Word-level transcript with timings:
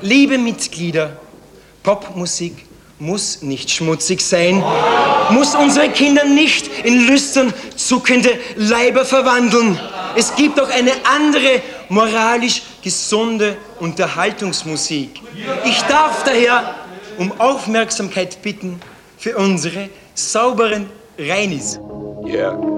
Liebe 0.00 0.38
Mitglieder, 0.38 1.16
Popmusik 1.82 2.66
muss 2.98 3.42
nicht 3.42 3.70
schmutzig 3.70 4.20
sein, 4.20 4.62
muss 5.30 5.54
unsere 5.54 5.88
Kinder 5.90 6.24
nicht 6.24 6.68
in 6.84 7.06
lüstern 7.06 7.52
zuckende 7.76 8.30
Leiber 8.56 9.04
verwandeln. 9.04 9.78
Es 10.16 10.34
gibt 10.34 10.60
auch 10.60 10.70
eine 10.70 10.92
andere, 11.04 11.62
moralisch 11.88 12.62
gesunde 12.82 13.56
Unterhaltungsmusik. 13.80 15.20
Ich 15.64 15.80
darf 15.82 16.24
daher 16.24 16.74
um 17.18 17.32
Aufmerksamkeit 17.40 18.40
bitten 18.42 18.80
für 19.16 19.36
unsere 19.36 19.88
sauberen 20.14 20.88
Reinis. 21.18 21.80
Yeah. 22.24 22.77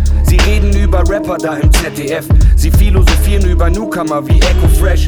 Sie 0.31 0.39
reden 0.49 0.71
über 0.77 0.99
Rapper 1.09 1.37
da 1.37 1.57
im 1.57 1.69
ZDF. 1.73 2.25
Sie 2.55 2.71
philosophieren 2.71 3.43
über 3.49 3.69
Newcomer 3.69 4.25
wie 4.25 4.39
Echo 4.39 4.69
Fresh. 4.79 5.07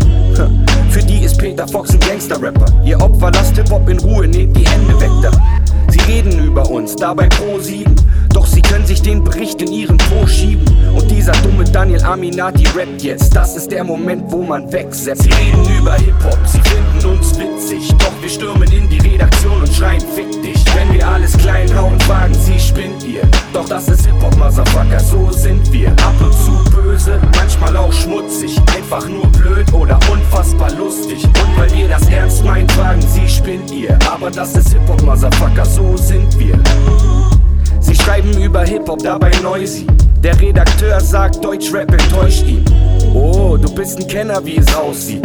Für 0.90 1.00
die 1.00 1.24
ist 1.24 1.38
Peter 1.38 1.66
Fox 1.66 1.92
ein 1.92 2.02
Gangster-Rapper. 2.02 2.66
Ihr 2.84 3.00
Opfer 3.00 3.32
lasst 3.32 3.56
Hip-Hop 3.56 3.88
in 3.88 4.00
Ruhe, 4.00 4.28
nehmt 4.28 4.58
die 4.58 4.68
Hände 4.68 5.00
weg 5.00 5.12
da. 5.22 5.32
Sie 5.88 6.02
reden 6.12 6.46
über 6.46 6.70
uns, 6.70 6.98
dabei 6.98 7.30
pro 7.30 7.58
sieben. 7.58 7.96
Doch 8.34 8.48
sie 8.48 8.62
können 8.62 8.86
sich 8.86 9.02
den 9.02 9.24
Bericht 9.24 9.62
in 9.62 9.72
ihren 9.72 9.98
Po 9.98 10.26
schieben. 10.26 10.66
Und 10.96 11.10
dieser 11.10 11.34
dumme 11.44 11.64
Daniel 11.64 12.04
Aminati 12.04 12.66
rappt 12.76 13.04
jetzt. 13.04 13.36
Das 13.36 13.56
ist 13.56 13.72
der 13.72 13.84
Moment, 13.84 14.24
wo 14.32 14.42
man 14.42 14.72
wegsetzt. 14.72 15.24
Sie 15.24 15.30
reden 15.30 15.64
über 15.80 15.94
Hip-Hop, 15.94 16.40
sie 16.46 16.62
finden 16.62 17.18
uns 17.18 17.38
witzig. 17.38 17.94
Doch 18.00 18.12
wir 18.22 18.30
stürmen 18.30 18.72
in 18.72 18.90
die 18.90 18.98
Redaktion 18.98 19.62
und 19.62 19.74
schreien 19.74 20.02
Fick 20.16 20.32
dich. 20.42 20.64
Wenn 20.76 20.92
wir 20.94 21.08
alles 21.08 21.38
klein 21.38 21.74
hauen, 21.78 22.00
fragen 22.02 22.34
sie, 22.34 22.60
spinnt 22.60 23.04
ihr. 23.04 23.22
Doch 23.54 23.70
das 23.70 23.88
ist 23.88 24.06
Hip-Hop, 24.06 24.36
Motherfucker, 24.38 25.00
so 25.00 25.32
sind 25.32 25.72
wir. 25.72 25.90
Ab 25.90 26.16
und 26.20 26.34
zu 26.34 26.72
böse, 26.72 27.20
manchmal 27.38 27.78
auch 27.78 27.94
schmutzig. 27.94 28.60
Einfach 28.76 29.08
nur 29.08 29.28
blöd 29.28 29.72
oder 29.74 30.00
unfassbar 30.12 30.72
lustig. 30.72 31.24
Und 31.24 31.58
weil 31.58 31.72
wir 31.74 31.88
das 31.88 32.08
ernst 32.08 32.44
meinen, 32.44 32.68
fragen 32.70 33.02
sie, 33.02 33.28
spinnt 33.30 33.72
ihr. 33.72 33.98
Aber 34.12 34.32
das 34.32 34.56
ist 34.56 34.74
Hip-Hop, 34.74 35.04
Motherfucker, 35.04 35.66
so 35.66 35.96
sind 35.96 36.40
wir. 36.40 36.58
Sie 37.84 37.96
schreiben 37.96 38.34
über 38.42 38.64
Hip-Hop, 38.64 39.04
dabei 39.04 39.32
noisy. 39.42 39.86
Der 40.24 40.40
Redakteur 40.40 41.00
sagt, 41.02 41.44
Deutschrap 41.44 41.92
enttäuscht 41.92 42.46
ihn. 42.48 42.64
Oh, 43.14 43.58
du 43.58 43.74
bist 43.76 44.00
ein 44.00 44.08
Kenner, 44.08 44.44
wie 44.46 44.58
es 44.58 44.74
aussieht. 44.74 45.22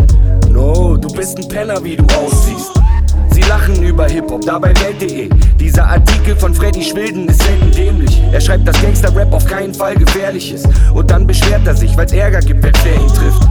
No, 0.51 0.97
du 0.97 1.09
bist 1.09 1.39
ein 1.39 1.49
Penner, 1.49 1.83
wie 1.83 1.97
du 1.97 2.05
aussiehst. 2.17 2.73
Sie 3.31 3.43
lachen 3.43 3.81
über 3.83 4.09
Hip-Hop, 4.09 4.45
dabei 4.45 4.75
Welt.de. 4.81 5.29
Dieser 5.61 5.87
Artikel 5.87 6.35
von 6.35 6.53
Freddy 6.53 6.83
Schwilden 6.83 7.29
ist 7.29 7.43
selten 7.43 7.71
dämlich. 7.71 8.21
Er 8.33 8.41
schreibt, 8.41 8.67
dass 8.67 8.81
Gangster-Rap 8.83 9.33
auf 9.33 9.45
keinen 9.45 9.73
Fall 9.73 9.95
gefährlich 9.95 10.53
ist. 10.53 10.69
Und 10.93 11.11
dann 11.11 11.27
beschwert 11.27 11.65
er 11.65 11.77
sich, 11.77 11.97
weil's 11.97 12.13
Ärger 12.13 12.41
gibt, 12.41 12.65
wer 12.65 12.95
ihn 12.95 13.09
trifft. 13.15 13.49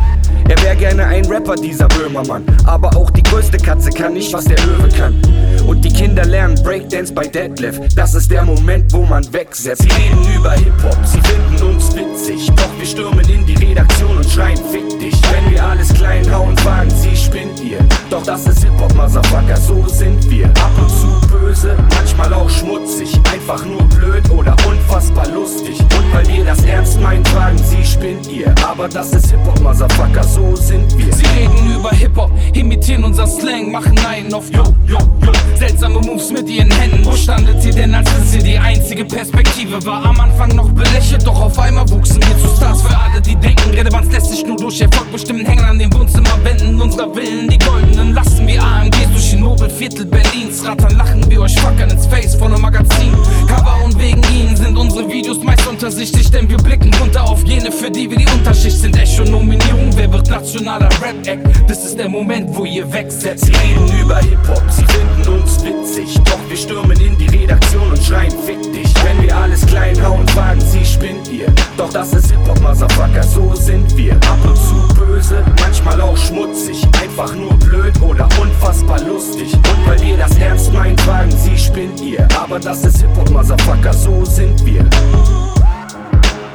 Er 0.49 0.63
wäre 0.63 0.75
gerne 0.77 1.05
ein 1.05 1.25
Rapper, 1.25 1.55
dieser 1.55 1.87
Böhmermann. 1.89 2.45
Aber 2.65 2.95
auch 2.95 3.09
die 3.11 3.23
größte 3.23 3.57
Katze 3.57 3.89
kann 3.89 4.13
nicht, 4.13 4.31
was 4.31 4.45
der 4.45 4.57
Löwe 4.65 4.87
kann. 4.89 5.21
Und 5.67 5.83
die 5.83 5.91
Kinder 5.91 6.23
lernen 6.23 6.55
Breakdance 6.63 7.13
bei 7.13 7.27
Deadlift. 7.27 7.97
Das 7.97 8.13
ist 8.13 8.31
der 8.31 8.43
Moment, 8.43 8.93
wo 8.93 9.03
man 9.03 9.21
wegsetzt. 9.33 9.81
Sie 9.81 9.89
reden 9.89 10.25
über 10.35 10.51
Hip-Hop, 10.53 10.97
sie 11.03 11.19
finden 11.21 11.75
uns 11.75 11.93
witzig. 11.93 12.49
Doch 12.55 12.69
wir 12.77 12.85
stürmen 12.85 13.27
in 13.29 13.45
die 13.45 13.55
Redaktion 13.55 14.17
und 14.17 14.29
schreien 14.29 14.57
Fick 14.71 14.87
dich. 14.99 15.15
Wenn 15.33 15.51
wir 15.51 15.63
alles 15.63 15.93
klein 15.93 16.33
hauen, 16.33 16.55
fragen 16.57 16.91
sie, 16.91 17.15
spinnt 17.15 17.61
ihr. 17.61 17.79
Doch 18.09 18.23
das 18.23 18.47
ist 18.47 18.63
Hip-Hop, 18.63 18.93
Motherfucker, 18.95 19.57
so 19.57 19.85
sind 19.87 20.29
wir. 20.29 20.47
Ab 20.47 20.71
und 20.79 20.89
zu 20.89 21.27
böse, 21.27 21.75
manchmal 21.95 22.33
auch 22.33 22.49
schmutzig. 22.49 23.19
Einfach 23.33 23.65
nur 23.65 23.83
blöd 23.89 24.29
oder 24.29 24.55
unfassbar 24.65 25.27
lustig. 25.27 25.79
Und 25.81 26.13
weil 26.13 26.27
wir 26.27 26.45
das 26.45 26.63
ernst 26.63 27.01
meinen, 27.01 27.25
fragen 27.25 27.57
sie, 27.57 27.83
spinnt 27.83 28.27
ihr. 28.27 28.55
Aber 28.65 28.87
das 28.87 29.11
ist 29.11 29.31
Hip-Hop, 29.31 29.59
Motherfucker, 29.59 30.23
so 30.23 30.36
sind 30.55 30.97
wir. 30.97 31.13
Sie 31.13 31.25
reden 31.25 31.75
über 31.75 31.91
Hip-Hop, 31.91 32.31
imitieren 32.53 33.03
unser 33.03 33.27
Slang, 33.27 33.71
machen 33.71 33.97
einen 34.05 34.33
auf 34.33 34.49
Yo, 34.51 34.63
Yo, 34.87 34.97
Yo. 34.97 35.31
Seltsame 35.57 35.99
Moves 35.99 36.31
mit 36.31 36.47
ihren 36.49 36.69
Händen. 36.71 37.03
Wo 37.03 37.13
standet 37.13 37.63
ihr 37.65 37.73
denn, 37.73 37.93
als 37.95 38.09
es 38.23 38.35
ihr 38.35 38.43
die 38.43 38.57
einzige 38.57 39.05
Perspektive 39.05 39.83
war? 39.85 40.05
Am 40.05 40.19
Anfang 40.19 40.55
noch 40.55 40.69
belächelt, 40.69 41.25
doch 41.25 41.41
auf 41.41 41.57
einmal 41.57 41.89
wuchsen 41.89 42.21
wir 42.21 42.37
zu 42.37 42.55
Stars 42.55 42.81
für 42.81 42.95
alle, 42.95 43.21
die 43.21 43.35
denken. 43.35 43.71
Relevanz 43.71 44.11
lässt 44.11 44.29
sich 44.29 44.45
nur 44.45 44.57
durch 44.57 44.79
Erfolg 44.81 45.11
bestimmen. 45.11 45.45
Hängen 45.45 45.65
an 45.65 45.79
den 45.79 45.91
Wohnzimmerwänden 45.93 46.79
unserer 46.79 47.11
Villen, 47.13 47.49
die 47.49 47.57
goldenen. 47.57 48.13
Lassen 48.13 48.45
wir 48.45 48.61
AMGs 48.61 49.09
durch 49.11 49.29
die 49.31 49.37
Nobelviertel 49.37 50.05
Berlins 50.05 50.63
rattern. 50.65 50.95
Lachen 50.97 51.29
wir 51.29 51.41
euch 51.41 51.59
fuckern 51.59 51.89
ins 51.89 52.05
Face 52.05 52.35
von 52.35 52.53
einem 52.53 52.61
Magazin. 52.61 53.11
Cover 53.47 53.83
und 53.83 53.97
wegen 53.99 54.21
ihnen 54.33 54.55
sind 54.55 54.77
unsere 54.77 55.09
Videos 55.09 55.43
meist 55.43 55.65
untersichtig, 55.67 56.29
denn 56.29 56.47
wir 56.49 56.57
blicken 56.57 56.93
runter 57.01 57.23
auf 57.23 57.43
jene, 57.45 57.71
für 57.71 57.89
die 57.89 58.09
wir 58.09 58.17
die 58.17 58.27
Unterschicht 58.27 58.77
sind. 58.77 58.95
Echo-Nominierung, 58.95 59.89
wer 59.95 60.11
wird 60.13 60.26
nationaler 60.29 60.89
Rap-Act? 61.01 61.69
Das 61.69 61.83
ist 61.83 61.97
der 61.97 62.09
Moment, 62.09 62.55
wo 62.55 62.65
ihr 62.65 62.91
wegsetzt. 62.91 63.45
Sie 63.45 63.53
reden 63.53 63.91
über 64.01 64.17
Hip-Hop, 64.17 64.63
sie 64.69 64.85
finden 64.85 65.39
uns 65.39 65.63
witzig. 65.63 66.19
Doch 66.25 66.39
wir 66.47 66.57
stürmen 66.57 66.99
in 66.99 67.17
die 67.17 67.27
Redaktion 67.27 67.89
und 67.89 68.03
schreien 68.03 68.31
Fick 68.45 68.61
dich. 68.73 68.93
Wenn 69.03 69.21
wir 69.21 69.35
alles 69.35 69.65
klein 69.65 70.01
hauen, 70.03 70.27
fragen 70.29 70.61
sie, 70.61 70.85
spinnt 70.85 71.27
ihr. 71.29 71.47
Doch 71.77 71.91
das 71.91 72.13
ist 72.13 72.31
Hip-Hop, 72.31 72.59
Motherfucker, 72.61 73.23
so 73.23 73.53
sind 73.55 73.95
wir. 73.95 74.13
Ab 74.15 74.39
und 74.43 74.57
zu 74.57 74.95
böse, 74.95 75.43
manchmal 75.61 75.99
auch 76.01 76.17
schmutzig. 76.17 76.83
Einfach 77.01 77.33
nur 77.35 77.53
blöd 77.55 77.99
oder 78.01 78.27
unfassbar 78.41 79.01
lustig. 79.01 79.53
Und 79.53 79.87
weil 79.87 80.01
wir 80.01 80.17
das 80.17 80.37
ernst 80.37 80.73
meinen, 80.73 80.97
fragen 80.99 81.31
sie, 81.31 81.57
spinnt 81.57 82.01
ihr. 82.01 82.27
Aber 82.39 82.59
das 82.59 82.83
ist 82.83 83.01
Hip-Hop, 83.01 83.29
Motherfucker, 83.29 83.93
so 83.93 84.25
sind 84.25 84.65
wir. 84.65 84.87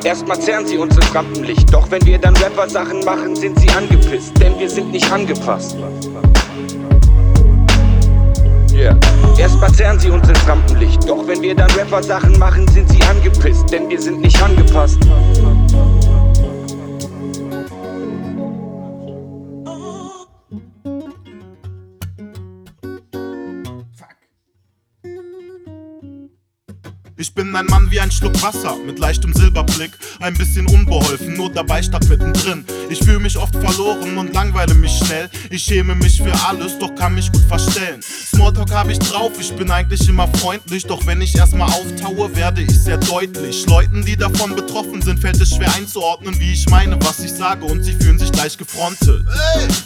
Erstmal 0.05 0.41
zerren 0.41 0.67
sie 0.67 0.79
uns 0.79 0.97
ins 0.97 1.15
Rampenlicht, 1.15 1.73
doch 1.73 1.89
wenn 1.91 2.05
wir 2.05 2.19
dann 2.19 2.35
Rapper-Sachen 2.37 3.05
machen, 3.05 3.37
sind 3.37 3.59
sie 3.61 3.71
angepisst, 3.71 4.33
denn 4.41 4.59
wir 4.59 4.69
sind 4.69 4.91
nicht 4.91 5.11
angepasst. 5.13 5.77
Yeah. 8.75 8.99
Erstmal 9.39 9.73
zerren 9.73 10.01
sie 10.01 10.11
uns 10.11 10.29
ins 10.29 10.49
Rampenlicht, 10.49 11.09
doch 11.09 11.25
wenn 11.29 11.41
wir 11.41 11.55
dann 11.55 11.71
Rapper-Sachen 11.71 12.37
machen, 12.37 12.67
sind 12.69 12.91
sie 12.91 13.03
angepisst, 13.05 13.71
denn 13.71 13.89
wir 13.89 14.01
sind 14.01 14.21
nicht 14.21 14.43
angepasst. 14.43 14.99
Ich 27.23 27.35
bin 27.35 27.55
ein 27.55 27.67
Mann 27.67 27.89
wie 27.93 28.01
ein 28.01 28.11
Schluck 28.11 28.43
Wasser 28.43 28.77
mit 28.85 28.99
leichtem 28.99 29.33
Silberblick, 29.33 29.93
ein 30.19 30.35
bisschen 30.35 30.67
unbeholfen, 30.67 31.35
nur 31.37 31.53
dabei 31.53 31.81
statt 31.81 32.09
mittendrin. 32.09 32.65
Ich 32.91 32.99
fühle 32.99 33.21
mich 33.21 33.39
oft 33.39 33.55
verloren 33.55 34.19
und 34.19 34.35
langweile 34.35 34.75
mich 34.75 34.99
schnell. 34.99 35.31
Ich 35.49 35.63
schäme 35.63 35.95
mich 35.95 36.21
für 36.21 36.35
alles, 36.49 36.77
doch 36.81 36.93
kann 36.97 37.15
mich 37.15 37.31
gut 37.31 37.45
verstellen. 37.45 38.01
Smalltalk 38.03 38.73
habe 38.73 38.91
ich 38.91 38.99
drauf, 38.99 39.31
ich 39.39 39.53
bin 39.53 39.71
eigentlich 39.71 40.09
immer 40.09 40.27
freundlich, 40.39 40.85
doch 40.85 41.07
wenn 41.07 41.21
ich 41.21 41.37
erstmal 41.37 41.69
auftaue, 41.69 42.35
werde 42.35 42.63
ich 42.63 42.77
sehr 42.77 42.99
deutlich. 42.99 43.67
Leuten, 43.69 44.05
die 44.05 44.17
davon 44.17 44.57
betroffen 44.57 45.01
sind, 45.01 45.21
fällt 45.21 45.41
es 45.41 45.55
schwer 45.55 45.73
einzuordnen, 45.77 46.41
wie 46.41 46.55
ich 46.55 46.69
meine, 46.71 46.99
was 47.05 47.21
ich 47.21 47.33
sage 47.33 47.65
und 47.67 47.85
sie 47.85 47.93
fühlen 47.93 48.19
sich 48.19 48.33
gleich 48.33 48.59
gefrontet. 48.59 49.25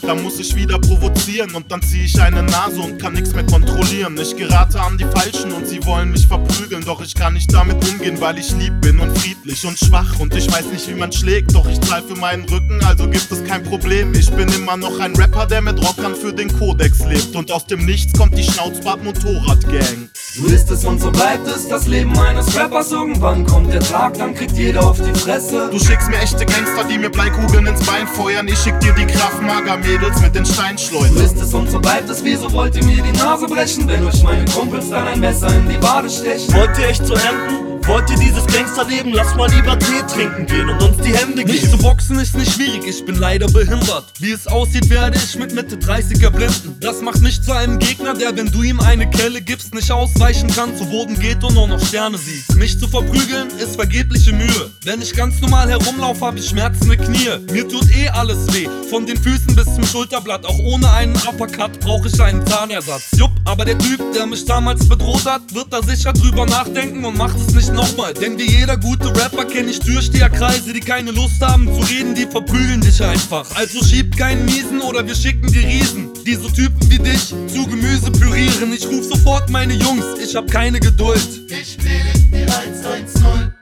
Da 0.01 0.15
muss 0.15 0.41
ich 0.41 0.57
wieder 0.57 0.79
provozieren 0.79 1.55
und 1.55 1.71
dann 1.71 1.83
ziehe 1.83 2.05
ich 2.05 2.19
eine 2.19 2.43
Nase 2.43 2.81
und 2.81 2.99
kann 2.99 3.13
nichts 3.13 3.35
mehr 3.35 3.45
kontrollieren. 3.45 4.17
Ich 4.17 4.35
gerate 4.35 4.81
an 4.81 4.97
die 4.97 5.05
Falschen 5.05 5.53
und 5.53 5.69
sie 5.69 5.85
wollen 5.85 6.13
mich 6.13 6.27
verprügeln, 6.27 6.83
doch 6.83 7.03
ich 7.03 7.15
kann 7.15 7.26
kann 7.27 7.35
nicht 7.35 7.53
damit 7.53 7.77
umgehen, 7.89 8.21
weil 8.21 8.39
ich 8.39 8.53
lieb 8.53 8.81
bin 8.83 9.01
und 9.01 9.19
friedlich 9.19 9.67
und 9.67 9.77
schwach 9.77 10.21
und 10.21 10.33
ich 10.37 10.47
weiß 10.47 10.67
nicht, 10.67 10.89
wie 10.89 10.95
man 10.95 11.11
schlägt, 11.11 11.57
doch 11.57 11.69
ich 11.69 11.81
zahl 11.81 12.01
für 12.01 12.15
meinen 12.15 12.45
Rücken, 12.45 12.81
also 12.85 13.09
gibt 13.11 13.33
es 13.33 13.43
kein 13.43 13.65
Problem. 13.65 14.15
Ich 14.15 14.31
bin 14.31 14.49
immer 14.53 14.77
noch 14.77 15.01
ein 15.01 15.17
Rapper, 15.17 15.45
der 15.45 15.61
mit 15.61 15.77
Rockern 15.85 16.15
für 16.15 16.33
den 16.33 16.57
Kodex 16.57 17.01
lebt 17.05 17.35
und 17.35 17.51
aus 17.51 17.67
dem 17.67 17.85
Nichts 17.85 18.17
kommt 18.17 18.39
die 18.39 18.45
Schnauzbart 18.45 19.03
Motorrad 19.03 19.61
Gang. 19.69 20.09
So 20.37 20.47
ist 20.47 20.71
es 20.71 20.85
und 20.85 21.01
so 21.01 21.11
bleibt 21.11 21.49
es, 21.49 21.67
das 21.67 21.89
Leben 21.89 22.17
eines 22.17 22.55
Rappers. 22.57 22.93
Irgendwann 22.93 23.45
kommt 23.45 23.73
der 23.73 23.81
Tag, 23.81 24.15
dann 24.19 24.35
kriegt 24.35 24.57
jeder 24.57 24.87
auf 24.87 25.01
die 25.01 25.19
Fresse. 25.19 25.71
Du 25.73 25.81
schickst 25.81 26.09
mir 26.09 26.19
echte 26.19 26.45
Gangster, 26.47 26.85
die 26.85 26.99
mir 26.99 27.11
Bleikugeln 27.11 27.67
ins 27.67 27.85
Bein 27.87 28.07
feuern. 28.07 28.47
Ich 28.47 28.59
schick 28.59 28.79
dir 28.81 28.93
die 28.93 29.07
Kraftmager-Mädels 29.07 30.21
mit 30.21 30.35
den 30.35 30.45
Steinschleudern. 30.45 31.17
So 31.17 31.25
ist 31.25 31.43
es 31.43 31.55
und 31.55 31.71
so 31.71 31.81
bleibt 31.81 32.09
es, 32.09 32.23
wieso 32.23 32.53
wollt 32.53 32.77
ihr 32.77 32.85
mir 32.85 33.03
die 33.03 33.19
Nase 33.19 33.47
brechen, 33.47 33.89
wenn 33.89 34.05
euch 34.05 34.23
meine 34.23 34.45
Kumpels 34.45 34.91
dann 34.91 35.09
ein 35.09 35.19
Messer 35.19 35.49
in 35.49 35.69
die 35.69 35.83
Wade 35.83 36.11
stechen? 36.11 36.53
Wollt 36.55 36.79
ihr 36.79 36.89
echt 36.89 37.07
zu 37.07 37.16
enden? 37.25 37.66
Wollt 37.87 38.11
ihr 38.11 38.17
dieses 38.17 38.45
Gangsterleben? 38.47 39.13
Lass 39.13 39.37
mal 39.37 39.49
lieber 39.49 39.79
Tee 39.79 40.03
trinken 40.13 40.45
gehen 40.47 40.69
und 40.69 40.83
uns 40.83 40.97
die 40.97 41.17
Hände 41.17 41.45
geben. 41.45 41.53
Nicht 41.53 41.71
zu 41.71 41.79
boxen 41.79 42.19
ist 42.19 42.37
nicht 42.37 42.53
schwierig, 42.53 42.85
ich 42.85 43.05
bin 43.05 43.15
leider 43.15 43.47
behindert. 43.47 44.07
Wie 44.19 44.33
es 44.33 44.49
aussieht, 44.49 44.91
werde 44.91 45.17
ich 45.17 45.39
mit 45.39 45.55
Mitte 45.55 45.77
30 45.77 46.21
erblinden. 46.21 46.77
Das 46.81 47.01
macht 47.01 47.21
mich 47.21 47.41
zu 47.41 47.53
einem 47.53 47.79
Gegner, 47.79 48.15
der, 48.15 48.37
wenn 48.37 48.51
du 48.51 48.65
ihm 48.65 48.81
eine 48.81 49.09
Kelle 49.09 49.41
gibst, 49.41 49.73
nicht 49.73 49.93
ausweichen 49.93 50.49
kann, 50.51 50.77
zu 50.77 50.85
Boden 50.87 51.17
geht 51.21 51.45
und 51.45 51.55
nur 51.55 51.69
noch 51.69 51.81
Sterne 51.81 52.19
sieht. 52.19 52.57
Mich 52.57 52.77
zu 52.77 52.89
verprügeln 52.89 53.51
ist 53.63 53.77
vergebliche 53.77 54.33
Mühe. 54.33 54.71
Wenn 54.83 55.01
ich 55.01 55.15
ganz 55.15 55.41
normal 55.41 55.71
herumlaufe, 55.71 56.27
hab 56.27 56.37
ich 56.37 56.49
schmerzende 56.49 56.97
Knie. 56.97 57.39
Mir 57.53 57.69
tut 57.69 57.89
eh 57.97 58.09
alles 58.09 58.53
weh, 58.53 58.69
von 58.91 59.07
den 59.07 59.17
Füßen 59.17 59.55
bis 59.55 59.67
zum 59.67 59.87
Schulterblatt. 59.87 60.45
Auch 60.45 60.59
ohne 60.59 60.91
einen 60.91 61.15
Uppercut 61.15 61.79
brauche 61.79 62.09
ich 62.09 62.21
einen 62.21 62.45
Zahnersatz. 62.49 63.11
Jupp, 63.17 63.31
aber 63.45 63.65
der 63.65 63.79
Typ, 63.79 64.01
der 64.13 64.27
mich 64.27 64.45
damals 64.45 64.89
bedroht 64.89 65.25
hat, 65.25 65.55
wird 65.55 65.73
da 65.73 65.81
sicher 65.83 66.13
drüber 66.13 66.47
nachdenken 66.47 67.05
und 67.05 67.17
macht 67.17 67.37
es 67.37 67.55
nicht 67.55 67.76
nochmal. 67.77 68.15
Denn 68.15 68.37
wie 68.39 68.51
jeder 68.51 68.77
gute 68.77 69.09
Rapper 69.09 69.45
kenne 69.45 69.71
ich 69.71 69.79
Türsteherkreise, 69.79 70.73
die 70.73 70.81
keine 70.81 71.13
Lust 71.13 71.41
haben 71.41 71.67
zu 71.67 71.81
reden, 71.93 72.15
die 72.15 72.27
verprügeln 72.27 72.81
dich 72.81 73.03
einfach. 73.03 73.47
Also 73.55 73.85
schieb 73.85 74.17
keinen 74.17 74.45
Miesen 74.47 74.81
oder 74.81 75.07
wir 75.07 75.15
schicken 75.15 75.53
die 75.53 75.61
Riesen. 75.61 76.09
Diese 76.27 76.53
Typen 76.53 76.91
wie 76.91 76.99
dich 76.99 77.29
zu 77.29 77.67
Gemüse 77.67 78.11
pürieren. 78.11 78.73
Ich 78.73 78.87
ruf 78.87 79.05
sofort 79.05 79.51
meine 79.51 79.75
Jungs, 79.75 80.05
ich 80.23 80.35
hab 80.35 80.51
keine 80.51 80.81
Geduld. 80.81 81.43
Ich 81.49 81.77
bin 81.77 82.31
die 82.33 82.51
110. 82.51 83.56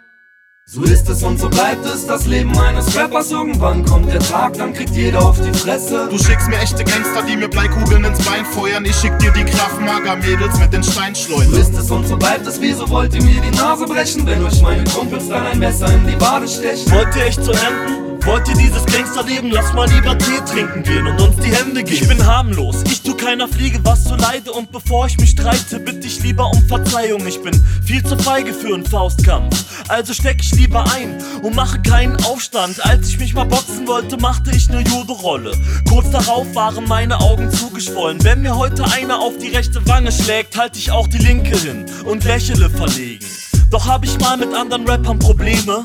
So 0.74 0.82
ist 0.82 1.08
es 1.08 1.22
und 1.22 1.38
so 1.38 1.48
bleibt 1.48 1.86
es, 1.86 2.04
das 2.04 2.26
Leben 2.26 2.50
eines 2.58 2.96
Rappers. 2.96 3.30
Irgendwann 3.30 3.84
kommt 3.84 4.12
der 4.12 4.18
Tag, 4.18 4.54
dann 4.54 4.74
kriegt 4.74 4.90
jeder 4.90 5.24
auf 5.24 5.40
die 5.40 5.56
Fresse. 5.56 6.08
Du 6.10 6.18
schickst 6.18 6.48
mir 6.48 6.58
echte 6.58 6.82
Gangster, 6.82 7.22
die 7.22 7.36
mir 7.36 7.46
Bleikugeln 7.46 8.02
ins 8.02 8.18
Bein 8.24 8.44
feuern. 8.44 8.84
Ich 8.84 8.96
schick 8.96 9.16
dir 9.20 9.30
die 9.30 9.44
Kraftmager-Mädels 9.44 10.58
mit 10.58 10.72
den 10.72 10.82
So 10.82 10.90
Steinschleudern. 10.90 11.54
ist 11.54 11.78
es 11.78 11.92
und 11.92 12.08
so 12.08 12.16
bleibt 12.16 12.44
es, 12.48 12.60
wieso 12.60 12.88
wollt 12.90 13.14
ihr 13.14 13.22
mir 13.22 13.40
die 13.40 13.56
Nase 13.56 13.84
brechen, 13.84 14.26
wenn 14.26 14.44
euch 14.44 14.60
meine 14.62 14.82
Kumpels 14.82 15.28
dann 15.28 15.46
ein 15.46 15.60
Messer 15.60 15.86
in 15.94 16.08
die 16.08 16.20
Wade 16.20 16.48
stechen? 16.48 16.90
Wollt 16.90 17.14
ihr 17.14 17.26
echt 17.26 17.44
zu 17.44 17.52
enden? 17.52 18.04
Wollt 18.24 18.48
ihr 18.48 18.54
dieses 18.54 18.86
Gangsterleben? 18.86 19.50
Lass 19.50 19.74
mal 19.74 19.86
lieber 19.86 20.16
Tee 20.16 20.40
trinken 20.50 20.82
gehen 20.82 21.06
und 21.06 21.20
uns 21.20 21.36
die 21.36 21.54
Hände 21.54 21.84
geben. 21.84 22.02
Ich 22.02 22.08
bin 22.08 22.26
harmlos, 22.26 22.76
ich 22.86 23.02
tu 23.02 23.14
keiner 23.14 23.46
Fliege 23.46 23.78
was 23.82 24.04
zu 24.04 24.16
leide 24.16 24.50
und 24.50 24.72
bevor 24.72 25.06
ich 25.06 25.18
mich 25.18 25.30
streite, 25.30 25.78
bitte 25.78 26.06
ich 26.06 26.22
lieber 26.22 26.50
um 26.50 26.62
Verzeihung. 26.66 27.26
Ich 27.26 27.42
bin 27.42 27.52
viel 27.84 28.02
zu 28.02 28.16
feige 28.16 28.54
für 28.54 28.74
einen 28.74 28.86
Faustkampf, 28.86 29.73
also 29.88 30.12
steck 30.12 30.38
ich 30.40 30.52
lieber 30.52 30.84
ein 30.92 31.22
und 31.42 31.54
mache 31.54 31.80
keinen 31.82 32.16
Aufstand. 32.24 32.84
Als 32.84 33.08
ich 33.08 33.18
mich 33.18 33.34
mal 33.34 33.44
boxen 33.44 33.86
wollte, 33.86 34.16
machte 34.16 34.50
ich 34.50 34.68
ne 34.68 34.80
Judo-Rolle. 34.80 35.52
Kurz 35.88 36.10
darauf 36.10 36.54
waren 36.54 36.84
meine 36.88 37.20
Augen 37.20 37.50
zugeschwollen. 37.50 38.22
Wenn 38.24 38.42
mir 38.42 38.56
heute 38.56 38.84
einer 38.84 39.20
auf 39.20 39.36
die 39.38 39.48
rechte 39.48 39.86
Wange 39.86 40.12
schlägt, 40.12 40.56
halte 40.56 40.78
ich 40.78 40.90
auch 40.90 41.06
die 41.06 41.18
linke 41.18 41.56
hin 41.56 41.86
und 42.04 42.24
lächele 42.24 42.70
verlegen. 42.70 43.24
Doch 43.70 43.86
hab 43.86 44.04
ich 44.04 44.18
mal 44.20 44.36
mit 44.36 44.54
anderen 44.54 44.86
Rappern 44.88 45.18
Probleme 45.18 45.84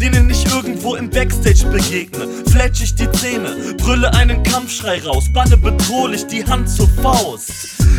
denen 0.00 0.30
ich 0.30 0.46
irgendwo 0.52 0.94
im 0.94 1.10
Backstage 1.10 1.66
begegne. 1.66 2.28
Fletsch 2.50 2.82
ich 2.82 2.94
die 2.94 3.10
Zähne, 3.12 3.74
brülle 3.78 4.12
einen 4.14 4.42
Kampfschrei 4.42 5.02
raus, 5.02 5.24
banne 5.32 5.56
bedrohlich 5.56 6.26
die 6.26 6.44
Hand 6.44 6.68
zur 6.68 6.88
Faust. 7.02 7.52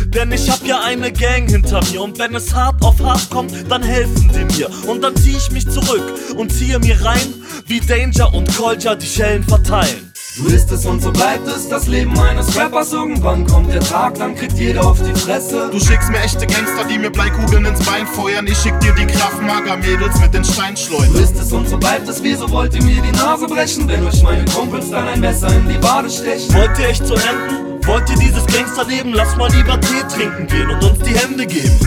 Denn 0.06 0.32
ich 0.32 0.48
hab 0.50 0.64
ja 0.66 0.82
eine 0.82 1.12
Gang 1.12 1.48
hinter 1.48 1.82
mir 1.90 2.02
und 2.02 2.18
wenn 2.18 2.34
es 2.34 2.54
hart 2.54 2.82
auf 2.82 3.00
hart 3.00 3.28
kommt, 3.30 3.52
dann 3.70 3.82
helfen 3.82 4.30
sie 4.32 4.44
mir. 4.56 4.70
Und 4.86 5.02
dann 5.02 5.16
zieh 5.16 5.36
ich 5.36 5.50
mich 5.50 5.68
zurück 5.68 6.14
und 6.36 6.52
ziehe 6.52 6.78
mir 6.78 7.04
rein, 7.04 7.34
wie 7.66 7.80
Danger 7.80 8.32
und 8.32 8.54
Kolja 8.56 8.94
die 8.94 9.06
Schellen 9.06 9.44
verteilen. 9.44 10.05
So 10.36 10.44
ist 10.48 10.70
es 10.70 10.84
und 10.84 11.00
so 11.00 11.10
bleibt 11.10 11.48
es, 11.48 11.66
das 11.66 11.86
Leben 11.86 12.12
eines 12.18 12.54
Rappers. 12.58 12.92
Irgendwann 12.92 13.46
kommt 13.46 13.72
der 13.72 13.80
Tag, 13.80 14.16
dann 14.16 14.34
kriegt 14.34 14.58
jeder 14.58 14.86
auf 14.86 15.00
die 15.00 15.18
Fresse. 15.18 15.70
Du 15.72 15.80
schickst 15.80 16.10
mir 16.10 16.18
echte 16.18 16.46
Gangster, 16.46 16.84
die 16.84 16.98
mir 16.98 17.08
Bleikugeln 17.08 17.64
ins 17.64 17.82
Bein 17.86 18.06
feuern. 18.06 18.46
Ich 18.46 18.58
schick 18.58 18.78
dir 18.80 18.92
die 18.92 19.06
Kraftmager-Mädels 19.06 20.20
mit 20.20 20.34
den 20.34 20.44
So 20.44 20.52
Steinschleudern. 20.52 21.14
ist 21.14 21.40
es 21.40 21.50
und 21.54 21.66
so 21.66 21.78
bleibt 21.78 22.06
es, 22.06 22.22
wieso 22.22 22.50
wollt 22.50 22.74
ihr 22.74 22.82
mir 22.82 23.00
die 23.00 23.12
Nase 23.12 23.46
brechen, 23.46 23.88
wenn 23.88 24.06
euch 24.06 24.22
meine 24.22 24.44
Kumpels 24.44 24.90
dann 24.90 25.08
ein 25.08 25.20
Messer 25.20 25.48
in 25.48 25.70
die 25.70 25.82
Wade 25.82 26.10
stechen? 26.10 26.52
Wollt 26.52 26.78
ihr 26.80 26.88
echt 26.90 27.06
zu 27.06 27.14
enden? 27.14 27.86
Wollt 27.86 28.10
ihr 28.10 28.16
dieses 28.16 28.44
Gangsterleben? 28.44 29.14
Lass 29.14 29.34
mal 29.38 29.50
lieber 29.50 29.80
Tee 29.80 30.02
trinken 30.14 30.46
gehen 30.48 30.68
und 30.68 30.84
uns 30.84 30.98
die 30.98 31.14
Hände 31.14 31.46
geben. 31.46 31.80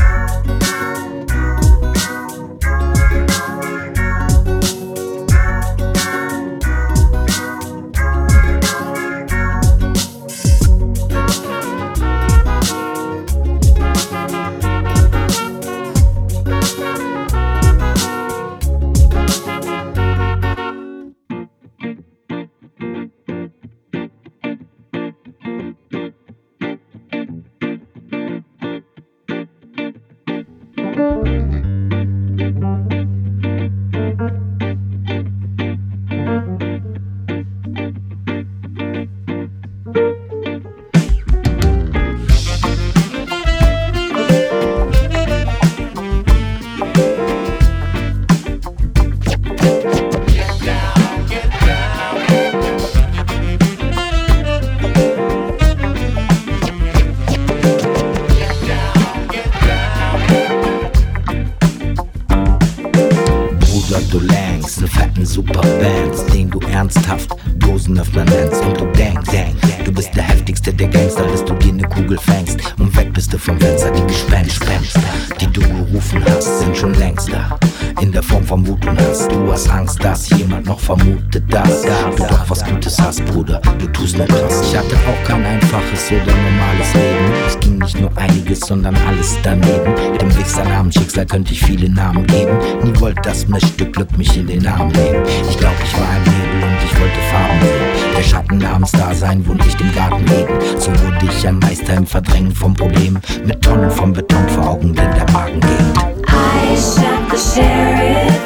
Kugel 72.10 72.18
fängst 72.26 72.58
und 72.80 72.98
weg 72.98 73.14
bist 73.14 73.32
du 73.32 73.38
vom 73.38 73.60
Fenster. 73.60 73.92
Die 73.92 74.02
Gespenster, 74.08 75.00
die 75.40 75.46
du 75.46 75.62
gerufen 75.62 76.24
hast, 76.26 76.60
sind 76.60 76.76
schon 76.76 76.96
längst 76.96 77.32
da. 77.32 77.56
In 78.02 78.12
der 78.12 78.24
Form 78.24 78.44
von 78.44 78.66
Wut 78.66 78.84
und 78.88 79.00
Hass. 79.00 79.28
Du 79.28 79.52
hast 79.52 79.70
Angst, 79.70 80.04
dass 80.04 80.28
jemand 80.32 80.66
noch 80.66 80.80
vermutet, 80.80 81.44
dass 81.54 81.84
du 81.84 82.24
doch 82.24 82.50
was 82.50 82.66
Gutes 82.66 83.00
hast, 83.00 83.24
Bruder. 83.26 83.62
Du 83.78 83.86
tust 83.88 84.18
nur 84.18 84.26
krass. 84.26 84.62
Ich 84.64 84.76
hatte 84.76 84.96
auch 84.96 85.28
kein 85.28 85.46
einfaches 85.46 86.12
oder 86.12 86.36
normales 86.36 86.94
Leben. 86.96 87.34
Es 87.46 87.60
ging 87.60 87.78
nicht 87.78 88.00
nur 88.00 88.18
einiges, 88.18 88.62
sondern 88.62 88.96
alles 89.08 89.38
daneben. 89.44 89.94
Dem 90.20 90.36
Wichser 90.36 90.64
Namen 90.64 90.92
Schicksal 90.92 91.28
könnte 91.28 91.54
ich 91.54 91.62
viele 91.62 91.90
Namen 91.90 92.26
geben. 92.26 92.58
Nie 92.82 93.00
wollte 93.00 93.22
das 93.22 93.48
Mischstück 93.48 93.94
Glück 93.94 94.18
mich 94.18 94.36
in 94.36 94.48
den 94.48 94.66
Arm 94.66 94.88
nehmen. 94.88 95.24
Ich 95.48 95.58
glaub, 95.60 95.76
ich 95.84 95.94
war 95.94 96.10
ein 96.10 96.24
Nebel 96.24 96.70
und 96.70 96.78
ich 96.84 97.00
wollte 97.00 97.20
Farben 97.30 97.60
sehen. 97.62 97.89
Der 98.20 98.26
Schatten 98.26 98.58
namens 98.58 98.92
Dasein 98.92 99.48
wohnt 99.48 99.66
nicht 99.66 99.80
im 99.80 99.96
Garten 99.96 100.26
Eden. 100.26 100.60
So 100.78 100.92
wurde 100.92 101.26
ich 101.26 101.48
ein 101.48 101.58
Meister 101.58 101.94
im 101.94 102.06
Verdrängen 102.06 102.54
vom 102.54 102.74
Problem. 102.74 103.18
Mit 103.46 103.62
Tonnen 103.62 103.90
von 103.90 104.12
Beton 104.12 104.50
vor 104.50 104.72
Augen, 104.72 104.94
den 104.94 105.10
der 105.16 105.32
Magen 105.32 105.62
geht. 105.62 106.28
I 106.28 106.76
shot 106.76 107.32
the 107.32 107.38
sheriff, 107.38 108.42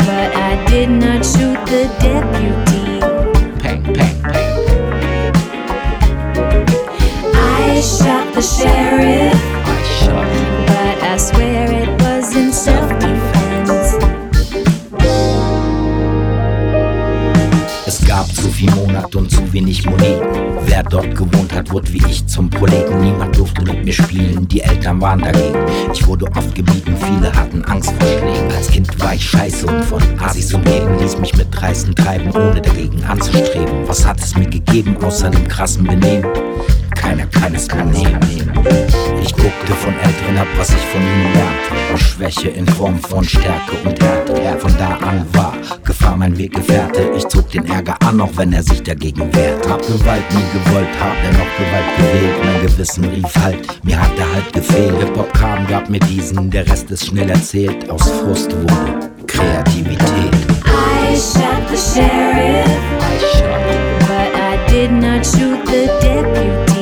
but 0.00 0.34
I 0.34 0.58
did 0.66 0.90
not 0.90 1.24
shoot 1.24 1.56
the 1.66 1.88
deputy. 2.00 2.98
Peng, 3.62 3.84
peng, 3.94 4.22
peng. 4.24 4.66
I 7.32 7.80
shot 7.80 8.34
the 8.34 8.42
sheriff, 8.42 9.40
but 10.66 11.02
I 11.04 11.16
swear 11.16 11.70
it 11.70 11.97
viel 18.58 18.74
Monat 18.74 19.14
und 19.14 19.30
zu 19.30 19.52
wenig 19.52 19.86
Moneten. 19.86 20.26
Wer 20.66 20.82
dort 20.82 21.14
gewohnt 21.14 21.54
hat, 21.54 21.70
wurde 21.70 21.92
wie 21.92 22.02
ich 22.08 22.26
zum 22.26 22.50
Proleten. 22.50 23.02
Niemand 23.02 23.38
durfte 23.38 23.62
mit 23.62 23.84
mir 23.84 23.92
spielen, 23.92 24.48
die 24.48 24.60
Eltern 24.62 25.00
waren 25.00 25.20
dagegen. 25.20 25.60
Ich 25.94 26.04
wurde 26.04 26.24
oft 26.36 26.56
geblieben, 26.56 26.96
viele 27.00 27.32
hatten 27.32 27.64
Angst 27.66 27.92
vor 27.92 28.08
Schlägen. 28.08 28.50
Als 28.50 28.68
Kind 28.68 29.00
war 29.00 29.14
ich 29.14 29.30
scheiße 29.30 29.64
und 29.64 29.84
von 29.84 30.02
Asis 30.18 30.52
umgeben, 30.52 30.98
ließ 30.98 31.18
mich 31.18 31.36
mit 31.36 31.46
dreisten 31.52 31.94
treiben, 31.94 32.32
ohne 32.32 32.60
dagegen 32.60 33.04
anzustreben. 33.04 33.86
Was 33.86 34.04
hat 34.04 34.18
es 34.18 34.36
mir 34.36 34.46
gegeben, 34.50 34.96
außer 35.04 35.30
dem 35.30 35.46
krassen 35.46 35.84
Benehmen? 35.84 36.26
Keiner 37.08 37.26
kann 37.28 37.54
es 37.54 37.66
mehr 37.68 37.84
nehmen. 37.86 38.52
Ich 39.22 39.32
guckte 39.32 39.72
von 39.72 39.94
Älteren 39.94 40.36
ab, 40.36 40.46
was 40.58 40.68
ich 40.68 40.76
von 40.76 41.00
ihnen 41.00 41.32
lernte. 41.32 41.94
Aus 41.94 42.00
Schwäche 42.00 42.50
in 42.50 42.66
Form 42.66 42.98
von 42.98 43.24
Stärke 43.24 43.76
und 43.82 43.98
Härte. 44.02 44.58
Von 44.58 44.76
da 44.76 44.88
an 45.08 45.24
war 45.32 45.54
Gefahr 45.86 46.18
mein 46.18 46.36
Weggefährte. 46.36 47.10
Ich 47.16 47.26
zog 47.28 47.50
den 47.50 47.64
Ärger 47.64 47.96
an, 48.06 48.20
auch 48.20 48.32
wenn 48.36 48.52
er 48.52 48.62
sich 48.62 48.82
dagegen 48.82 49.34
wehrt. 49.34 49.66
Hab 49.66 49.80
Gewalt 49.86 50.22
nie 50.34 50.44
gewollt, 50.52 50.88
hab 51.00 51.14
dennoch 51.24 51.48
Gewalt 51.56 51.96
gewählt. 51.96 52.44
Mein 52.44 52.66
Gewissen 52.66 53.04
rief 53.04 53.42
halt, 53.42 53.84
mir 53.84 53.98
hat 53.98 54.10
der 54.18 54.30
Halt 54.34 54.52
gefehlt. 54.52 54.98
Hip-Hop 54.98 55.32
kam, 55.32 55.66
gab 55.66 55.88
mir 55.88 56.00
diesen, 56.00 56.50
der 56.50 56.66
Rest 56.66 56.90
ist 56.90 57.06
schnell 57.06 57.30
erzählt. 57.30 57.88
Aus 57.88 58.02
Frust 58.02 58.54
wurde 58.54 59.10
Kreativität. 59.26 60.34
I 60.66 61.16
shot 61.16 61.66
the 61.70 61.76
sheriff, 61.78 62.68
but 64.00 64.34
I 64.34 64.58
did 64.68 64.90
not 64.92 65.24
shoot 65.24 65.64
the 65.64 65.86
deputy. 66.02 66.77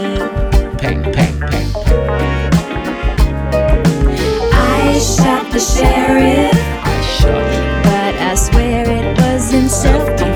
The 5.56 5.62
sheriff, 5.62 6.52
but 7.82 8.14
I 8.14 8.34
swear 8.34 8.82
it 8.82 9.18
was 9.18 9.54
in 9.54 9.70
self 9.70 10.06
defense. 10.10 10.36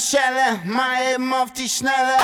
Schelle, 0.00 0.60
mal 0.64 1.14
eben 1.14 1.32
auf 1.32 1.52
die 1.52 1.68
Schnelle. 1.68 2.16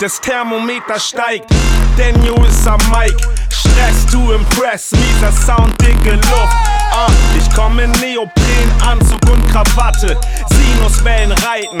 Das 0.00 0.18
Thermometer 0.22 0.98
steigt, 0.98 1.50
Daniel 1.98 2.46
ist 2.48 2.66
am 2.66 2.78
Mic. 2.90 3.14
Stress 3.50 4.06
to 4.10 4.32
impress, 4.32 4.92
mieser 4.92 5.32
Sound, 5.32 5.78
dicke 5.82 6.12
Luft. 6.12 6.56
Ah, 6.92 7.10
ich 7.36 7.54
komm 7.54 7.78
in 7.78 7.90
Neopren, 7.92 8.72
Anzug 8.88 9.20
und 9.30 9.46
Krawatte. 9.50 10.18
Sinuswellen 10.48 11.32
reiten, 11.32 11.78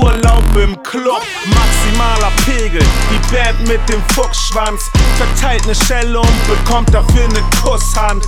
Urlaub 0.00 0.44
im 0.56 0.80
Club, 0.84 1.22
maximaler 1.46 2.30
Pegel. 2.44 2.82
Die 3.10 3.34
Band 3.34 3.66
mit 3.66 3.80
dem 3.88 4.02
Fuchsschwanz 4.14 4.88
verteilt 5.16 5.66
ne 5.66 5.74
Schelle 5.74 6.20
und 6.20 6.46
bekommt 6.46 6.94
dafür 6.94 7.26
ne 7.28 7.42
Kusshand. 7.62 8.24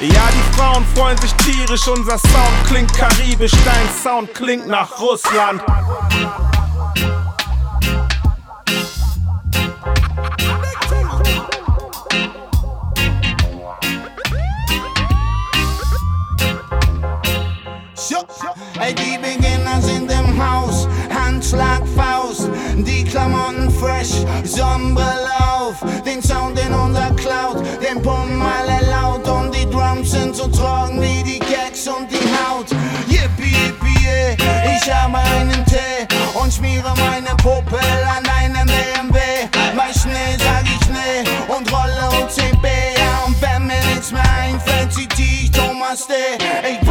Ja, 0.00 0.28
die 0.32 0.56
Frauen 0.56 0.84
freuen 0.96 1.16
sich 1.18 1.32
tierisch, 1.34 1.86
unser 1.86 2.18
Sound 2.18 2.66
klingt 2.66 2.92
karibisch, 2.92 3.52
dein 3.64 3.88
Sound 4.02 4.34
klingt 4.34 4.66
nach 4.66 4.98
Russland. 4.98 5.62
Schlag, 21.48 21.82
Faust, 21.94 22.50
die 22.74 23.04
Klamotten 23.04 23.70
fresh, 23.70 24.24
Sonnenbrille 24.42 25.30
auf, 25.38 25.76
den 26.04 26.20
Sound 26.20 26.58
in 26.58 26.74
unserer 26.74 27.14
Cloud, 27.14 27.64
den 27.80 28.02
Pumpen 28.02 28.42
alle 28.42 28.84
laut 28.90 29.28
und 29.28 29.54
die 29.54 29.68
Drums 29.70 30.10
sind 30.10 30.34
so 30.34 30.48
trocken 30.48 31.00
wie 31.00 31.22
die 31.22 31.38
Gags 31.38 31.86
und 31.86 32.10
die 32.10 32.16
Haut. 32.16 32.66
Yippie, 33.06 33.54
yippie, 33.54 34.04
yeah. 34.04 34.76
ich 34.76 34.92
habe 34.92 35.18
einen 35.18 35.64
Tee 35.66 36.08
und 36.34 36.52
schmiere 36.52 36.92
meine 36.96 37.36
Puppe 37.36 37.78
an 37.78 38.26
einem 38.40 38.66
BMW. 38.66 39.20
Mein 39.76 39.94
Schnee 39.94 40.36
sag 40.38 40.64
ich 40.64 40.84
Schnee 40.84 41.22
und 41.46 41.72
rolle 41.72 42.24
OCB, 42.24 42.64
ja, 42.98 43.24
und 43.24 43.40
wenn 43.40 43.68
mir 43.68 43.84
nichts 43.92 44.10
mehr 44.10 44.28
einfällt, 44.42 44.92
zieh 44.92 45.44
ich 45.44 45.52
Thomas 45.52 46.08
D. 46.08 46.14
Ich 46.72 46.85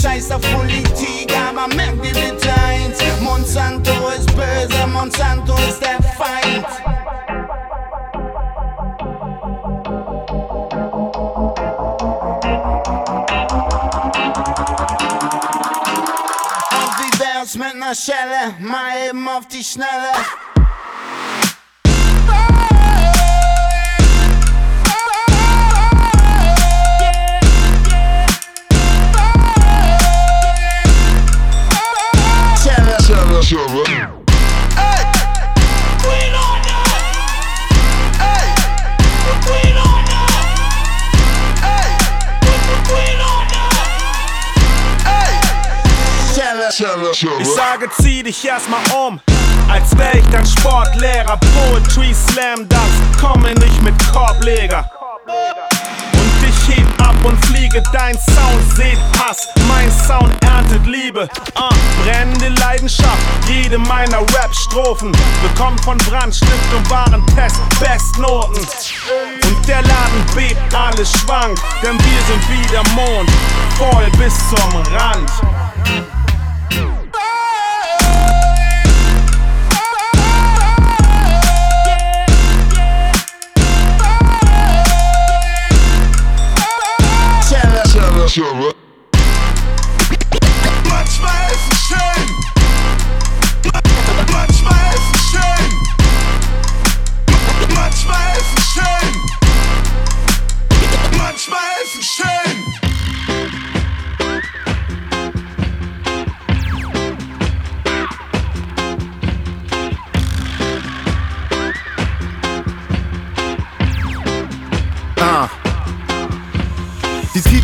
scheißt 0.00 0.32
auf 0.32 0.40
Politik, 0.52 1.32
aber 1.36 1.72
merk 1.74 2.00
dir 2.02 2.12
bitte 2.12 2.52
eins: 2.66 2.98
Monsanto 3.20 3.92
ist 4.16 4.34
böse, 4.36 4.86
Monsanto 4.86 5.54
ist 5.68 5.80
der 5.80 6.02
Feind. 6.16 6.66
Und 16.70 16.92
wie 16.98 17.18
wär's 17.18 17.54
mit 17.54 17.74
ner 17.74 17.94
Schelle, 17.94 18.54
mal 18.58 19.08
eben 19.08 19.28
auf 19.28 19.46
die 19.48 19.64
Schnelle. 19.64 20.12
Ich 47.40 47.48
sage, 47.48 47.90
zieh 48.00 48.22
dich 48.22 48.44
erstmal 48.44 48.80
um, 48.94 49.20
als 49.68 49.96
wär 49.96 50.14
ich 50.14 50.26
dein 50.30 50.46
Sportlehrer. 50.46 51.38
Poetry 51.38 52.14
Slam, 52.14 52.68
das 52.68 53.20
komme 53.20 53.54
nicht 53.54 53.82
mit 53.82 53.94
Korbleger. 54.12 54.97
Und 57.28 57.44
fliege, 57.46 57.82
dein 57.92 58.16
Sound 58.18 58.76
seht 58.76 58.98
Hass, 59.18 59.48
mein 59.68 59.90
Sound 59.90 60.32
erntet 60.42 60.86
Liebe. 60.86 61.28
Uh, 61.56 62.02
brennende 62.02 62.48
Leidenschaft, 62.60 63.18
jede 63.46 63.78
meiner 63.78 64.20
Rap-Strophen 64.20 65.12
bekommt 65.42 65.80
von 65.84 65.98
Brandstift 65.98 66.74
und 66.74 66.88
Warentest 66.90 67.56
Bestnoten. 67.80 68.66
Und 69.46 69.68
der 69.68 69.82
Laden 69.82 70.24
bebt, 70.34 70.74
alles 70.74 71.10
schwankt, 71.12 71.62
denn 71.82 71.98
wir 71.98 72.22
sind 72.28 72.48
wie 72.50 72.66
der 72.72 72.86
Mond, 72.94 73.30
voll 73.76 74.10
bis 74.18 74.34
zum 74.48 74.94
Rand. 74.94 75.30
Schelle, 88.38 88.72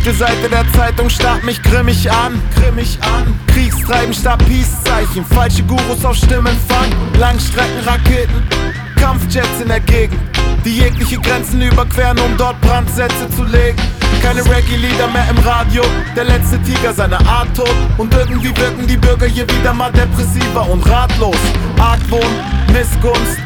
Die 0.05 0.11
Titelseite 0.11 0.49
der 0.49 0.71
Zeitung 0.73 1.09
starrt 1.09 1.43
mich 1.43 1.59
grimmig 1.63 2.11
an, 2.11 2.39
grimmig 2.53 2.99
an. 3.01 3.39
Kriegstreiben 3.47 4.13
statt 4.13 4.37
Peace-Zeichen, 4.47 5.25
falsche 5.25 5.63
Gurus 5.63 6.05
auf 6.05 6.15
Stimmenfang, 6.15 6.91
Langstreckenraketen, 7.17 8.43
Kampfjets 8.97 9.61
in 9.63 9.67
der 9.67 9.79
Gegend, 9.79 10.19
die 10.63 10.77
jegliche 10.77 11.19
Grenzen 11.19 11.59
überqueren, 11.59 12.19
um 12.19 12.37
dort 12.37 12.61
Brandsätze 12.61 13.27
zu 13.35 13.45
legen. 13.45 13.81
Keine 14.21 14.45
Reggae-Lieder 14.45 15.07
mehr 15.07 15.27
im 15.27 15.39
Radio, 15.39 15.81
der 16.15 16.25
letzte 16.25 16.61
Tiger 16.61 16.93
seiner 16.93 17.25
Art 17.27 17.47
tot. 17.55 17.73
Und 17.97 18.13
irgendwie 18.13 18.55
wirken 18.55 18.85
die 18.85 18.97
Bürger 18.97 19.25
hier 19.25 19.49
wieder 19.49 19.73
mal 19.73 19.91
depressiver 19.91 20.69
und 20.69 20.87
ratlos. 20.87 21.39
Argwohn, 21.79 22.21
Missgunst, 22.71 23.39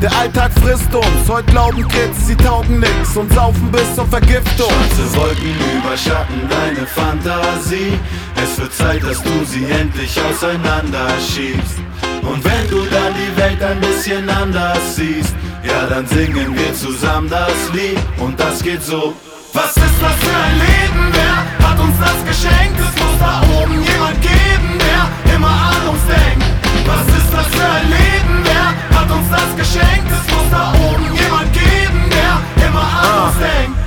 der 0.00 0.16
Alltag 0.16 0.50
frisst 0.62 0.94
uns. 0.94 1.28
Heute 1.28 1.50
glauben 1.52 1.86
Kids, 1.88 2.26
sie 2.26 2.36
taugen 2.36 2.80
nix 2.80 3.16
und 3.16 3.32
saufen 3.32 3.70
bis 3.70 3.94
zur 3.94 4.06
Vergiftung. 4.06 4.70
Schwarze 4.70 5.16
Wolken 5.16 5.54
überschatten 5.78 6.48
deine 6.48 6.86
Fantasie. 6.86 7.98
Es 8.42 8.58
wird 8.58 8.72
Zeit, 8.72 9.02
dass 9.02 9.22
du 9.22 9.44
sie 9.44 9.64
endlich 9.70 10.18
auseinanderschiebst. 10.20 11.78
Und 12.22 12.44
wenn 12.44 12.70
du 12.70 12.84
dann 12.90 13.14
die 13.14 13.40
Welt 13.40 13.62
ein 13.62 13.80
bisschen 13.80 14.28
anders 14.28 14.96
siehst, 14.96 15.34
ja, 15.62 15.86
dann 15.88 16.06
singen 16.06 16.56
wir 16.56 16.74
zusammen 16.74 17.28
das 17.28 17.72
Lied. 17.72 17.98
Und 18.18 18.38
das 18.40 18.62
geht 18.62 18.82
so. 18.82 19.14
Was 19.52 19.76
ist 19.76 20.00
das 20.00 20.14
für 20.14 20.36
ein 20.36 20.58
Leben? 20.58 21.12
Wer 21.12 21.68
hat 21.68 21.78
uns 21.78 21.96
das 21.98 22.24
geschenkt? 22.24 22.78
Es 22.78 23.02
muss 23.02 23.18
da 23.18 23.42
oben 23.60 23.82
jemand 23.82 24.20
geben, 24.22 24.78
der 24.78 25.34
immer 25.34 25.48
an 25.48 25.88
uns 25.88 26.00
denkt. 26.06 26.46
Was 26.86 27.06
ist 27.18 27.19
das 27.32 27.46
für 27.46 27.64
ein 27.64 27.88
Leben? 27.88 28.44
Wer 28.44 28.98
hat 28.98 29.10
uns 29.10 29.28
das 29.30 29.56
geschenkt? 29.56 30.10
Es 30.10 30.32
muss 30.32 30.50
da 30.50 30.72
oben 30.72 31.04
jemand 31.14 31.52
geben, 31.52 32.10
der 32.10 32.66
immer 32.66 32.80
an 32.80 33.28
uns 33.28 33.38
denkt. 33.38 33.80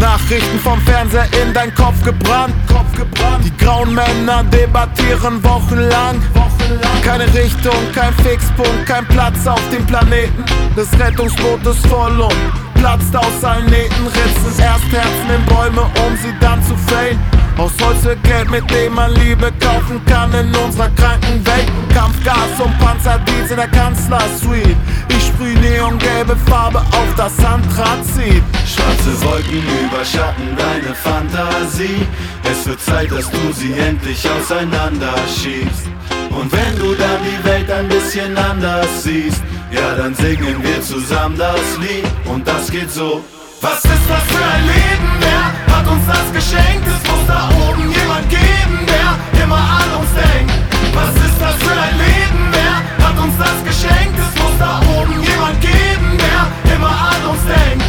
Nachrichten 0.00 0.58
vom 0.60 0.80
Fernseher 0.82 1.26
in 1.42 1.52
dein 1.54 1.74
Kopf 1.74 2.02
gebrannt. 2.02 2.54
Kopf 2.68 2.92
gebrannt. 2.96 3.44
Die 3.44 3.56
grauen 3.56 3.94
Männer 3.94 4.44
debattieren 4.44 5.42
wochenlang. 5.42 6.20
wochenlang. 6.34 7.02
Keine 7.02 7.24
Richtung, 7.32 7.92
kein 7.94 8.12
Fixpunkt, 8.24 8.86
kein 8.86 9.06
Platz 9.06 9.46
auf 9.46 9.60
dem 9.72 9.86
Planeten. 9.86 10.44
Das 10.74 10.88
Rettungsboot 10.98 11.64
ist 11.66 11.86
voll 11.86 12.20
und 12.20 12.65
platzt 12.76 13.14
aus 13.16 13.44
allen 13.44 13.66
Nähten. 13.66 14.06
Ritzen 14.06 14.62
erst 14.62 14.90
Herzen 14.92 15.30
in 15.34 15.44
Bäume, 15.46 15.82
um 16.06 16.16
sie 16.16 16.34
dann 16.40 16.62
zu 16.62 16.76
fällen. 16.86 17.18
Aus 17.58 17.72
Holz 17.82 18.04
wird 18.04 18.22
Geld, 18.22 18.50
mit 18.50 18.70
dem 18.70 18.94
man 18.94 19.14
Liebe 19.14 19.50
kaufen 19.60 20.00
kann 20.04 20.32
in 20.34 20.54
unserer 20.54 20.90
kranken 20.90 21.44
Welt. 21.46 21.70
Kampfgas 21.94 22.60
und 22.62 22.78
Panzerdienst 22.78 23.50
in 23.50 23.56
der 23.56 23.68
Kanzler-Suite. 23.68 24.76
Ich 25.08 25.26
sprüh 25.26 25.54
neongelbe 25.54 26.36
Farbe 26.46 26.80
auf 26.80 27.14
das 27.16 27.32
Anthrazit. 27.44 28.42
Schwarze 28.66 29.24
Wolken 29.24 29.62
überschatten 29.84 30.56
deine 30.56 30.94
Fantasie. 30.94 32.06
Es 32.44 32.66
wird 32.66 32.80
Zeit, 32.80 33.10
dass 33.10 33.30
du 33.30 33.52
sie 33.52 33.72
endlich 33.72 34.28
auseinanderschiebst. 34.28 35.88
Und 36.30 36.52
wenn 36.52 36.78
du 36.78 36.94
dann 36.94 37.20
die 37.24 37.48
Welt 37.48 37.70
ein 37.70 37.88
bisschen 37.88 38.36
anders 38.36 39.02
siehst, 39.02 39.42
ja, 39.70 39.94
dann 39.96 40.14
singen 40.14 40.62
wir 40.62 40.80
zusammen 40.82 41.36
das 41.36 41.78
Lied. 41.78 42.04
Und 42.24 42.46
das 42.46 42.70
geht 42.70 42.90
so. 42.90 43.24
Was 43.60 43.84
ist 43.84 44.08
das 44.08 44.22
für 44.24 44.44
ein 44.44 44.66
Leben? 44.66 45.08
Wer 45.20 45.74
hat 45.74 45.86
uns 45.88 46.06
das 46.06 46.32
geschenkt? 46.32 46.86
Es 46.86 47.10
muss 47.10 47.26
da 47.26 47.48
oben 47.66 47.90
jemand 47.90 48.28
geben, 48.28 48.86
der 48.86 49.42
immer 49.42 49.56
an 49.56 50.00
uns 50.00 50.10
denkt. 50.14 50.52
Was 50.94 51.14
ist 51.26 51.40
das 51.40 51.54
für 51.56 51.80
ein 51.80 51.96
Leben? 51.98 52.42
Wer 52.52 53.06
hat 53.06 53.18
uns 53.18 53.34
das 53.38 53.64
geschenkt? 53.64 54.18
Es 54.18 54.42
muss 54.42 54.58
da 54.58 54.80
oben 54.96 55.22
jemand 55.22 55.60
geben, 55.60 56.18
der 56.18 56.74
immer 56.74 56.90
an 56.90 57.30
uns 57.30 57.42
denkt. 57.44 57.84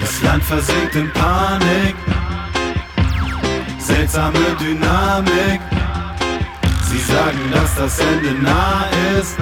Das 0.00 0.22
Land 0.22 0.42
versinkt 0.44 0.94
in 0.96 1.10
Panik, 1.12 1.94
seltsame 3.78 4.38
Dynamik. 4.58 5.60
Sie 6.90 6.98
sagen, 6.98 7.38
dass 7.52 7.74
das 7.76 7.98
Ende 8.00 8.32
nah 8.42 8.86
ist. 9.18 9.36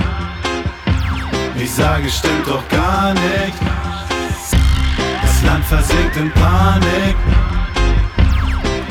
Ich 1.61 1.73
sage, 1.73 2.09
stimmt 2.09 2.47
doch 2.47 2.66
gar 2.68 3.12
nicht. 3.14 3.59
Das 5.23 5.42
Land 5.42 5.64
versinkt 5.64 6.16
in 6.16 6.31
Panik, 6.33 7.16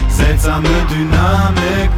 seltsame 0.09 0.69
Dynamik. 0.89 1.89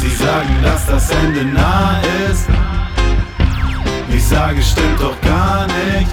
Sie 0.00 0.10
sagen, 0.10 0.62
dass 0.62 0.86
das 0.86 1.10
Ende 1.10 1.44
nah 1.44 1.98
ist. 2.30 2.46
Ich 4.10 4.24
sage, 4.26 4.62
stimmt 4.62 5.00
doch 5.00 5.18
gar 5.22 5.66
nicht. 5.66 6.10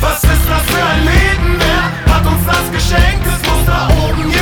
Was 0.00 0.24
ist 0.24 0.48
das 0.48 0.62
für 0.62 0.84
ein 0.84 1.04
Leben? 1.04 1.58
Wer 1.58 2.14
hat 2.14 2.26
uns 2.26 2.44
das 2.46 2.72
geschenkt? 2.72 3.26
Es 3.26 3.48
muss 3.48 3.64
da 3.64 3.88
oben 3.88 4.35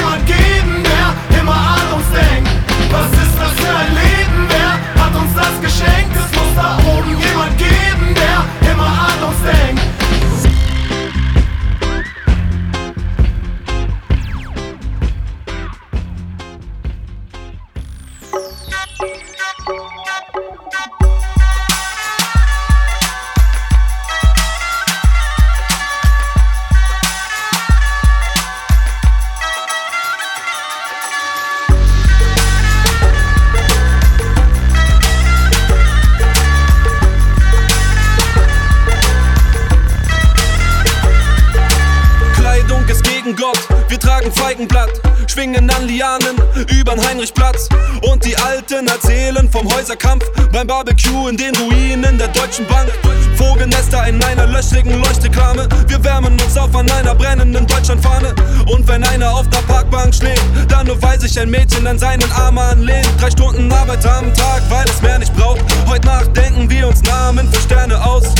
Häuserkampf 49.75 50.25
beim 50.53 50.69
Barbecue 50.69 51.29
in 51.29 51.37
den 51.37 51.55
Ruinen 51.57 52.17
der 52.17 52.29
Deutschen 52.29 52.65
Bank. 52.67 52.89
Vogelnester 53.37 54.07
in 54.07 54.23
einer 54.23 54.47
löchrigen 54.47 55.01
Leuchtekrame. 55.01 55.69
Wir 55.89 56.03
wärmen 56.05 56.33
uns 56.41 56.57
auf 56.57 56.75
an 56.77 56.89
einer 56.93 57.15
brennenden 57.15 57.67
Deutschlandfahne. 57.67 58.35
Und 58.67 58.87
wenn 58.87 59.03
einer 59.03 59.35
auf 59.35 59.49
der 59.51 59.59
Parkbank 59.73 60.15
schläft, 60.15 60.45
dann 60.69 60.87
nur 60.87 61.03
weil 61.03 61.21
sich 61.21 61.39
ein 61.41 61.51
Mädchen 61.51 61.87
an 61.89 61.99
seinen 61.99 62.31
Arm 62.33 62.57
anlehnt. 62.59 63.09
Drei 63.21 63.31
Stunden 63.31 63.71
Arbeit 63.73 64.07
am 64.07 64.33
Tag, 64.35 64.63
weil 64.69 64.85
es 64.85 65.03
mehr 65.03 65.19
nicht 65.19 65.35
braucht. 65.35 65.61
Heute 65.89 66.07
Nacht 66.07 66.37
denken 66.37 66.71
wir 66.71 66.87
uns 66.87 67.03
Namen 67.03 67.53
für 67.53 67.61
Sterne 67.61 68.01
aus. 68.05 68.33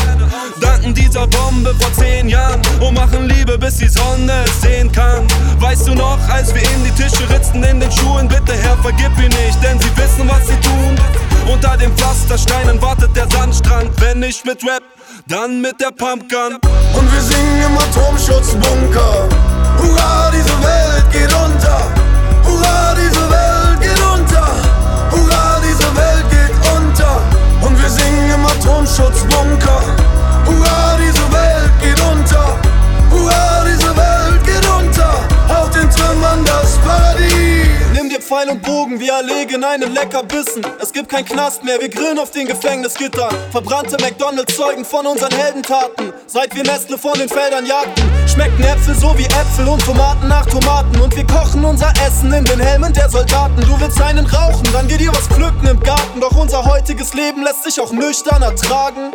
Danken 0.61 0.95
dieser 0.95 1.27
Bombe 1.27 1.75
vor 1.81 1.93
zehn 1.95 2.29
Jahren 2.29 2.63
und 2.81 2.95
machen 2.95 3.29
Liebe, 3.29 3.59
bis 3.59 3.79
die 3.79 3.89
Sonne 3.89 4.33
es 4.45 4.63
sehen 4.63 4.91
kann. 4.93 5.27
Weißt 5.59 5.89
du 5.89 5.95
noch, 5.95 6.19
als 6.29 6.55
wir 6.55 6.63
in 6.63 6.85
die 6.85 6.93
Tische 6.93 7.29
ritzten 7.29 7.63
in 7.65 7.81
den 7.81 7.91
Schuhen, 7.91 8.29
bitte 8.29 8.55
Herr, 8.55 8.77
vergib 8.79 9.11
ihr 9.19 9.29
nicht, 9.29 9.63
denn 9.63 9.81
sie 9.81 9.91
wissen, 9.97 10.29
was 10.29 10.47
sie 10.47 10.61
tun. 10.61 11.24
Unter 11.51 11.77
den 11.77 11.95
Pflastersteinen 11.97 12.81
wartet 12.81 13.15
der 13.15 13.29
Sandstrand, 13.31 13.91
wenn 14.01 14.21
nicht 14.21 14.45
mit 14.47 14.63
Rap, 14.65 14.83
dann 15.29 15.61
mit 15.61 15.81
der 15.81 15.91
Pumpgun. 15.91 16.59
Und 16.95 17.13
wir 17.13 17.21
singen 17.21 17.63
im 17.67 17.79
Atomschutzbunker. 17.79 19.29
Hurra, 19.79 20.31
diese 20.31 20.57
Welt 20.63 21.11
geht 21.13 21.33
unter. 21.33 21.81
Hurra, 22.45 22.95
diese 22.95 23.31
Welt 23.31 23.81
geht 23.81 24.01
unter. 24.01 24.47
Hurra, 25.11 25.61
diese 25.61 25.97
Welt 25.97 26.25
geht 26.31 26.57
unter. 26.77 27.21
Und 27.67 27.81
wir 27.81 27.91
singen 27.91 28.31
im 28.35 28.47
Atomschutzbunker. 28.47 30.04
Pfeil 38.25 38.49
und 38.49 38.63
Bogen, 38.63 38.99
wir 39.01 39.13
erlegen 39.13 39.63
einen 39.65 39.93
Leckerbissen. 39.93 40.65
Es 40.81 40.95
gibt 40.95 41.11
kein 41.11 41.27
Knast 41.27 41.63
mehr, 41.63 41.79
wir 41.79 41.91
grillen 41.91 42.19
auf 42.19 42.31
den 42.31 42.47
Gefängnisgittern. 42.47 43.29
Verbrannte 43.51 43.99
McDonalds 44.01 44.57
zeugen 44.57 44.83
von 44.83 45.05
unseren 45.07 45.31
Heldentaten. 45.31 46.11
Seit 46.27 46.55
wir 46.55 46.63
Nestle 46.63 46.97
von 46.97 47.19
den 47.19 47.29
Feldern 47.29 47.67
jagten, 47.67 48.03
schmecken 48.27 48.65
Äpfel 48.65 48.95
so 48.95 49.17
wie 49.19 49.27
Äpfel 49.27 49.69
und 49.69 49.85
Tomaten 49.85 50.27
nach 50.27 50.47
Tomaten. 50.47 50.99
Und 51.01 51.15
wir 51.15 51.27
kochen 51.27 51.67
unser 51.67 51.93
Essen 52.07 52.33
in 52.33 52.47
den 52.47 52.61
Helmen 52.61 52.95
der 52.95 53.11
Soldaten. 53.11 53.61
Du 53.61 53.79
willst 53.79 54.01
einen 54.01 54.25
rauchen, 54.25 54.67
dann 54.73 54.89
geh 54.89 54.97
dir 54.97 55.13
was 55.13 55.29
pflücken 55.29 55.67
im 55.69 55.81
Garten. 55.81 56.19
Doch 56.19 56.35
unser 56.35 56.65
heutiges 56.65 57.13
Leben 57.13 57.43
lässt 57.45 57.65
sich 57.65 57.79
auch 57.79 57.93
nüchtern 57.93 58.41
ertragen. 58.41 59.13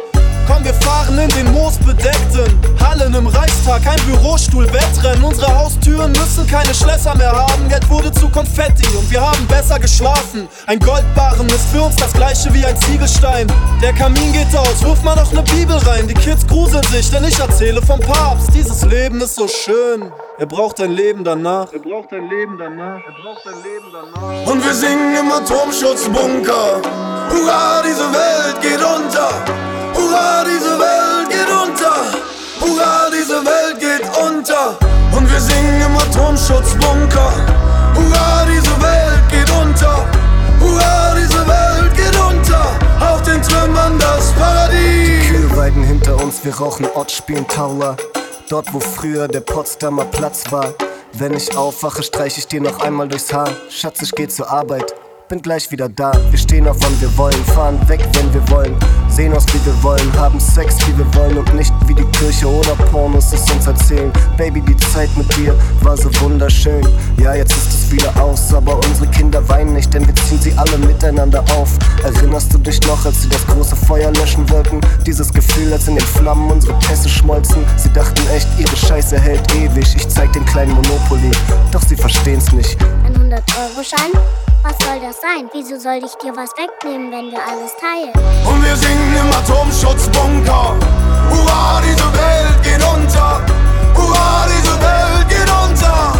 Komm, 0.49 0.65
wir 0.65 0.73
fahren 0.73 1.17
in 1.19 1.29
den 1.29 1.51
moosbedeckten 1.51 2.59
Hallen 2.81 3.13
im 3.13 3.27
Reichstag, 3.27 3.85
ein 3.85 4.01
Bürostuhl, 4.07 4.65
Wettrennen. 4.73 5.23
Unsere 5.23 5.55
Haustüren 5.55 6.11
müssen 6.11 6.47
keine 6.47 6.73
Schlösser 6.73 7.15
mehr 7.15 7.31
haben. 7.31 7.69
Geld 7.69 7.87
wurde 7.87 8.11
zu 8.11 8.27
Konfetti 8.29 8.87
und 8.99 9.09
wir 9.09 9.21
haben 9.21 9.47
besser 9.47 9.79
geschlafen. 9.79 10.47
Ein 10.67 10.79
Goldbarren 10.79 11.47
ist 11.47 11.69
für 11.71 11.81
uns 11.81 11.95
das 11.95 12.11
gleiche 12.13 12.53
wie 12.53 12.65
ein 12.65 12.75
Ziegelstein. 12.77 13.47
Der 13.81 13.93
Kamin 13.93 14.33
geht 14.33 14.55
aus, 14.55 14.83
wirf 14.83 15.01
mal 15.03 15.15
noch 15.15 15.31
ne 15.31 15.41
Bibel 15.43 15.77
rein. 15.77 16.07
Die 16.07 16.13
Kids 16.13 16.45
gruseln 16.45 16.83
sich, 16.83 17.09
denn 17.09 17.23
ich 17.23 17.39
erzähle 17.39 17.81
vom 17.81 17.99
Papst. 18.01 18.49
Dieses 18.53 18.83
Leben 18.85 19.21
ist 19.21 19.35
so 19.35 19.47
schön. 19.47 20.11
Er 20.37 20.45
braucht 20.45 20.81
ein 20.81 20.91
Leben 20.91 21.23
danach. 21.23 21.71
Er 21.71 21.79
braucht 21.79 22.11
ein 22.11 22.29
Leben 22.29 22.57
danach. 22.59 22.99
Er 22.99 23.13
braucht 23.23 23.47
ein 23.47 23.63
Leben 23.63 23.87
danach. 23.93 24.51
Und 24.51 24.65
wir 24.65 24.73
singen 24.73 25.15
im 25.17 25.31
Atomschutzbunker. 25.31 26.81
Hurra, 27.31 27.81
diese 27.83 28.07
Welt 28.11 28.61
geht 28.61 28.83
unter. 28.83 29.29
Hurra, 29.95 30.43
diese 30.43 30.77
Welt 30.77 31.29
geht 31.29 31.49
unter. 31.49 31.95
Hurra, 32.59 33.09
diese 33.11 33.45
Welt 33.45 33.79
geht 33.79 34.05
unter. 34.17 34.77
Und 35.15 35.31
wir 35.31 35.39
singen 35.39 35.81
im 35.81 35.97
Atomschutzbunker. 35.97 37.68
Hurra, 37.95 38.45
diese 38.45 38.81
Welt 38.81 39.29
geht 39.29 39.49
unter. 39.51 40.05
Hurra, 40.59 41.15
diese 41.15 41.47
Welt 41.47 41.95
geht 41.95 42.15
unter. 42.19 42.79
Auf 42.99 43.21
den 43.23 43.41
Trümmern 43.41 43.97
das 43.99 44.31
Paradies. 44.33 45.27
Kühlweiden 45.27 45.83
hinter 45.83 46.21
uns, 46.21 46.43
wir 46.43 46.55
rauchen 46.55 46.87
Ott, 46.95 47.11
spielen 47.11 47.47
Taula. 47.47 47.95
Dort, 48.49 48.73
wo 48.73 48.79
früher 48.79 49.27
der 49.27 49.41
Potsdamer 49.41 50.05
Platz 50.05 50.51
war. 50.51 50.73
Wenn 51.13 51.33
ich 51.35 51.55
aufwache, 51.55 52.03
streich 52.03 52.37
ich 52.37 52.47
dir 52.47 52.61
noch 52.61 52.79
einmal 52.81 53.07
durchs 53.07 53.33
Haar. 53.33 53.49
Schatz, 53.69 54.01
ich 54.01 54.11
geh 54.11 54.27
zur 54.27 54.49
Arbeit, 54.49 54.93
bin 55.29 55.41
gleich 55.43 55.69
wieder 55.69 55.87
da. 55.87 56.11
Wir 56.31 56.39
stehen 56.39 56.67
auf, 56.67 56.77
wann 56.81 56.99
wir 56.99 57.15
wollen, 57.15 57.45
fahren 57.45 57.79
weg, 57.87 58.01
wenn 58.13 58.33
wir 58.33 58.49
wollen. 58.49 58.75
Sehen 59.09 59.31
aus, 59.33 59.45
wie 59.53 59.63
wir 59.63 59.83
wollen, 59.83 60.11
haben 60.17 60.39
Sex, 60.39 60.75
wie 60.87 60.97
wir 60.97 61.05
wollen 61.13 61.37
und 61.37 61.53
nicht 61.53 61.71
wie 61.85 61.93
die 61.93 62.05
Kirche 62.05 62.47
oder 62.47 62.75
Pornos 62.91 63.31
es 63.31 63.49
uns 63.51 63.67
erzählen. 63.67 64.11
Baby, 64.37 64.61
die 64.61 64.75
Zeit 64.77 65.15
mit 65.15 65.27
dir 65.37 65.55
war 65.81 65.95
so 65.95 66.09
wunderschön. 66.21 66.81
Ja, 67.17 67.35
jetzt 67.35 67.55
ist 67.55 67.67
es 67.67 67.91
wieder 67.91 68.11
aus, 68.19 68.51
aber 68.53 68.75
unsere 68.77 69.05
Kinder 69.11 69.47
weinen 69.47 69.73
nicht, 69.73 69.93
denn 69.93 70.05
wir 70.07 70.15
ziehen 70.15 70.41
sie 70.41 70.53
alle 70.57 70.79
miteinander 70.79 71.43
auf. 71.55 71.77
Erinnerst 72.03 72.51
du 72.51 72.57
dich 72.57 72.81
noch, 72.87 73.05
als 73.05 73.21
sie 73.21 73.29
das 73.29 73.45
große 73.45 73.75
Feuer 73.75 74.11
löschen 74.13 74.49
wollten? 74.49 74.81
Dieses 75.05 75.31
Gefühl, 75.31 75.71
als 75.71 75.87
in 75.87 75.95
den 75.95 76.05
Flammen 76.05 76.49
unsere 76.49 76.73
Pässe 76.79 77.07
schmolzen. 77.07 77.63
Sie 77.77 77.93
dachten 77.93 78.21
echt, 78.35 78.47
ihre 78.57 78.75
Scheiße 78.75 79.19
hält 79.19 79.53
ewig. 79.53 79.95
Ich 79.95 80.09
zeig 80.09 80.33
den 80.33 80.45
kleinen 80.45 80.73
Monopoly, 80.73 81.29
doch 81.71 81.83
sie 81.83 81.95
verstehen's 81.95 82.51
nicht. 82.51 82.77
Ein 83.05 83.13
100-Euro-Schein? 83.13 84.48
Was 84.61 84.77
soll 84.79 84.99
das 84.99 85.21
sein? 85.21 85.49
Wieso 85.53 85.79
soll 85.79 86.01
ich 86.03 86.13
dir 86.15 86.35
was 86.35 86.49
wegnehmen, 86.57 87.11
wenn 87.11 87.31
wir 87.31 87.39
alles 87.39 87.71
teilen? 87.79 88.11
Und 88.45 88.61
wir 88.61 88.75
singen 88.75 89.15
im 89.15 89.31
Atomschutzbunker. 89.31 90.75
Hurra, 91.29 91.81
diese 91.81 92.11
Welt 92.11 92.61
geht 92.61 92.83
unter. 92.83 93.41
Hurra, 93.95 94.47
diese 94.47 94.75
Welt 94.81 95.29
geht 95.29 95.49
unter. 95.49 96.18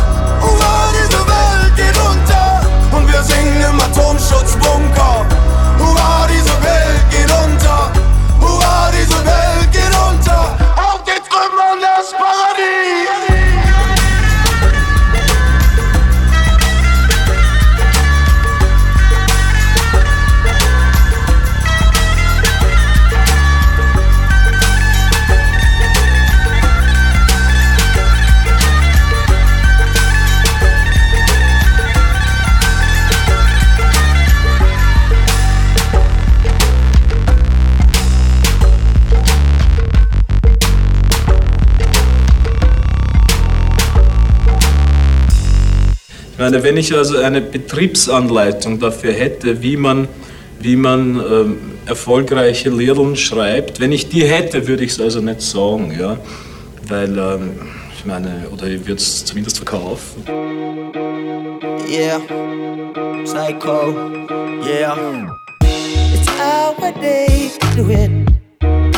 Meine, 46.40 46.64
wenn 46.64 46.78
ich 46.78 46.96
also 46.96 47.18
eine 47.18 47.42
Betriebsanleitung 47.42 48.80
dafür 48.80 49.12
hätte, 49.12 49.62
wie 49.62 49.78
man, 49.78 50.08
wie 50.60 50.76
man 50.76 51.16
ähm, 51.16 51.58
erfolgreiche 51.86 52.70
Lehren 52.70 53.16
schreibt, 53.16 53.80
wenn 53.80 53.92
ich 53.92 54.10
die 54.10 54.24
hätte, 54.24 54.68
würde 54.68 54.84
ich 54.86 54.92
es 54.92 55.02
also 55.02 55.20
nicht 55.22 55.42
sagen, 55.42 55.94
ja, 56.00 56.18
weil 56.88 57.18
ähm, 57.18 57.52
ich 57.98 58.06
meine, 58.06 58.48
oder 58.54 58.68
ich 58.68 58.80
würde 58.80 58.94
es 58.94 59.26
zumindest 59.26 59.58
verkaufen. 59.58 60.24
Yeah, 61.90 62.20
Psycho, 63.26 63.94
yeah. 64.64 64.96
It's 65.62 66.30
our 66.40 66.92
day 67.02 67.52
to 67.60 67.76
do 67.76 67.90
it 67.90 68.30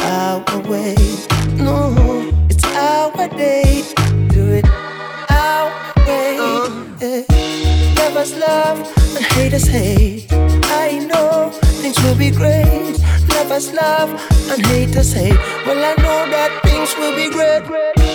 our 0.04 0.44
way. 0.70 0.96
No, 1.58 1.96
it's 2.50 2.66
our 2.66 3.28
day 3.30 3.84
to 3.96 4.28
do 4.28 4.48
it 4.54 4.66
our 5.32 5.91
way. 7.02 7.26
Yeah. 7.30 7.94
Lovers 7.98 8.36
love 8.38 8.80
and 9.16 9.26
haters 9.26 9.68
hate. 9.68 10.28
I 10.32 11.00
know 11.00 11.50
things 11.82 12.02
will 12.04 12.16
be 12.16 12.32
great. 12.32 12.98
Lovers 13.36 13.74
love 13.74 14.10
and 14.52 14.66
haters 14.68 15.14
hate. 15.14 15.38
Well, 15.66 15.78
I 15.78 15.96
know 16.02 16.30
that 16.32 16.62
things 16.64 16.96
will 16.98 17.16
be 17.16 17.30
great. 17.30 17.62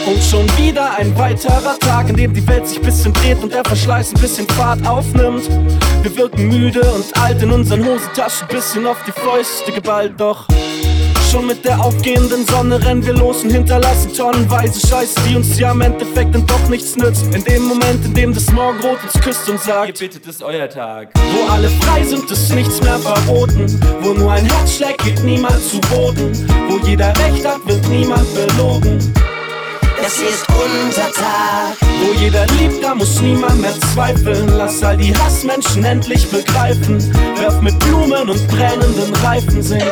Und 0.07 0.23
schon 0.23 0.47
wieder 0.57 0.97
ein 0.97 1.17
weiterer 1.19 1.77
Tag, 1.81 2.09
in 2.09 2.17
dem 2.17 2.33
die 2.33 2.47
Welt 2.47 2.67
sich 2.67 2.81
bisschen 2.81 3.13
dreht 3.13 3.43
und 3.43 3.53
der 3.53 3.65
Verschleiß 3.65 4.15
ein 4.15 4.21
bisschen 4.21 4.49
Fahrt 4.51 4.87
aufnimmt. 4.87 5.49
Wir 6.03 6.17
wirken 6.17 6.49
müde 6.49 6.83
und 6.93 7.19
alt 7.19 7.43
in 7.43 7.51
unseren 7.51 7.85
Hosentaschen, 7.85 8.47
bisschen 8.49 8.87
auf 8.87 8.99
die 9.05 9.13
Fäuste 9.13 9.73
geballt, 9.73 10.15
doch. 10.19 10.47
Schon 11.31 11.47
mit 11.47 11.65
der 11.65 11.81
aufgehenden 11.85 12.47
Sonne 12.47 12.83
rennen 12.85 13.05
wir 13.05 13.15
los 13.15 13.43
und 13.43 13.51
hinterlassen 13.51 14.13
tonnenweise 14.15 14.87
Scheiße, 14.87 15.21
die 15.29 15.37
uns 15.37 15.59
ja 15.59 15.73
im 15.73 15.81
Endeffekt 15.81 16.35
dann 16.35 16.47
doch 16.47 16.69
nichts 16.69 16.97
nützt. 16.97 17.35
In 17.35 17.43
dem 17.45 17.65
Moment, 17.65 18.05
in 18.05 18.15
dem 18.15 18.33
das 18.33 18.51
Morgenrot 18.53 18.99
uns 19.03 19.13
küsst 19.23 19.49
und 19.49 19.61
sagt, 19.61 19.89
Ihr 19.89 20.09
bittet, 20.09 20.27
ist 20.27 20.43
euer 20.43 20.69
Tag. 20.69 21.09
wo 21.15 21.53
alle 21.53 21.69
frei 21.69 22.05
sind, 22.05 22.31
ist 22.31 22.55
nichts 22.55 22.81
mehr 22.81 22.99
verboten. 22.99 23.81
Wo 24.03 24.13
nur 24.13 24.31
ein 24.33 24.45
Herz 24.47 24.77
schlägt, 24.77 25.03
geht 25.05 25.23
niemand 25.25 25.61
zu 25.63 25.81
Boden. 25.81 26.33
Wo 26.69 26.79
jeder 26.87 27.09
Recht 27.09 27.45
hat, 27.45 27.67
wird 27.67 27.87
niemand 27.89 28.27
belogen. 28.35 29.13
Das 30.01 30.19
hier 30.19 30.29
ist 30.29 30.47
unser 30.49 31.11
Tag. 31.13 31.77
Wo 31.81 32.13
jeder 32.21 32.47
liebt, 32.59 32.85
da 32.85 32.95
muss 32.95 33.21
niemand 33.21 33.61
mehr 33.61 33.75
zweifeln. 33.93 34.49
Lass 34.57 34.83
all 34.83 34.97
die 34.97 35.13
Hassmenschen 35.13 35.85
endlich 35.85 36.31
begreifen. 36.31 37.03
Werf 37.39 37.61
mit 37.61 37.77
Blumen 37.81 38.31
und 38.31 38.49
brennenden 38.49 39.13
Reifen 39.25 39.63
singen. 39.63 39.91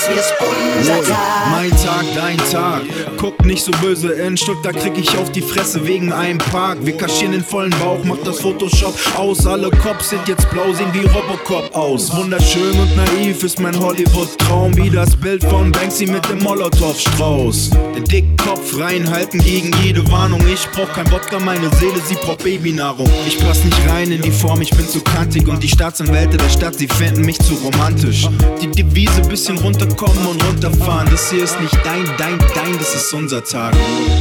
Das 0.00 0.08
ist 0.16 0.34
unser 0.40 1.02
Tag. 1.02 1.50
Mein 1.50 1.70
Tag, 1.72 2.04
dein 2.14 2.38
Tag. 2.50 2.82
Guck 3.18 3.44
nicht 3.44 3.62
so 3.62 3.70
böse, 3.82 4.12
in 4.12 4.34
Stuttgart 4.34 4.74
krieg 4.74 4.96
ich 4.96 5.14
auf 5.18 5.30
die 5.30 5.42
Fresse 5.42 5.86
wegen 5.86 6.10
einem 6.10 6.38
Park. 6.38 6.78
Wir 6.80 6.96
kaschieren 6.96 7.32
den 7.32 7.44
vollen 7.44 7.74
Bauch, 7.78 8.02
macht 8.04 8.26
das 8.26 8.40
Photoshop 8.40 8.94
aus. 9.18 9.46
Alle 9.46 9.68
Cops 9.70 10.08
sind 10.08 10.26
jetzt 10.26 10.48
blau, 10.48 10.72
sehen 10.72 10.88
wie 10.94 11.00
Robocop 11.00 11.74
aus. 11.76 12.16
Wunderschön 12.16 12.72
und 12.80 12.96
naiv 12.96 13.44
ist 13.44 13.60
mein 13.60 13.78
Hollywood-Traum, 13.78 14.74
wie 14.78 14.88
das 14.88 15.14
Bild 15.14 15.44
von 15.44 15.70
Banksy 15.70 16.06
mit 16.06 16.26
dem 16.30 16.38
Molotow-Strauß. 16.38 17.70
Den 17.94 18.04
dicken 18.04 18.36
Kopf 18.38 18.78
reinhalten 18.78 19.42
gegen 19.42 19.70
jede 19.82 20.10
Warnung. 20.10 20.40
Ich 20.50 20.66
brauch 20.70 20.90
kein 20.94 21.10
Wodka, 21.10 21.38
meine 21.40 21.68
Seele, 21.76 22.00
sie 22.08 22.14
braucht 22.14 22.42
Babynahrung. 22.42 23.10
Ich 23.26 23.38
pass 23.38 23.62
nicht 23.64 23.76
rein 23.86 24.10
in 24.10 24.22
die 24.22 24.30
Form, 24.30 24.62
ich 24.62 24.70
bin 24.70 24.88
zu 24.88 25.02
kantig. 25.02 25.46
Und 25.46 25.62
die 25.62 25.68
Staatsanwälte 25.68 26.38
der 26.38 26.48
Stadt, 26.48 26.76
sie 26.76 26.88
finden 26.88 27.26
mich 27.26 27.38
zu 27.38 27.52
romantisch. 27.56 28.26
Die 28.62 28.68
Devise 28.68 29.20
bisschen 29.22 29.58
runterkommen 29.58 29.90
und 30.08 30.42
runterfahren. 30.44 31.08
Das 31.10 31.30
hier 31.30 31.44
ist 31.44 31.60
nicht 31.60 31.76
dein, 31.84 32.04
dein, 32.16 32.38
dein, 32.54 32.78
das 32.78 32.94
ist 32.94 33.12
unser 33.12 33.44
Tag. 33.44 33.74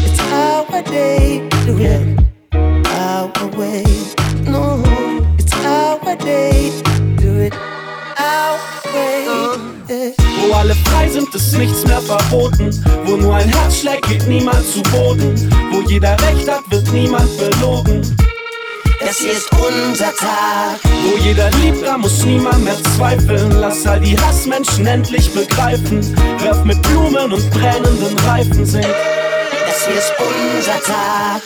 It's 0.05 0.19
our 0.31 0.81
day, 0.83 1.41
do 1.65 1.77
it 1.77 2.19
our 2.97 3.31
way. 3.57 3.83
No, 4.45 4.83
it's 5.37 5.53
our 5.65 6.15
day, 6.17 6.71
do 7.17 7.39
it 7.39 7.53
our 8.19 8.59
way. 8.93 9.25
Yeah. 9.89 10.11
Wo 10.47 10.53
alle 10.53 10.75
frei 10.75 11.07
sind, 11.09 11.33
ist 11.33 11.57
nichts 11.57 11.85
mehr 11.85 12.01
verboten. 12.01 12.71
Wo 13.05 13.15
nur 13.15 13.35
ein 13.35 13.47
Herz 13.47 13.79
schlägt, 13.79 14.07
geht 14.07 14.27
niemand 14.27 14.65
zu 14.65 14.81
Boden. 14.83 15.49
Wo 15.71 15.81
jeder 15.87 16.11
Recht 16.21 16.49
hat, 16.49 16.69
wird 16.69 16.91
niemand 16.91 17.29
belogen. 17.37 18.01
Das 19.09 19.17
hier 19.17 19.31
ist 19.31 19.49
unser 19.53 20.15
Tag. 20.15 20.79
Wo 20.83 21.17
jeder 21.17 21.49
liebt, 21.63 21.83
da 21.83 21.97
muss 21.97 22.23
niemand 22.23 22.63
mehr 22.63 22.77
zweifeln. 22.95 23.59
Lass 23.59 23.83
all 23.87 23.99
die 23.99 24.15
Hassmenschen 24.15 24.85
endlich 24.85 25.33
begreifen. 25.33 26.15
Werf 26.43 26.63
mit 26.63 26.79
Blumen 26.83 27.33
und 27.33 27.49
brennenden 27.49 28.15
Reifen 28.19 28.63
singen. 28.63 28.93
Das 29.65 29.87
hier 29.87 29.95
ist 29.95 30.13
unser 30.19 30.79
Tag. 30.83 31.41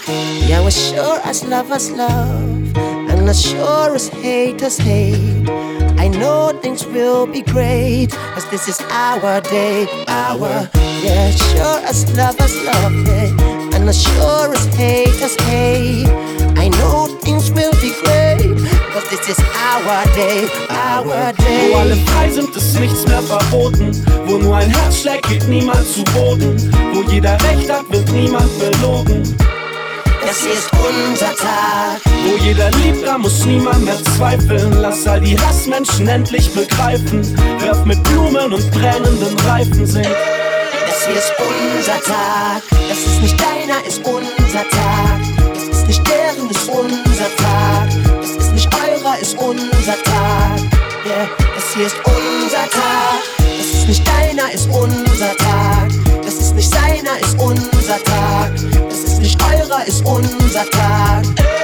Yeah, 0.46 0.62
we're 0.62 0.72
sure 0.72 1.22
as 1.24 1.46
lovers 1.46 1.90
love, 1.92 2.76
and 3.10 3.30
as 3.30 3.42
sure 3.42 3.96
as 3.96 4.10
haters 4.10 4.78
hate. 4.78 5.50
I 5.98 6.10
know 6.10 6.52
things 6.62 6.86
will 6.86 7.26
be 7.26 7.44
great, 7.44 8.10
cause 8.34 8.46
this 8.52 8.68
is 8.68 8.82
our 8.92 9.40
day, 9.40 9.88
our. 10.10 10.68
Yeah, 11.02 11.32
sure 11.32 11.80
as 11.88 12.06
lovers 12.18 12.62
love, 12.66 12.92
yeah, 13.08 13.74
and 13.74 13.88
as 13.88 14.04
sure 14.04 14.54
as 14.54 14.66
haters 14.76 15.38
hate. 15.44 16.43
I 16.58 16.70
know 16.70 17.08
things 17.22 17.52
will 17.52 17.72
be 17.82 17.92
great, 18.04 18.58
cause 18.94 19.08
this 19.10 19.30
is 19.30 19.40
our 19.40 20.06
day, 20.16 20.48
our 20.70 21.34
day. 21.34 21.72
Wo 21.72 21.80
alle 21.80 21.96
frei 21.96 22.30
sind, 22.30 22.56
ist 22.56 22.80
nichts 22.80 23.08
mehr 23.08 23.22
verboten. 23.22 23.92
Wo 24.26 24.38
nur 24.38 24.56
ein 24.56 24.70
Herz 24.70 25.02
schlägt, 25.02 25.28
geht 25.28 25.48
niemand 25.48 25.86
zu 25.88 26.04
Boden. 26.14 26.56
Wo 26.94 27.02
jeder 27.12 27.34
Recht 27.44 27.72
hat, 27.72 27.90
wird 27.92 28.10
niemand 28.12 28.50
belogen. 28.60 29.24
Das 30.26 30.42
hier 30.42 30.54
ist 30.54 30.70
unser 30.72 31.36
Tag. 31.36 32.02
Wo 32.26 32.38
jeder 32.44 32.72
liebt, 32.72 33.06
da 33.06 33.18
muss 33.18 33.46
niemand 33.46 33.84
mehr 33.86 34.02
zweifeln. 34.16 34.74
Lass 34.82 35.06
all 35.06 35.20
die 35.20 35.38
Hassmenschen 35.38 36.08
endlich 36.08 36.54
begreifen. 36.54 37.22
Werf 37.60 37.84
mit 37.86 38.02
Blumen 38.04 38.54
und 38.54 38.72
brennenden 38.72 39.38
Reifen 39.48 39.86
singen. 39.86 40.16
Das 40.88 41.06
hier 41.06 41.16
ist 41.16 41.34
unser 41.38 42.02
Tag. 42.02 42.64
Das 42.88 42.98
ist 42.98 43.22
nicht 43.22 43.40
deiner, 43.40 43.86
ist 43.86 44.02
unser 44.06 44.70
Tag. 44.70 45.33
Das 46.50 46.58
ist 46.58 46.70
unser 46.70 47.36
Tag. 47.38 47.90
Das 48.22 48.32
ist 48.32 48.52
nicht 48.54 48.70
eurer, 48.74 49.18
ist 49.20 49.38
unser 49.38 50.04
Tag. 50.04 50.60
Yeah, 51.06 51.30
das 51.56 51.74
hier 51.74 51.86
ist 51.86 51.96
unser 52.04 52.70
Tag. 52.70 53.22
Das 53.38 53.66
ist 53.66 53.88
nicht 53.88 54.08
deiner, 54.08 54.52
ist 54.52 54.68
unser 54.70 55.38
Tag. 55.38 55.90
Das 56.24 56.34
ist 56.36 56.54
nicht 56.56 56.70
seiner, 56.70 57.18
ist 57.20 57.40
unser 57.40 58.04
Tag. 58.04 58.52
Das 58.90 59.00
ist 59.00 59.20
nicht 59.20 59.40
eurer, 59.42 59.88
ist 59.88 60.06
unser 60.06 60.70
Tag. 60.70 61.24
Yeah, 61.40 61.63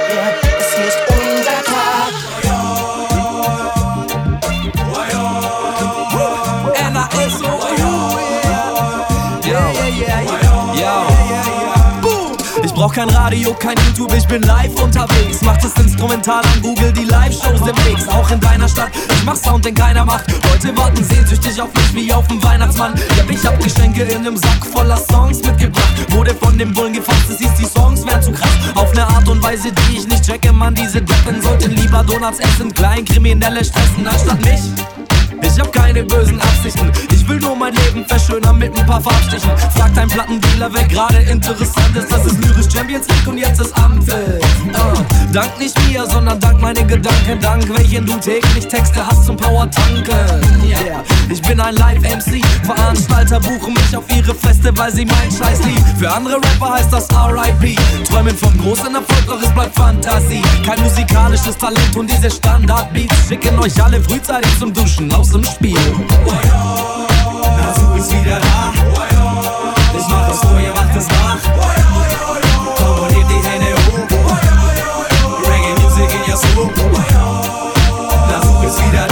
brauch 12.90 12.94
kein 12.94 13.10
Radio, 13.10 13.54
kein 13.54 13.76
YouTube, 13.86 14.12
ich 14.16 14.26
bin 14.26 14.42
live 14.42 14.74
unterwegs. 14.82 15.40
Mach 15.42 15.56
das 15.58 15.72
Instrumental 15.74 16.42
an 16.42 16.62
Google, 16.62 16.92
die 16.92 17.04
Live-Shows 17.04 17.60
im 17.60 17.84
Mix. 17.84 18.08
Auch 18.08 18.30
in 18.30 18.40
deiner 18.40 18.68
Stadt, 18.68 18.90
ich 18.94 19.24
mach 19.24 19.36
Sound, 19.36 19.64
den 19.64 19.74
keiner 19.74 20.04
macht. 20.04 20.26
Leute 20.30 20.76
warten 20.76 21.04
sehnsüchtig 21.04 21.60
auf 21.60 21.72
mich 21.74 21.94
wie 21.94 22.12
auf 22.12 22.26
den 22.28 22.42
Weihnachtsmann. 22.42 22.94
Ja, 23.16 23.24
ich 23.28 23.46
hab 23.46 23.58
Geschenke 23.62 24.02
in 24.02 24.22
nem 24.22 24.36
Sack 24.36 24.66
voller 24.72 24.96
Songs 24.96 25.42
mitgebracht. 25.42 26.12
Wurde 26.12 26.34
von 26.34 26.56
dem 26.58 26.72
Bullen 26.72 26.92
gefasst, 26.92 27.30
es 27.30 27.38
hieß, 27.38 27.54
die 27.58 27.66
Songs 27.66 28.04
wären 28.06 28.22
zu 28.22 28.32
krass. 28.32 28.50
Auf 28.74 28.92
ne 28.94 29.06
Art 29.06 29.28
und 29.28 29.42
Weise, 29.42 29.70
die 29.72 29.98
ich 29.98 30.06
nicht 30.08 30.24
checke, 30.24 30.52
man. 30.52 30.74
Diese 30.74 31.00
Deppen 31.00 31.40
sollten 31.42 31.70
lieber 31.72 32.02
Donuts 32.02 32.40
essen, 32.40 32.72
Kleinkriminelle 32.72 33.64
stressen 33.64 34.06
anstatt 34.06 34.44
mich. 34.44 34.60
Ich 35.42 35.60
hab 35.60 35.72
keine 35.72 36.02
bösen 36.04 36.40
Absichten. 36.40 36.90
Ich 37.12 37.28
will 37.28 37.38
nur 37.38 37.56
mein 37.56 37.74
Leben 37.74 38.04
verschönern 38.06 38.58
mit 38.58 38.76
ein 38.78 38.86
paar 38.86 39.00
Farbstichen. 39.00 39.50
Frag 39.76 39.94
dein 39.94 40.08
Plattendealer, 40.08 40.70
wer 40.72 40.84
gerade 40.88 41.18
interessant 41.18 41.96
ist. 41.96 42.10
Das 42.10 42.24
ist 42.26 42.44
lyrisch 42.44 42.66
Champions 42.72 43.08
League 43.08 43.26
und 43.26 43.38
jetzt 43.38 43.60
ist 43.60 43.76
Ampel. 43.76 44.40
Uh, 44.68 45.32
dank 45.32 45.58
nicht 45.58 45.76
mir, 45.88 46.06
sondern 46.06 46.38
dank 46.40 46.60
meine 46.60 46.84
Gedanken. 46.84 47.40
Dank 47.40 47.68
welchen 47.76 48.06
du 48.06 48.14
täglich 48.18 48.66
Texte 48.66 49.06
hast 49.06 49.26
zum 49.26 49.36
Power 49.36 49.70
tanken. 49.70 50.10
Yeah. 50.64 51.02
Ich 51.28 51.40
bin 51.42 51.60
ein 51.60 51.74
Live-MC. 51.76 52.44
Veranstalter 52.64 53.40
buchen 53.40 53.74
mich 53.74 53.96
auf 53.96 54.04
ihre 54.14 54.34
Feste, 54.34 54.76
weil 54.76 54.92
sie 54.92 55.04
mein 55.04 55.30
Scheiß 55.30 55.64
lieb. 55.64 55.82
Für 55.98 56.10
andere 56.10 56.36
Rapper 56.36 56.74
heißt 56.74 56.92
das 56.92 57.08
RIP. 57.10 57.78
Träumen 58.04 58.36
vom 58.36 58.56
großen 58.58 58.94
Erfolg, 58.94 59.26
doch 59.26 59.40
es 59.40 59.50
bleibt 59.50 59.76
Fantasie. 59.76 60.42
Kein 60.66 60.80
musikalisches 60.82 61.56
Talent 61.56 61.96
und 61.96 62.10
diese 62.10 62.30
Standardbeats 62.30 63.28
schicken 63.28 63.58
euch 63.58 63.82
alle 63.82 64.00
frühzeitig 64.02 64.58
zum 64.58 64.72
Duschen 64.72 65.08
aus 65.20 65.30
dem 65.30 65.44
Spiel. 65.44 65.76
Nasu 67.58 67.94
ist 67.94 68.10
wieder 68.10 68.40
da. 68.40 68.72
Ich 69.98 70.08
mach 70.08 70.30
es 70.30 70.38
vor, 70.38 70.58
ihr 70.58 70.72
macht 70.72 70.96
es 70.96 71.06
nach. 71.08 71.38
Komm 72.78 73.00
und 73.00 73.14
hebt 73.14 73.30
die 73.30 73.42
Hände 73.46 73.74
hoch. 73.86 74.08
Reggae 75.46 75.74
Music 75.82 76.10
in 76.14 76.22
your 76.30 76.38
soul. 76.38 76.70
Nasu 78.30 78.66
ist 78.66 78.78
wieder 78.86 79.06
da. 79.06 79.09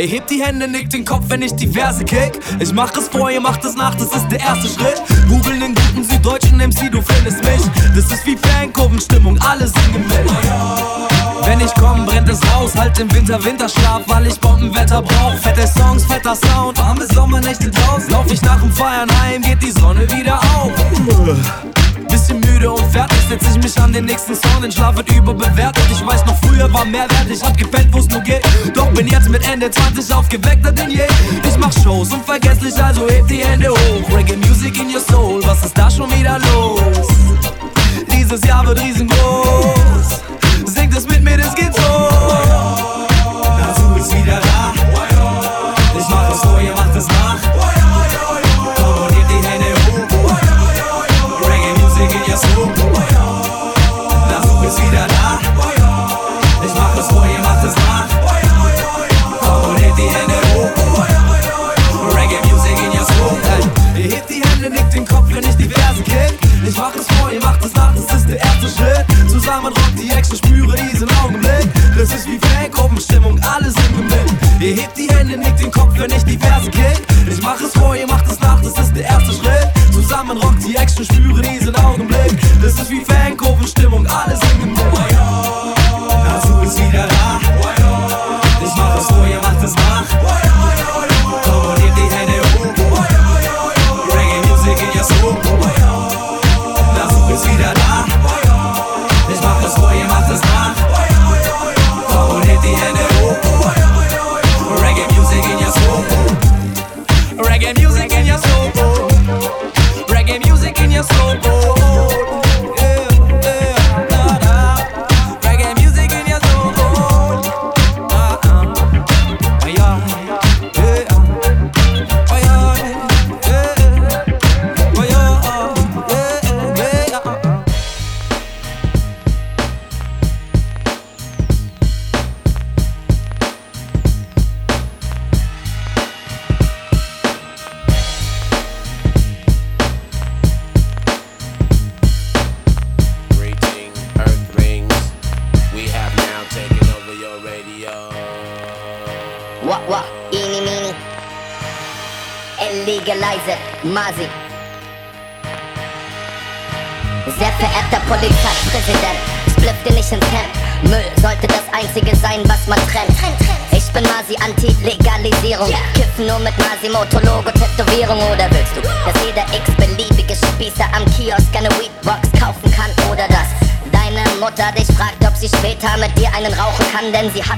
Hey, 0.00 0.08
hebt 0.08 0.30
die 0.30 0.42
Hände, 0.42 0.66
nickt 0.66 0.94
den 0.94 1.04
Kopf, 1.04 1.26
wenn 1.28 1.42
ich 1.42 1.52
die 1.56 1.66
Verse 1.66 2.02
kick. 2.02 2.32
Ich 2.58 2.72
mach 2.72 2.90
es 2.96 3.06
vor, 3.08 3.30
ihr 3.30 3.40
macht 3.42 3.62
es 3.66 3.74
nach, 3.74 3.94
das 3.96 4.10
ist 4.16 4.28
der 4.30 4.40
erste 4.40 4.66
Schritt. 4.66 5.02
Google 5.28 5.60
den 5.60 5.74
guten 5.74 6.02
süddeutschen 6.02 6.56
MC, 6.56 6.90
du 6.90 7.02
findest 7.02 7.44
mich. 7.44 7.60
Das 7.94 8.10
ist 8.10 8.24
wie 8.24 8.34
Fankurvenstimmung, 8.34 9.38
alle 9.42 9.68
singen 9.68 10.06
mit. 10.08 10.32
Wenn 11.44 11.60
ich 11.60 11.74
komm, 11.74 12.06
brennt 12.06 12.30
es 12.30 12.40
raus, 12.50 12.72
halt 12.74 12.98
im 12.98 13.12
Winter 13.12 13.44
Winterschlaf, 13.44 14.00
weil 14.06 14.26
ich 14.26 14.40
Bombenwetter 14.40 15.02
brauch. 15.02 15.34
Fette 15.34 15.68
Songs, 15.68 16.06
fetter 16.06 16.34
Sound, 16.34 16.78
warme 16.78 17.06
Sommernächte 17.06 17.70
draußen. 17.70 18.10
Lauf 18.10 18.32
ich 18.32 18.40
nach 18.40 18.58
dem 18.58 18.72
Feiern 18.72 19.10
heim, 19.20 19.42
geht 19.42 19.62
die 19.62 19.72
Sonne 19.72 20.10
wieder 20.10 20.40
auf. 20.56 20.72
Bisschen 22.30 22.52
müde 22.52 22.70
und 22.70 22.92
fertig, 22.92 23.18
setz 23.28 23.42
ich 23.50 23.62
mich 23.62 23.78
an 23.80 23.92
den 23.92 24.04
nächsten 24.04 24.36
Song, 24.36 24.62
den 24.62 24.70
Schlaf 24.70 24.96
wird 24.96 25.10
überbewertet. 25.10 25.82
Ich 25.90 26.06
weiß 26.06 26.24
noch, 26.26 26.36
früher 26.42 26.72
war 26.72 26.84
mehr 26.84 27.10
wert, 27.10 27.26
ich 27.28 27.42
hab 27.42 27.56
gepennt, 27.56 27.92
wo's 27.92 28.08
nur 28.08 28.20
geht. 28.20 28.42
Doch 28.72 28.88
bin 28.92 29.08
jetzt 29.08 29.28
mit 29.28 29.44
Ende 29.50 29.68
20 29.70 30.14
aufgeweckter 30.14 30.70
denn 30.70 30.90
je. 30.90 31.06
Ich 31.42 31.58
mach 31.58 31.72
Shows 31.82 32.12
unvergesslich, 32.12 32.80
also 32.82 33.08
heb 33.08 33.26
die 33.26 33.38
Hände 33.38 33.70
hoch. 33.70 34.16
Reggae 34.16 34.36
Music 34.36 34.76
in 34.78 34.94
your 34.94 35.00
soul, 35.00 35.40
was 35.44 35.64
ist 35.64 35.76
da 35.76 35.90
schon 35.90 36.08
wieder 36.12 36.38
los? 36.38 37.08
Dieses 38.12 38.44
Jahr 38.46 38.64
wird 38.66 38.80
riesengroß. 38.80 40.22
Singt 40.66 40.96
es 40.96 41.08
mit 41.08 41.24
mir, 41.24 41.36
das 41.36 41.54
geht 41.54 41.74
so. 41.74 42.49
es 52.42 52.54
gut. 52.54 52.76
Der 54.30 54.42
Zug 54.42 54.64
ist 54.64 54.82
wieder 54.82 55.06
da. 55.06 55.38
Ich 56.64 56.74
mach 56.74 56.96
es 56.98 57.06
vor, 57.08 57.26
ihr 57.26 57.42
macht 57.42 57.64
es 57.64 57.74
nach. 57.76 58.06
Favorit 59.40 59.94
die 59.96 60.08
Hände 60.08 60.34
hoch. 60.54 60.70
Reggae 62.14 62.40
Music 62.48 62.76
in 62.78 62.92
your 62.98 63.06
Soul. 63.06 63.38
Ey, 63.94 64.02
ihr 64.02 64.16
hebt 64.16 64.30
die 64.30 64.42
Hände, 64.42 64.70
nickt 64.70 64.94
den 64.94 65.06
Kopf, 65.06 65.26
wenn 65.30 65.44
ich 65.44 65.56
die 65.56 65.68
Verse 65.68 66.02
kick. 66.02 66.38
Ich 66.66 66.76
mach 66.76 66.94
es 66.94 67.06
vor, 67.16 67.30
ihr 67.32 67.40
macht 67.40 67.64
es 67.64 67.74
nach. 67.74 67.94
Das 67.94 68.20
ist 68.20 68.28
der 68.28 68.38
erste 68.38 68.68
Schritt. 68.68 69.04
Zusammen 69.28 69.72
rockt 69.72 69.98
die 69.98 70.10
Action, 70.10 70.36
spüre 70.36 70.76
diesen 70.76 71.08
Augenblick. 71.22 71.68
Das 71.96 72.12
ist 72.14 72.26
wie 72.26 72.38
Fangruppenstimmung, 72.38 73.40
alle 73.42 73.70
sind 73.70 73.98
im 73.98 74.08
Bild. 74.08 74.32
Ihr 74.60 74.82
hebt 74.82 74.96
die 74.96 75.08
Hände, 75.08 75.36
nickt 75.36 75.60
den 75.60 75.70
Kopf, 75.70 75.98
wenn 75.98 76.10
ich 76.10 76.24
die 76.24 76.38
Verse 76.38 76.70
kick. 76.70 77.02
Ich 77.28 77.42
mach 77.42 77.60
es 77.60 77.72
vor, 77.72 77.94
ihr 77.96 78.06
macht 78.06 78.26
es 78.30 78.38
nach, 78.40 78.60
das 78.62 78.78
ist 78.78 78.94
der 78.96 79.04
erste 79.04 79.32
Schritt. 79.32 79.68
Zusammen 79.92 80.38
rockt 80.38 80.64
die 80.66 80.76
Action, 80.76 81.04
spüre 81.04 81.42
diesen 81.42 81.74
Augenblick. 81.76 82.19
Das 82.70 82.82
ist 82.82 82.90
wie 82.90 83.09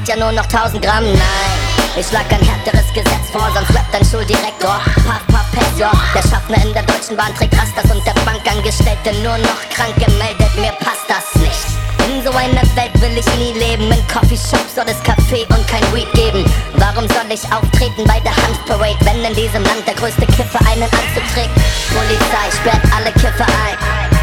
hat 0.02 0.08
ja 0.08 0.16
nur 0.16 0.32
noch 0.32 0.44
1000 0.44 0.82
Gramm. 0.82 1.04
Nein, 1.04 1.58
ich 1.96 2.06
schlag 2.06 2.26
ein 2.30 2.42
härteres 2.42 2.92
Gesetz 2.92 3.30
vor, 3.30 3.48
sonst 3.54 3.70
rappt 3.70 3.94
dein 3.94 4.04
Schuldirektor. 4.04 4.80
Puff, 4.94 5.26
puff, 5.28 5.46
pass, 5.54 5.78
ja. 5.78 5.92
Der 6.14 6.22
Schaffner 6.22 6.58
in 6.64 6.72
der 6.72 6.82
Deutschen 6.82 7.16
Bahn 7.16 7.34
trägt 7.36 7.54
Rastas 7.56 7.90
und 7.94 8.04
der 8.04 8.14
Bankangestellte 8.26 9.14
nur 9.22 9.38
noch 9.38 9.60
krank 9.70 9.94
gemeldet. 9.94 10.50
Mir 10.56 10.72
passt 10.82 11.06
das 11.06 11.40
nicht. 11.40 11.66
In 12.08 12.22
so 12.24 12.32
einer 12.36 12.66
Welt 12.74 12.94
will 13.00 13.14
ich 13.16 13.26
nie 13.38 13.54
leben. 13.54 13.92
In 13.92 14.02
Coffeeshops 14.08 14.74
soll 14.74 14.86
es 14.88 15.00
Kaffee 15.04 15.46
und 15.54 15.64
kein 15.68 15.86
Weed 15.94 16.10
geben. 16.14 16.44
Warum 16.74 17.06
soll 17.06 17.30
ich 17.30 17.44
auftreten 17.52 18.02
bei 18.04 18.18
der 18.20 18.34
Hanfparade, 18.34 18.98
wenn 19.06 19.22
in 19.22 19.34
diesem 19.34 19.62
Land 19.62 19.86
der 19.86 19.94
größte 19.94 20.26
Kiffer 20.26 20.58
einen 20.66 20.90
Anzug 20.90 21.26
trägt? 21.30 21.54
Polizei 21.94 22.46
sperrt 22.50 22.82
alle 22.90 23.12
Kiffer 23.12 23.46
ein. 23.46 23.78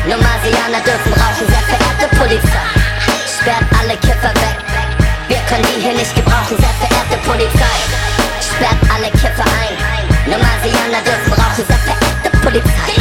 Nur 0.07 0.17
Marsianer 0.17 0.83
dürfen 0.83 1.08
Kiffer 9.19 9.43
ein. 9.43 9.75
Nur 10.29 10.39
Marsianer 10.39 11.01
dürfen 11.03 11.33
rauchen, 11.33 11.65
sehr 11.67 11.77
verehrte 11.79 12.29
Polizei. 12.41 12.95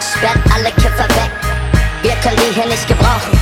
Sperrt 0.00 0.38
alle 0.54 0.70
Kiffer 0.72 1.08
weg. 1.16 1.30
Wir 2.02 2.12
können 2.16 2.36
die 2.36 2.54
hier 2.54 2.66
nicht 2.66 2.86
gebrauchen. 2.86 3.32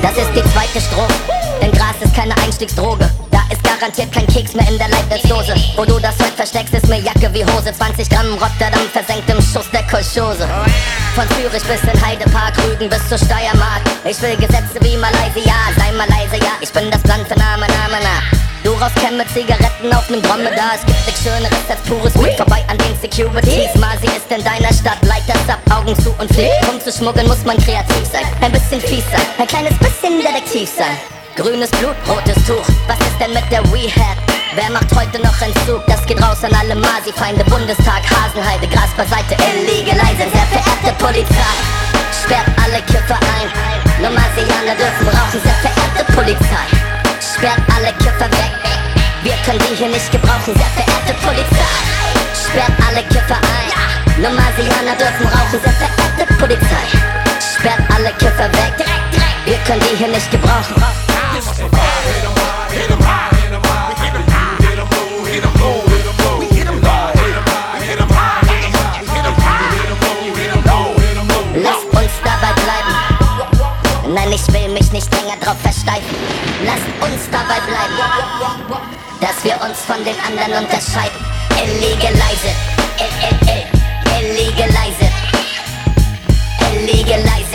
Das 0.00 0.16
ist 0.16 0.30
die 0.34 0.42
zweite 0.52 0.80
Strophe, 0.80 1.12
denn 1.60 1.70
Gras 1.72 1.96
ist 2.00 2.14
keine 2.14 2.34
Einstiegsdroge. 2.38 3.10
Da 3.30 3.40
ist 3.50 3.62
garantiert 3.62 4.10
kein 4.10 4.26
Keks 4.26 4.54
mehr 4.54 4.66
in 4.68 4.78
der 4.78 4.88
Leibniz-Dose. 4.88 5.54
Wo 5.76 5.84
du 5.84 5.98
das 5.98 6.16
Zeug 6.16 6.32
versteckst, 6.34 6.72
ist 6.72 6.88
mir 6.88 7.00
Jacke 7.00 7.32
wie 7.34 7.44
Hose. 7.44 7.74
20 7.76 8.08
Gramm 8.08 8.32
Rotterdam 8.32 8.88
versenkt 8.90 9.28
im 9.28 9.42
Schuss 9.42 9.70
der 9.70 9.86
Kolchose. 9.86 10.48
Von 11.18 11.28
Zürich 11.30 11.64
bis 11.64 11.82
in 11.82 12.00
Heidepark, 12.00 12.54
Rügen 12.64 12.88
bis 12.88 13.08
zur 13.08 13.18
Steiermark. 13.18 13.82
Ich 14.04 14.22
will 14.22 14.36
Gesetze 14.36 14.78
wie 14.82 14.96
Malaysia, 14.96 15.52
sei 15.76 15.90
Malaysia. 15.90 16.52
Ich 16.60 16.70
bin 16.70 16.92
das 16.92 17.02
Land 17.10 17.26
für 17.26 17.36
Name, 17.36 17.66
Name, 17.66 17.98
na. 18.00 18.38
Du 18.62 18.70
raus 18.74 18.92
mit 19.10 19.28
Zigaretten 19.30 19.92
auf 19.92 20.08
nem 20.10 20.22
Dromedar. 20.22 20.76
Es 20.76 20.86
gibt 20.86 21.06
nichts 21.06 21.24
Schöneres 21.24 21.58
als 21.68 21.80
pures 21.88 22.14
Weed. 22.22 22.36
Vorbei 22.36 22.64
an 22.68 22.78
den 22.78 22.96
Securities. 23.00 23.74
Masi 23.74 24.06
ist 24.06 24.30
in 24.30 24.44
deiner 24.44 24.72
Stadt, 24.72 25.02
Leiters 25.02 25.42
ab, 25.48 25.58
Augen 25.74 25.96
zu 25.96 26.14
und 26.20 26.32
fliegt. 26.32 26.54
Um 26.70 26.80
zu 26.80 26.92
schmuggeln 26.92 27.26
muss 27.26 27.42
man 27.44 27.56
kreativ 27.58 28.06
sein. 28.12 28.22
Ein 28.40 28.52
bisschen 28.52 28.80
fies 28.80 29.02
sein, 29.10 29.26
ein 29.38 29.46
kleines 29.48 29.76
bisschen 29.76 30.22
detektiv 30.22 30.70
sein. 30.70 30.96
Grünes 31.34 31.70
Blut, 31.70 31.96
rotes 32.06 32.36
Tuch. 32.46 32.62
Was 32.86 33.00
ist 33.00 33.18
denn 33.18 33.34
mit 33.34 33.50
der 33.50 33.64
Rehab? 33.74 34.37
Wer 34.58 34.70
macht 34.70 34.90
heute 34.92 35.22
noch 35.22 35.40
Entzug? 35.40 35.86
Das 35.86 36.04
geht 36.04 36.20
raus 36.20 36.42
an 36.42 36.50
alle 36.52 36.74
Masi-Feinde. 36.74 37.44
Bundestag, 37.44 38.02
Hasenheide, 38.10 38.66
Gras 38.66 38.90
beiseite, 38.96 39.38
illegalize. 39.38 40.26
Sehr 40.34 40.48
verehrte 40.50 40.90
Polizei, 40.98 41.54
sperrt 42.10 42.50
alle 42.58 42.82
Kiffer 42.90 43.14
ein. 43.38 43.46
Nur 44.02 44.10
Marsianer 44.10 44.74
dürfen 44.74 45.06
rauchen. 45.14 45.38
Sehr 45.46 45.58
verehrte 45.62 46.02
Polizei, 46.10 46.66
sperrt 47.22 47.62
alle 47.70 47.94
Kiffer 48.02 48.26
weg. 48.34 48.50
Wir 49.22 49.38
können 49.46 49.62
die 49.70 49.76
hier 49.76 49.90
nicht 49.94 50.10
gebrauchen. 50.10 50.50
Sehr 50.50 50.72
verehrte 50.74 51.14
Polizei, 51.22 51.78
sperrt 52.34 52.74
alle 52.82 53.06
Kiffer 53.14 53.38
ein. 53.38 53.70
Nur 54.18 54.34
Marsianer 54.34 54.98
dürfen 54.98 55.26
rauchen. 55.38 55.58
Sehr 55.62 55.76
verehrte 55.78 56.34
Polizei, 56.34 56.84
sperrt 57.38 57.86
alle 57.94 58.10
Kiffer 58.18 58.50
weg. 58.58 58.74
Wir 59.44 59.58
können 59.58 59.86
die 59.86 59.96
hier 60.02 60.08
nicht 60.08 60.28
gebrauchen. 60.32 60.74
Drauf 75.40 75.56
versteifen. 75.60 76.16
Lasst 76.64 76.86
uns 77.00 77.28
dabei 77.30 77.60
bleiben, 77.60 77.96
dass 79.20 79.44
wir 79.44 79.60
uns 79.62 79.80
von 79.80 80.02
den 80.04 80.16
anderen 80.26 80.64
unterscheiden. 80.64 81.18
Illegalize 81.62 82.46
it. 82.46 82.56
Il, 82.98 83.12
il, 83.28 83.36
il, 83.48 84.36
illegalize 84.36 85.00
it. 85.00 85.12
Illegalize 86.72 87.42
it. 87.42 87.47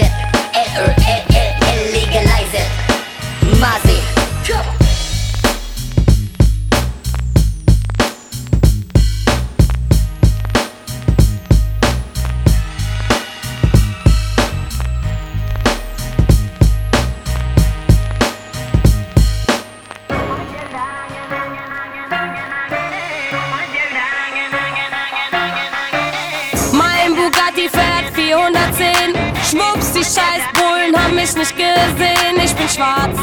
Die 30.04 30.10
scheiß 30.10 30.43
Bullen 30.54 30.95
haben 31.01 31.16
mich 31.16 31.34
nicht 31.36 31.56
gesehen. 31.56 32.36
Ich 32.43 32.54
bin 32.54 32.70
schwarz. 32.70 33.18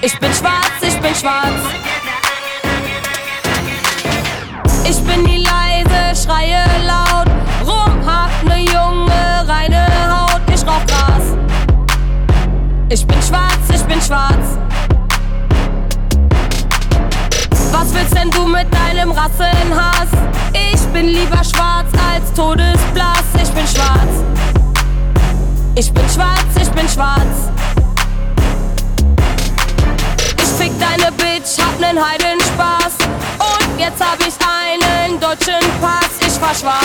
Ich 0.00 0.18
bin 0.18 0.32
schwarz, 0.32 0.72
ich 0.80 0.98
bin 1.00 1.14
schwarz. 1.14 1.60
Ich 4.88 4.98
bin 5.04 5.22
nie 5.24 5.44
leise, 5.44 6.22
schreie 6.22 6.64
laut. 6.86 7.26
Rum 7.66 8.06
hab 8.06 8.30
ne 8.44 8.60
junge, 8.60 9.44
reine 9.46 9.86
Haut. 10.08 10.40
Ich 10.54 10.66
rauch 10.66 10.86
Gras. 10.86 11.36
Ich 12.88 13.06
bin 13.06 13.22
schwarz, 13.22 13.68
ich 13.74 13.82
bin 13.84 14.00
schwarz. 14.00 14.56
Was 17.70 17.94
willst 17.94 18.16
denn 18.16 18.30
du 18.30 18.46
mit 18.46 18.66
deinem 18.72 19.10
Rassenhass? 19.10 20.08
Ich 20.52 20.80
bin 20.92 21.08
lieber 21.08 21.44
schwarz 21.44 21.88
als 22.12 22.32
todesblass, 22.34 23.24
ich 23.42 23.50
bin 23.50 23.66
schwarz. 23.66 24.57
Ich 25.78 25.92
bin 25.92 26.10
schwarz, 26.10 26.42
ich 26.60 26.68
bin 26.70 26.88
schwarz. 26.88 27.52
Ich 30.36 30.48
fick 30.58 30.72
deine 30.80 31.12
Bitch, 31.12 31.56
hab 31.60 31.78
nen 31.78 31.96
Heidenspaß. 32.04 32.94
Und 33.38 33.78
jetzt 33.78 34.02
hab 34.02 34.18
ich 34.18 34.34
einen 34.42 35.20
deutschen 35.20 35.60
Pass, 35.80 36.18
ich 36.20 36.32
fahr 36.32 36.52
schwarz. 36.52 36.82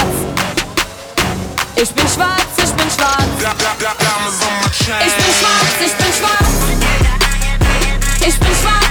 Ich 1.75 1.89
bin 1.89 2.07
schwarz, 2.07 2.53
ich 2.55 2.71
bin 2.73 2.91
schwarz. 2.91 3.25
Ich 3.35 3.45
bin 5.15 5.33
schwarz, 5.39 5.73
ich 5.83 5.93
bin 5.93 6.13
schwarz. 6.13 6.53
Ich 8.27 8.39
bin 8.39 8.55
schwarz, 8.61 8.82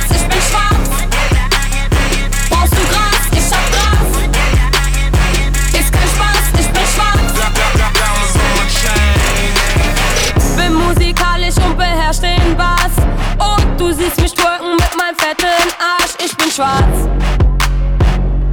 siehst 14.02 14.20
mich 14.20 14.34
twerken 14.34 14.72
mit 14.72 14.96
meinem 14.96 15.16
fetten 15.16 15.46
Arsch. 15.78 16.14
Ich 16.24 16.36
bin 16.36 16.50
schwarz. 16.50 17.08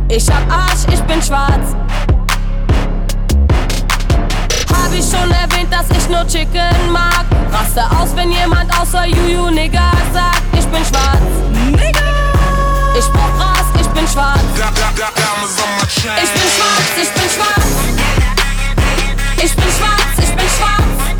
Ich 0.09 0.27
hab 0.29 0.51
Arsch, 0.51 0.85
ich 0.91 1.01
bin 1.01 1.21
schwarz. 1.21 1.75
Hab 4.71 4.93
ich 4.93 5.05
schon 5.05 5.31
erwähnt, 5.31 5.71
dass 5.71 5.89
ich 5.97 6.09
nur 6.09 6.25
Chicken 6.27 6.91
mag? 6.91 7.25
Raste 7.51 7.83
aus, 7.97 8.15
wenn 8.15 8.31
jemand 8.31 8.71
außer 8.79 9.05
Juju 9.05 9.49
Nigger 9.49 9.91
sagt, 10.13 10.41
ich 10.53 10.65
bin 10.67 10.83
schwarz. 10.85 11.21
Nigger! 11.71 11.99
Ich 12.97 13.05
brauch 13.05 13.37
Gras, 13.37 13.65
ich 13.79 13.87
bin 13.89 14.07
schwarz. 14.07 14.39
Ich 14.43 14.55
bin 14.55 14.71
schwarz, 16.55 16.89
ich 17.01 17.09
bin 17.09 17.29
schwarz. 17.29 17.67
Ich 19.41 19.55
bin 19.55 19.71
schwarz, 19.77 20.17
ich 20.17 20.35
bin 20.35 20.47
schwarz. 20.57 21.18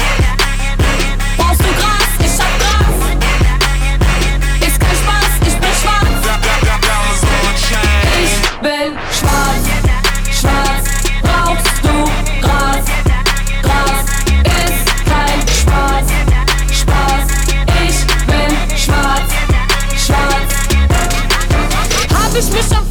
Hab 22.52 22.89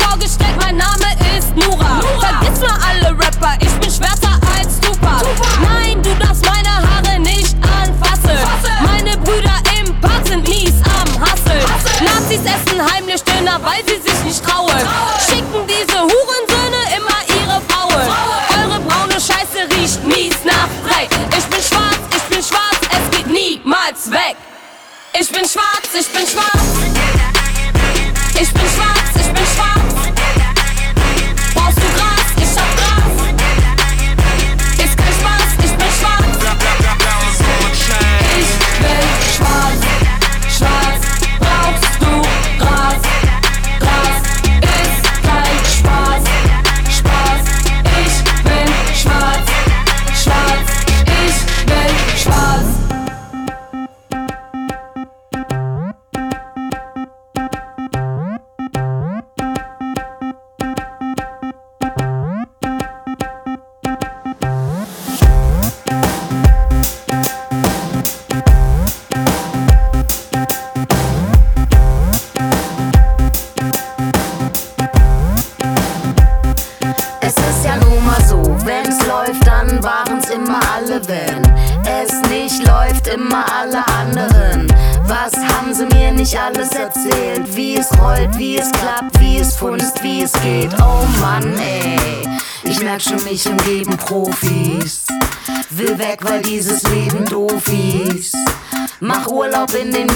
Mach 99.69 99.75
Urlaub 99.75 99.75
in 99.75 99.91
den 99.91 100.08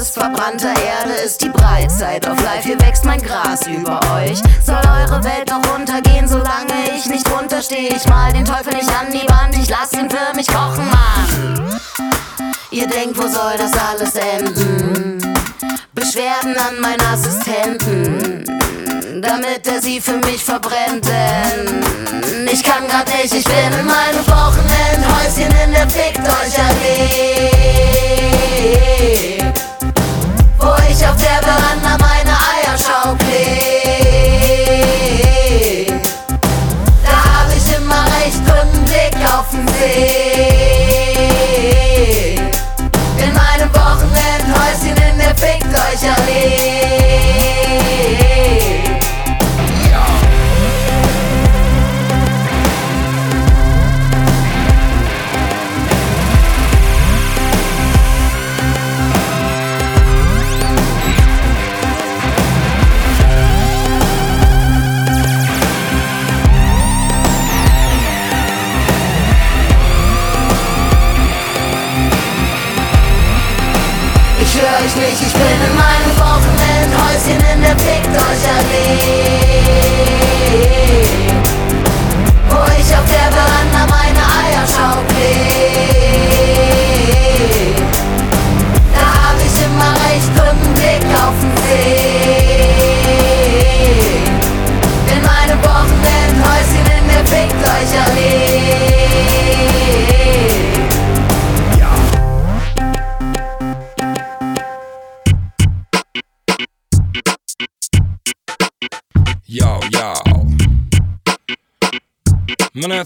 Bergen 0.00 0.08
aus 0.08 0.10
verbrannter 0.10 0.68
Erde 0.68 1.12
ist 1.24 1.42
die 1.42 1.50
Breitzeit 1.50 2.26
auf 2.26 2.42
Life. 2.42 2.62
Hier 2.62 2.80
wächst 2.80 3.04
mein 3.04 3.20
Gras 3.20 3.66
über 3.66 4.00
euch. 4.14 4.38
Soll 4.64 4.76
eure 4.76 5.22
Welt 5.24 5.50
noch 5.50 5.74
untergehen, 5.74 6.26
solange 6.26 6.72
ich 6.96 7.06
nicht 7.06 7.30
runterstehe? 7.30 7.90
Ich 7.94 8.06
mal 8.08 8.32
den 8.32 8.44
Teufel 8.44 8.74
nicht 8.74 8.88
an 8.88 9.12
die 9.12 9.28
Wand, 9.28 9.56
ich 9.56 9.68
lass 9.68 9.92
ihn 9.92 10.08
für 10.10 10.34
mich 10.34 10.46
kochen, 10.46 10.88
Mann. 10.88 11.80
Ihr 12.70 12.86
denkt, 12.86 13.18
wo 13.18 13.22
soll 13.22 13.58
das 13.58 13.72
alles 13.72 14.14
enden? 14.14 15.18
Beschwerden 15.92 16.56
an 16.56 16.80
meinen 16.80 17.02
Assistenten, 17.12 18.44
damit 19.20 19.66
er 19.66 19.82
sie 19.82 20.00
für 20.00 20.16
mich 20.18 20.42
verbrennt. 20.42 21.04
Denn 21.04 22.48
ich 22.50 22.62
kann 22.62 22.86
grad 22.88 23.08
nicht, 23.08 23.34
ich 23.34 23.44
bin 23.44 23.72
in 23.78 23.86
meinem 23.86 24.26
Wochenendhäuschen 24.26 25.52
in 25.64 25.72
der 25.72 25.90
Fickt 25.90 26.20
euch 26.20 26.58
Allee. 26.58 27.50
Der 31.30 31.40
Veranda 31.42 31.96
meine 32.00 32.32
Eier 32.32 32.76
schaukle. 32.76 33.42
Da 37.04 37.14
hab 37.24 37.48
ich 37.56 37.66
immer 37.76 38.02
recht 38.18 38.40
guten 38.44 38.80
Blick 38.84 39.16
auf 39.32 39.48
den 39.52 39.68
See. 39.68 40.00
In 43.22 43.32
meinem 43.32 43.70
Wochenendhäuschen 43.72 44.96
in 45.08 45.18
der 45.18 45.34
Fickt 45.36 45.72
euch 45.72 46.02
Allee. 46.10 46.49
Wochenendhäuschen 77.30 77.52
in 77.52 77.62
der 77.62 77.78
Fickt 77.78 78.16
euch 78.16 79.49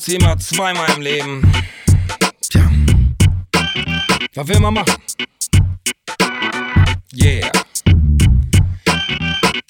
Sie 0.06 0.16
immer 0.16 0.36
zweimal 0.38 0.86
im 0.96 1.00
Leben. 1.00 1.52
Tja. 2.50 2.70
Was 4.34 4.48
will 4.48 4.60
man 4.60 4.74
machen? 4.74 4.94
Yeah. 7.14 7.50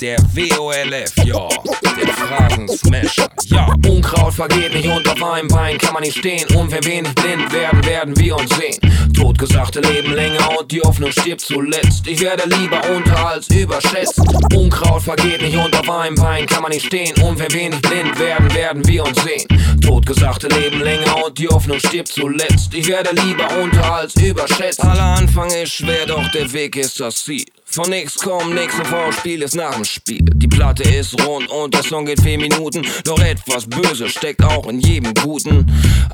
Der 0.01 0.19
WOLF, 0.19 1.13
ja. 1.25 1.49
Der 1.97 2.09
Phrasensmasher, 2.09 3.29
ja. 3.45 3.73
Unkraut 3.87 4.35
vergeht 4.35 4.75
nicht 4.75 4.89
und 4.89 5.09
auf 5.09 5.23
einem 5.23 5.47
Bein 5.47 5.79
kann 5.79 5.95
man 5.95 6.03
nicht 6.03 6.19
stehen. 6.19 6.45
Und 6.57 6.73
wenn 6.73 6.85
wir 6.85 7.03
nicht 7.03 7.15
blind 7.15 7.53
werden, 7.53 7.87
werden 7.87 8.19
wir 8.19 8.37
uns 8.37 8.51
sehen. 8.57 9.13
Totgesagte 9.15 9.81
leben 9.81 10.13
länger 10.15 10.59
und 10.59 10.71
die 10.73 10.81
Hoffnung 10.81 11.13
stirbt 11.13 11.43
zuletzt. 11.43 12.09
Ich 12.09 12.21
werde 12.21 12.49
lieber 12.57 12.81
unter 12.91 13.25
als 13.25 13.49
überschätzt. 13.51 14.21
Unkraut 14.53 15.03
vergeht 15.03 15.43
nicht 15.43 15.57
und 15.57 15.79
auf 15.79 15.89
einem 15.89 16.17
Bein 16.17 16.47
kann 16.47 16.63
man 16.63 16.73
nicht 16.73 16.87
stehen. 16.87 17.15
Und 17.23 17.39
wenn 17.39 17.53
wir 17.53 17.71
nicht 17.71 17.83
blind 17.83 18.19
werden, 18.19 18.53
werden 18.53 18.87
wir 18.89 19.05
uns 19.05 19.23
sehen. 19.23 19.47
Totgesagte 19.85 20.49
leben 20.49 20.81
länger 20.81 21.25
und 21.25 21.39
die 21.39 21.47
Hoffnung 21.47 21.79
stirbt 21.79 22.09
zuletzt. 22.09 22.73
Ich 22.73 22.89
werde 22.89 23.11
lieber 23.23 23.49
unter 23.63 23.93
als 23.93 24.15
überschätzt. 24.17 24.81
Aller 24.83 25.19
Anfang 25.19 25.51
ist 25.51 25.75
schwer, 25.75 26.07
doch 26.07 26.27
der 26.33 26.51
Weg 26.53 26.77
ist 26.77 27.01
das 27.01 27.25
Ziel. 27.25 27.45
Von 27.67 27.91
nix 27.91 28.15
kommt 28.15 28.55
nix 28.55 28.73
und 28.79 28.87
vom 28.87 29.13
Spiel 29.13 29.43
ist 29.43 29.57
nach 29.57 29.75
dem 29.75 29.85
Spiel. 29.85 30.25
Die 30.35 30.47
Platte 30.47 30.85
ist 30.85 31.21
rund 31.27 31.51
und 31.51 31.75
der 31.75 31.83
Song 31.83 32.07
geht 32.07 32.21
vier 32.21 32.39
Minuten. 32.39 32.87
Doch 33.05 33.19
etwas 33.19 33.67
Böses 33.67 34.13
steckt 34.13 34.45
auch 34.45 34.69
in 34.69 34.79
jedem 34.79 35.13
Guten. 35.15 35.67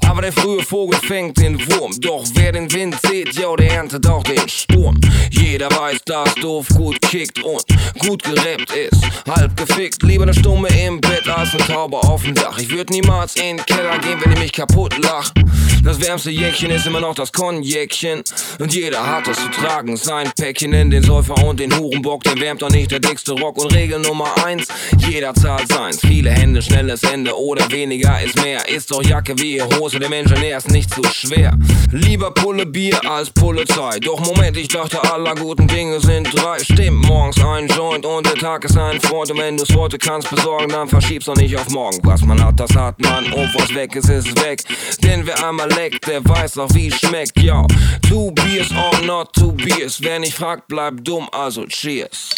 Aber 0.08 0.22
der 0.22 0.32
frühe 0.32 0.62
Vogel 0.62 0.98
fängt 1.00 1.38
den 1.38 1.60
Wurm. 1.70 1.92
Doch 2.00 2.24
wer 2.34 2.52
den 2.52 2.72
Wind 2.72 2.96
sieht, 3.06 3.34
yo, 3.34 3.56
der 3.56 3.72
erntet 3.72 4.06
auch 4.06 4.22
den 4.22 4.48
Sturm. 4.48 4.98
Jeder 5.30 5.70
weiß, 5.70 5.98
dass 6.06 6.34
doof 6.36 6.66
gut 6.74 6.98
kickt 7.02 7.42
und 7.44 7.62
gut 7.98 8.22
gerappt 8.22 8.72
ist. 8.74 9.04
Halb 9.28 9.54
gefickt, 9.56 10.02
lieber 10.02 10.22
eine 10.22 10.34
Stumme 10.34 10.68
im 10.68 10.98
Bett 11.00 11.28
als 11.28 11.52
eine 11.52 11.66
Taube 11.66 11.98
auf 11.98 12.22
dem 12.22 12.34
Dach. 12.34 12.56
Ich 12.58 12.70
würd 12.70 12.88
niemals 12.88 13.36
in 13.36 13.59
Keller 13.66 13.98
gehen, 13.98 14.18
wenn 14.22 14.32
ich 14.32 14.38
mich 14.38 14.52
kaputt 14.52 14.96
lach. 15.02 15.30
Das 15.82 15.98
wärmste 16.00 16.30
Jäckchen 16.30 16.70
ist 16.70 16.86
immer 16.86 17.00
noch 17.00 17.14
das 17.14 17.32
Konjäckchen. 17.32 18.22
Und 18.58 18.74
jeder 18.74 19.06
hat 19.06 19.26
es 19.28 19.38
zu 19.38 19.48
tragen. 19.48 19.96
Sein 19.96 20.30
Päckchen 20.36 20.74
in 20.74 20.90
den 20.90 21.02
Säufer 21.02 21.42
und 21.44 21.58
den 21.58 21.74
Hurenbock, 21.76 22.22
den 22.24 22.38
wärmt 22.38 22.60
doch 22.60 22.70
nicht 22.70 22.90
der 22.90 23.00
dickste 23.00 23.32
Rock. 23.32 23.56
Und 23.58 23.74
Regel 23.74 23.98
Nummer 24.00 24.28
eins, 24.44 24.68
jeder 24.98 25.34
zahlt 25.34 25.68
seins. 25.68 26.00
Viele 26.00 26.30
Hände, 26.30 26.60
schnelles 26.60 27.02
Ende 27.02 27.34
oder 27.34 27.70
weniger 27.70 28.20
ist 28.20 28.40
mehr. 28.42 28.68
Ist 28.68 28.90
doch 28.90 29.02
Jacke 29.02 29.38
wie 29.38 29.62
Hose, 29.62 29.98
dem 29.98 30.12
Ingenieur 30.12 30.58
ist 30.58 30.70
nicht 30.70 30.92
zu 30.92 31.02
schwer. 31.04 31.56
Lieber 31.90 32.30
Pulle 32.32 32.66
Bier 32.66 33.00
als 33.08 33.30
Polizei. 33.30 33.98
Doch 34.00 34.20
Moment, 34.20 34.56
ich 34.58 34.68
dachte, 34.68 35.02
aller 35.10 35.34
guten 35.34 35.66
Dinge 35.66 35.98
sind 36.00 36.28
drei. 36.34 36.58
Stimmt, 36.58 37.06
morgens 37.06 37.42
ein 37.42 37.68
Joint 37.68 38.04
und 38.04 38.26
der 38.26 38.34
Tag 38.34 38.64
ist 38.64 38.76
ein 38.76 39.00
Freund. 39.00 39.30
Und 39.30 39.38
wenn 39.38 39.56
du's 39.56 39.74
heute 39.74 39.96
kannst 39.96 40.28
besorgen, 40.30 40.68
dann 40.68 40.88
verschieb's 40.88 41.24
doch 41.24 41.36
nicht 41.36 41.56
auf 41.56 41.68
morgen. 41.70 41.98
Was 42.02 42.20
man 42.22 42.42
hat, 42.44 42.60
das 42.60 42.74
hat 42.74 43.00
man. 43.00 43.32
Und 43.32 43.49
was 43.54 43.74
weg 43.74 43.94
ist, 43.96 44.08
ist 44.08 44.40
weg. 44.42 44.62
Denn 45.02 45.26
wer 45.26 45.46
einmal 45.46 45.68
leckt, 45.72 46.06
der 46.06 46.24
weiß 46.24 46.58
auch, 46.58 46.72
wie 46.74 46.90
schmeckt. 46.90 47.40
Ja, 47.40 47.66
two 48.08 48.30
beers 48.32 48.70
or 48.72 49.00
not 49.04 49.32
two 49.32 49.52
beers. 49.52 50.00
Wer 50.00 50.18
nicht 50.18 50.34
fragt, 50.34 50.68
bleibt 50.68 51.06
dumm, 51.06 51.28
also 51.32 51.66
cheers. 51.66 52.30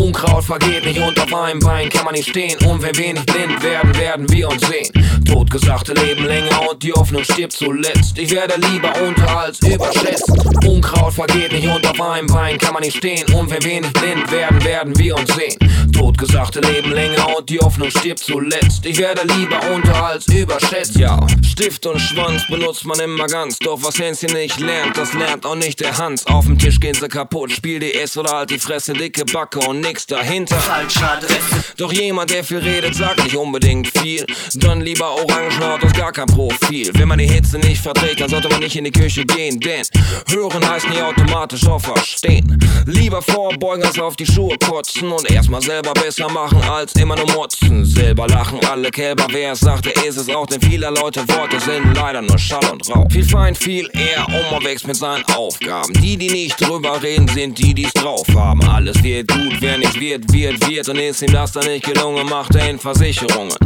Unkraut 0.00 0.42
vergeht 0.42 0.84
nicht 0.84 0.98
und 0.98 1.18
auf 1.20 1.32
einem 1.32 1.60
Bein 1.60 1.88
kann 1.88 2.04
man 2.04 2.14
nicht 2.14 2.28
stehen. 2.28 2.58
Und 2.66 2.82
wenn 2.82 2.96
wir 2.96 3.12
nicht 3.12 3.26
blind 3.26 3.62
werden, 3.62 3.96
werden 3.96 4.32
wir 4.32 4.48
uns 4.48 4.66
sehen. 4.66 4.90
Totgesagte 5.24 5.92
leben 5.92 6.24
länger 6.24 6.68
und 6.68 6.82
die 6.82 6.92
Hoffnung 6.92 7.22
stirbt 7.22 7.52
zuletzt. 7.52 8.18
Ich 8.18 8.32
werde 8.32 8.54
lieber 8.56 8.92
unter 9.00 9.38
als 9.38 9.60
überschätzt. 9.60 10.28
Unkraut 10.66 11.12
vergeht 11.12 11.52
nicht 11.52 11.68
und 11.68 11.86
auf 11.86 12.00
einem 12.00 12.26
Bein 12.26 12.58
kann 12.58 12.74
man 12.74 12.82
nicht 12.82 12.96
stehen. 12.96 13.24
Und 13.34 13.50
wenn 13.50 13.62
wir 13.62 13.80
nicht 13.82 13.92
blind 13.92 14.32
werden, 14.32 14.64
werden 14.64 14.98
wir 14.98 15.16
uns 15.16 15.32
sehen. 15.32 15.56
Totgesagte 15.92 16.60
leben 16.60 16.92
länger 16.92 17.36
und 17.36 17.48
die 17.48 17.58
Hoffnung 17.58 17.90
stirbt 17.90 18.20
zuletzt. 18.20 18.84
Ich 18.84 18.98
werde 18.98 19.22
lieber 19.34 19.60
unter 19.72 20.04
als 20.04 20.26
überschätzt. 20.26 20.96
Ja, 20.96 21.24
Stift 21.42 21.86
und 21.86 22.00
Schwanz 22.00 22.46
benutzt 22.48 22.84
man 22.84 22.98
immer 22.98 23.26
ganz. 23.26 23.58
Doch 23.58 23.78
was 23.82 23.98
Hänschen 23.98 24.32
nicht 24.32 24.58
lernt, 24.58 24.96
das 24.96 25.12
lernt 25.12 25.44
auch 25.44 25.54
nicht 25.54 25.80
der 25.80 25.96
Hans. 25.96 26.26
Auf 26.26 26.46
dem 26.46 26.58
Tisch 26.58 26.80
gehen 26.80 26.94
sie 26.94 27.08
kaputt. 27.08 27.52
Spiel 27.52 27.78
DS 27.78 28.16
oder 28.16 28.32
halt 28.32 28.50
die 28.50 28.58
Fresse, 28.58 28.92
dicke 28.94 29.24
Backe 29.26 29.58
und 29.60 29.80
nix 29.80 30.06
dahinter. 30.06 30.56
Falscher 30.56 31.12
Adresse. 31.12 31.64
Doch 31.76 31.92
jemand, 31.92 32.30
der 32.30 32.42
viel 32.42 32.58
redet, 32.58 32.94
sagt 32.94 33.22
nicht 33.22 33.36
unbedingt 33.36 33.88
viel. 33.98 34.24
Dann 34.54 34.80
lieber 34.80 35.10
Orangenhaut 35.10 35.82
und 35.82 35.94
gar 35.94 36.12
kein 36.12 36.26
Profil. 36.26 36.90
Wenn 36.94 37.08
man 37.08 37.18
die 37.18 37.28
Hitze 37.28 37.58
nicht 37.58 37.82
verträgt, 37.82 38.20
dann 38.20 38.30
sollte 38.30 38.48
man 38.48 38.60
nicht 38.60 38.76
in 38.76 38.84
die 38.84 38.92
Küche 38.92 39.24
gehen. 39.24 39.60
Denn 39.60 39.84
hören 40.30 40.68
heißt 40.68 40.88
nicht 40.88 41.02
automatisch 41.02 41.66
auch 41.66 41.80
verstehen. 41.80 42.58
Lieber 42.86 43.20
vorbeugen 43.20 43.84
als 43.84 43.98
auf 43.98 44.16
die 44.16 44.26
Schuhe 44.26 44.56
kotzen 44.58 45.10
und 45.10 45.30
erstmal 45.30 45.60
selber 45.62 45.81
besser 45.90 46.30
machen 46.30 46.62
als 46.62 46.94
immer 46.94 47.16
nur 47.16 47.30
motzen. 47.32 47.84
Selber 47.84 48.26
lachen 48.28 48.60
alle 48.70 48.90
Kälber, 48.90 49.26
wer 49.30 49.52
es 49.52 49.60
sagt, 49.60 49.86
der 49.86 50.04
ist 50.06 50.16
es 50.16 50.28
auch. 50.28 50.46
Denn 50.46 50.60
viele 50.60 50.88
Leute 50.90 51.26
Worte 51.28 51.58
sind 51.60 51.94
leider 51.96 52.22
nur 52.22 52.38
Schall 52.38 52.64
und 52.70 52.88
Rauch. 52.88 53.10
Viel 53.10 53.24
Feind, 53.24 53.58
viel 53.58 53.90
eher 53.92 54.26
umwächst 54.52 54.86
mit 54.86 54.96
seinen 54.96 55.24
Aufgaben. 55.34 55.92
Die, 55.94 56.16
die 56.16 56.30
nicht 56.30 56.60
drüber 56.60 57.02
reden, 57.02 57.28
sind 57.28 57.58
die, 57.58 57.74
die's 57.74 57.92
drauf 57.92 58.26
haben. 58.34 58.62
Alles 58.68 59.02
wird 59.02 59.28
gut, 59.28 59.56
wer 59.60 59.78
nicht 59.78 59.98
wird, 60.00 60.32
wird, 60.32 60.68
wird. 60.68 60.88
Und 60.88 60.96
ist 60.96 61.22
ihm 61.22 61.32
das 61.32 61.52
dann 61.52 61.66
nicht 61.66 61.84
gelungen, 61.84 62.28
macht 62.28 62.54
er 62.54 62.70
in 62.70 62.78
Versicherungen. 62.78 63.56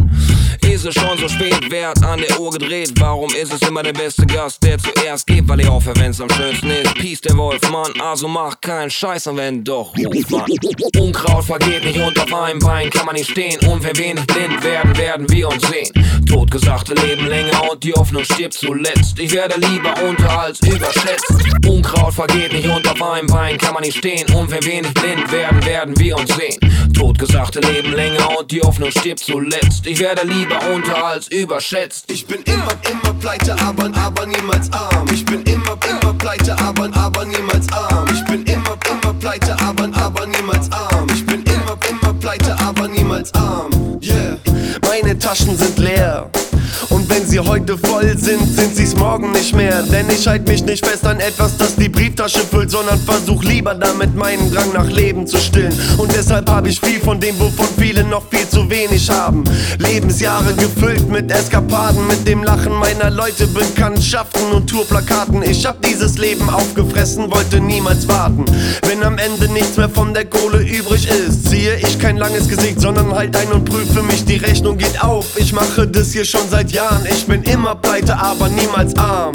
Ist 0.68 0.84
es 0.84 0.94
schon 0.94 1.16
so 1.18 1.28
spät, 1.28 1.60
wer 1.70 1.88
hat 1.88 2.02
an 2.04 2.20
der 2.20 2.38
Uhr 2.38 2.50
gedreht? 2.50 2.92
Warum 2.98 3.30
ist 3.34 3.52
es 3.52 3.62
immer 3.68 3.82
der 3.82 3.92
beste 3.92 4.26
Gast, 4.26 4.62
der 4.62 4.78
zuerst 4.78 5.26
geht? 5.26 5.48
Weil 5.48 5.60
ich 5.60 5.68
aufhöre, 5.68 5.98
wenn's 6.00 6.20
am 6.20 6.30
schönsten 6.30 6.70
ist. 6.70 6.94
Peace, 6.94 7.20
der 7.20 7.36
Wolf, 7.36 7.60
Mann, 7.70 7.92
also 8.00 8.28
mach 8.28 8.60
keinen 8.60 8.90
Scheiß 8.90 9.26
und 9.28 9.36
wenn 9.36 9.64
doch, 9.64 9.94
ruf 9.96 10.34
an. 10.34 10.46
Unkraut 11.00 11.44
vergeht 11.44 11.84
nicht 11.84 11.98
und 11.98 12.18
auf 12.18 12.32
einem 12.34 12.58
Bein 12.58 12.90
kann 12.90 13.06
man 13.06 13.14
nicht 13.14 13.30
stehen. 13.30 13.58
Und 13.68 13.82
wenn 13.84 13.96
wir 13.96 14.14
nicht 14.14 14.26
blind 14.26 14.62
werden, 14.64 14.96
werden 14.96 15.30
wir 15.30 15.48
uns 15.48 15.62
sehen. 15.68 15.90
Totgesagte 16.26 16.94
leben 16.94 17.26
länger 17.26 17.70
und 17.70 17.82
die 17.82 17.92
Hoffnung 17.92 18.24
stirbt 18.24 18.54
zuletzt. 18.54 19.18
Ich 19.18 19.32
werde 19.32 19.58
lieber 19.60 19.94
unter 20.08 20.40
als 20.40 20.60
überschätzt. 20.60 21.32
Unkraut 21.66 22.14
vergeht 22.14 22.52
nicht 22.52 22.68
und 22.68 22.88
auf 22.88 23.02
einem 23.02 23.26
Bein 23.26 23.58
kann 23.58 23.74
man 23.74 23.82
nicht 23.82 23.98
stehen. 23.98 24.26
Und 24.34 24.50
wenn 24.50 24.64
wir 24.64 24.82
nicht 24.82 24.94
blind 24.94 25.30
werden, 25.32 25.64
werden 25.64 25.98
wir 25.98 26.16
uns 26.16 26.34
sehen. 26.34 26.58
Totgesagte 26.92 27.60
leben 27.60 27.92
länger 27.92 28.38
und 28.38 28.50
die 28.50 28.60
Hoffnung 28.60 28.90
stirbt 28.90 29.20
zuletzt. 29.20 29.86
Ich 29.86 29.98
werde 29.98 30.26
lieber 30.26 30.35
unter 30.44 31.04
als 31.04 31.28
überschätzt. 31.28 32.10
Ich 32.10 32.26
bin 32.26 32.42
immer, 32.42 32.72
immer 32.90 33.14
pleite, 33.14 33.56
aber, 33.60 33.90
aber 33.96 34.26
niemals 34.26 34.70
arm. 34.72 35.06
Ich 35.12 35.24
bin 35.24 35.42
immer, 35.44 35.78
immer 35.88 36.12
pleite, 36.14 36.58
aber, 36.58 36.90
aber 36.94 37.24
niemals 37.24 37.72
arm. 37.72 38.06
Ich 38.12 38.24
bin 38.24 38.44
immer, 38.44 38.76
immer 38.90 39.14
pleite, 39.14 39.56
aber, 39.60 39.88
aber 39.94 40.26
niemals 40.26 40.70
arm. 40.72 41.06
Ich 41.14 41.24
bin 41.24 41.42
immer, 41.44 41.78
immer 41.88 42.14
pleite, 42.14 42.56
aber 42.58 42.88
niemals 42.88 43.32
arm. 43.34 43.98
Yeah. 44.02 44.38
Meine 44.82 45.18
Taschen 45.18 45.56
sind 45.56 45.78
leer. 45.78 46.30
Und 46.90 47.05
wenn 47.16 47.26
sie 47.26 47.40
heute 47.40 47.78
voll 47.78 48.16
sind, 48.18 48.54
sind 48.54 48.76
sie's 48.76 48.94
morgen 48.94 49.32
nicht 49.32 49.54
mehr. 49.54 49.82
Denn 49.84 50.06
ich 50.10 50.26
halt 50.26 50.46
mich 50.46 50.62
nicht 50.64 50.84
fest 50.84 51.06
an 51.06 51.18
etwas, 51.18 51.56
das 51.56 51.74
die 51.74 51.88
Brieftasche 51.88 52.40
füllt, 52.40 52.70
sondern 52.70 53.00
versuch 53.00 53.42
lieber 53.42 53.74
damit 53.74 54.14
meinen 54.14 54.52
Drang 54.52 54.72
nach 54.74 54.86
Leben 54.86 55.26
zu 55.26 55.38
stillen. 55.38 55.72
Und 55.96 56.14
deshalb 56.14 56.50
habe 56.50 56.68
ich 56.68 56.78
viel 56.78 57.00
von 57.00 57.18
dem, 57.18 57.38
wovon 57.38 57.68
viele 57.78 58.04
noch 58.04 58.28
viel 58.28 58.46
zu 58.46 58.68
wenig 58.68 59.08
haben. 59.08 59.44
Lebensjahre 59.78 60.52
gefüllt 60.54 61.08
mit 61.08 61.30
Eskapaden, 61.30 62.06
mit 62.06 62.28
dem 62.28 62.42
Lachen 62.42 62.74
meiner 62.74 63.08
Leute, 63.08 63.46
Bekanntschaften 63.46 64.52
und 64.52 64.68
Tourplakaten. 64.68 65.42
Ich 65.42 65.64
hab 65.64 65.80
dieses 65.82 66.18
Leben 66.18 66.50
aufgefressen, 66.50 67.30
wollte 67.32 67.60
niemals 67.60 68.06
warten. 68.08 68.44
Wenn 68.86 69.02
am 69.02 69.16
Ende 69.16 69.48
nichts 69.48 69.78
mehr 69.78 69.88
von 69.88 70.12
der 70.12 70.26
Kohle 70.26 70.58
übrig 70.58 71.08
ist, 71.08 71.48
ziehe 71.48 71.76
ich 71.76 71.98
kein 71.98 72.18
langes 72.18 72.48
Gesicht, 72.48 72.80
sondern 72.80 73.14
halt 73.14 73.34
ein 73.36 73.50
und 73.52 73.64
prüfe 73.64 74.02
mich. 74.02 74.24
Die 74.26 74.36
Rechnung 74.36 74.76
geht 74.76 75.02
auf. 75.02 75.38
Ich 75.38 75.54
mache 75.54 75.86
das 75.86 76.12
hier 76.12 76.24
schon 76.24 76.48
seit 76.50 76.72
Jahren. 76.72 77.05
Ich 77.08 77.26
bin 77.26 77.42
immer 77.44 77.74
pleite, 77.74 78.16
aber 78.18 78.48
niemals 78.48 78.96
arm. 78.96 79.32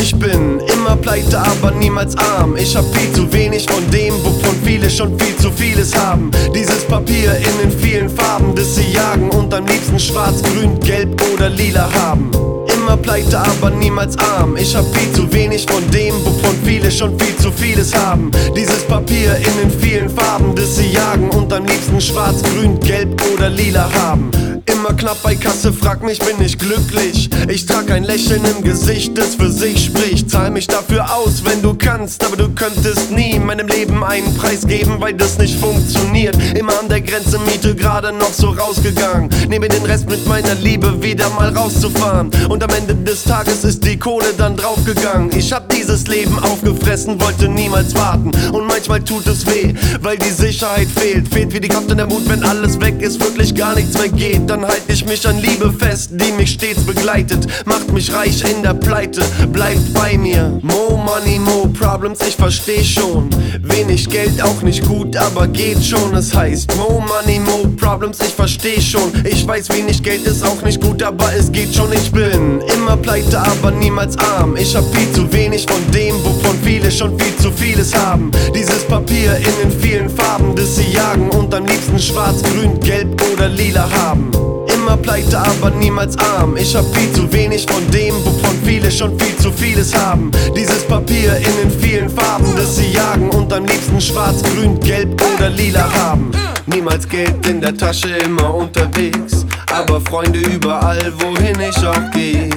Ich 0.00 0.14
bin 0.16 0.60
immer 0.60 0.96
pleite, 0.96 1.38
aber 1.38 1.70
niemals 1.70 2.16
arm. 2.16 2.56
Ich 2.56 2.76
hab 2.76 2.84
viel 2.96 3.12
zu 3.12 3.32
wenig 3.32 3.66
von 3.66 3.88
dem, 3.90 4.14
wovon 4.24 4.56
viele 4.64 4.90
schon 4.90 5.18
viel 5.18 5.36
zu 5.36 5.50
vieles 5.52 5.94
haben. 5.94 6.30
Dieses 6.54 6.84
Papier 6.84 7.36
in 7.36 7.70
den 7.70 7.78
vielen 7.78 8.10
Farben, 8.10 8.54
das 8.54 8.74
sie 8.74 8.92
jagen 8.92 9.30
und 9.30 9.54
am 9.54 9.66
liebsten 9.66 9.98
schwarz, 9.98 10.42
grün, 10.42 10.78
gelb 10.80 11.20
oder 11.32 11.48
lila 11.48 11.88
haben. 11.92 12.30
Immer 12.74 12.96
pleite, 12.96 13.38
aber 13.38 13.70
niemals 13.70 14.18
arm. 14.18 14.56
Ich 14.56 14.74
hab 14.74 14.84
viel 14.96 15.12
zu 15.12 15.32
wenig 15.32 15.66
von 15.66 15.88
dem, 15.90 16.14
wovon 16.24 16.56
viele 16.64 16.90
schon 16.90 17.18
viel 17.18 17.36
zu 17.36 17.52
vieles 17.52 17.94
haben. 17.94 18.30
Dieses 18.56 18.82
Papier 18.84 19.36
in 19.36 19.70
den 19.70 19.80
vielen 19.80 20.10
Farben, 20.10 20.54
das 20.54 20.76
sie 20.76 20.90
jagen 20.90 21.30
und 21.30 21.52
am 21.52 21.64
liebsten 21.64 22.00
schwarz, 22.00 22.42
grün, 22.42 22.78
gelb 22.80 23.20
oder 23.34 23.48
lila 23.48 23.88
haben. 23.92 24.30
Immer 24.66 24.92
knapp 24.94 25.22
bei 25.22 25.34
Kasse, 25.34 25.72
frag 25.72 26.02
mich, 26.02 26.18
bin 26.20 26.40
ich 26.44 26.56
glücklich? 26.58 27.28
Ich 27.48 27.66
trag 27.66 27.90
ein 27.90 28.04
Lächeln 28.04 28.42
im 28.44 28.62
Gesicht, 28.62 29.16
das 29.18 29.34
für 29.34 29.50
sich 29.50 29.86
spricht. 29.86 30.30
Zahl 30.30 30.50
mich 30.50 30.66
dafür 30.66 31.16
aus, 31.16 31.42
wenn 31.44 31.62
du 31.62 31.74
kannst, 31.74 32.24
aber 32.24 32.36
du 32.36 32.48
könntest 32.50 33.10
nie 33.10 33.38
meinem 33.38 33.66
Leben 33.66 34.04
einen 34.04 34.34
Preis 34.36 34.66
geben, 34.66 34.96
weil 35.00 35.14
das 35.14 35.38
nicht 35.38 35.58
funktioniert. 35.58 36.36
Immer 36.56 36.78
an 36.78 36.88
der 36.88 37.00
Grenze 37.00 37.38
Miete 37.40 37.74
gerade 37.74 38.12
noch 38.12 38.32
so 38.32 38.50
rausgegangen. 38.50 39.30
Nehme 39.48 39.68
den 39.68 39.82
Rest 39.84 40.08
mit 40.08 40.26
meiner 40.26 40.54
Liebe 40.54 41.02
wieder 41.02 41.28
mal 41.30 41.56
rauszufahren. 41.56 42.30
Und 42.48 42.62
am 42.62 42.70
Ende 42.70 42.94
des 42.94 43.24
Tages 43.24 43.64
ist 43.64 43.84
die 43.84 43.98
Kohle 43.98 44.32
dann 44.36 44.56
draufgegangen. 44.56 45.30
Ich 45.36 45.52
hab 45.52 45.68
dieses 45.70 46.06
Leben 46.06 46.38
aufgefressen, 46.38 47.20
wollte 47.20 47.48
niemals 47.48 47.94
warten. 47.94 48.30
Und 48.52 48.66
manchmal 48.66 49.02
tut 49.02 49.26
es 49.26 49.44
weh, 49.46 49.74
weil 50.02 50.18
die 50.18 50.30
Sicherheit 50.30 50.88
fehlt. 50.88 51.32
Fehlt 51.32 51.52
wie 51.52 51.60
die 51.60 51.68
Kraft 51.68 51.90
und 51.90 51.96
der 51.96 52.06
Mut, 52.06 52.28
wenn 52.28 52.44
alles 52.44 52.80
weg 52.80 53.00
ist, 53.00 53.20
wirklich 53.20 53.54
gar 53.54 53.74
nichts 53.74 53.98
mehr 53.98 54.08
geht 54.08 54.51
dann 54.52 54.66
halt 54.66 54.82
ich 54.88 55.06
mich 55.06 55.26
an 55.26 55.38
Liebe 55.38 55.72
fest, 55.72 56.10
die 56.12 56.30
mich 56.32 56.50
stets 56.50 56.84
begleitet. 56.84 57.46
Macht 57.64 57.90
mich 57.90 58.12
reich 58.12 58.42
in 58.50 58.62
der 58.62 58.74
Pleite, 58.74 59.22
bleibt 59.50 59.94
bei 59.94 60.18
mir. 60.18 60.58
Mo 60.60 60.94
Money, 60.96 61.38
Mo 61.38 61.68
Problems, 61.68 62.18
ich 62.20 62.36
versteh 62.36 62.84
schon. 62.84 63.30
Wenig 63.62 64.10
Geld 64.10 64.42
auch 64.42 64.60
nicht 64.60 64.86
gut, 64.86 65.16
aber 65.16 65.46
geht 65.48 65.82
schon. 65.82 66.14
Es 66.14 66.34
heißt 66.34 66.76
Mo 66.76 67.00
Money, 67.00 67.38
Mo 67.38 67.66
Problems, 67.78 68.18
ich 68.20 68.34
versteh 68.34 68.78
schon. 68.78 69.10
Ich 69.24 69.46
weiß, 69.46 69.70
wenig 69.70 70.02
Geld 70.02 70.26
ist 70.26 70.44
auch 70.44 70.60
nicht 70.60 70.82
gut, 70.82 71.02
aber 71.02 71.32
es 71.34 71.50
geht 71.50 71.74
schon. 71.74 71.90
Ich 71.90 72.12
bin 72.12 72.60
immer 72.76 72.98
pleite, 72.98 73.38
aber 73.38 73.70
niemals 73.70 74.18
arm. 74.18 74.56
Ich 74.56 74.76
hab 74.76 74.84
viel 74.94 75.10
zu 75.12 75.32
wenig 75.32 75.64
von 75.66 75.80
dem, 75.92 76.22
wovon 76.22 76.58
viele 76.62 76.90
schon 76.90 77.18
viel 77.18 77.34
zu 77.36 77.50
vieles 77.52 77.94
haben. 77.94 78.30
Dieses 78.54 78.84
Papier 78.84 79.34
in 79.36 79.70
den 79.70 79.80
vielen 79.80 80.10
Farben, 80.10 80.54
das 80.54 80.76
sie 80.76 80.92
jagen 80.92 81.30
und 81.30 81.54
am 81.54 81.64
liebsten 81.64 81.98
schwarz, 81.98 82.42
grün, 82.42 82.78
gelb 82.80 83.18
oder 83.32 83.48
lila 83.48 83.88
haben. 83.90 84.41
Immer 84.82 84.96
pleite, 84.96 85.38
aber 85.38 85.70
niemals 85.70 86.18
arm. 86.18 86.56
Ich 86.56 86.74
hab 86.74 86.84
viel 86.96 87.12
zu 87.12 87.32
wenig 87.32 87.64
von 87.70 87.88
dem, 87.92 88.16
wovon 88.24 88.58
viele 88.64 88.90
schon 88.90 89.16
viel 89.16 89.36
zu 89.36 89.52
vieles 89.52 89.94
haben. 89.94 90.32
Dieses 90.56 90.84
Papier 90.88 91.36
in 91.36 91.56
den 91.56 91.80
vielen 91.80 92.10
Farben, 92.10 92.52
das 92.56 92.78
sie 92.78 92.90
jagen 92.90 93.30
und 93.30 93.52
am 93.52 93.64
liebsten 93.64 94.00
schwarz, 94.00 94.42
grün, 94.42 94.80
gelb 94.80 95.22
oder 95.36 95.50
lila 95.50 95.88
haben. 95.94 96.32
Niemals 96.66 97.08
Geld 97.08 97.46
in 97.46 97.60
der 97.60 97.76
Tasche, 97.76 98.08
immer 98.08 98.52
unterwegs. 98.52 99.46
Aber 99.72 100.00
Freunde 100.00 100.40
überall, 100.40 101.12
wohin 101.20 101.60
ich 101.60 101.86
auch 101.86 102.10
geh. 102.12 102.50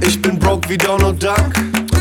Ich 0.00 0.22
bin 0.22 0.38
broke 0.38 0.68
wie 0.68 0.78
Donald 0.78 1.20
Duck. 1.20 1.50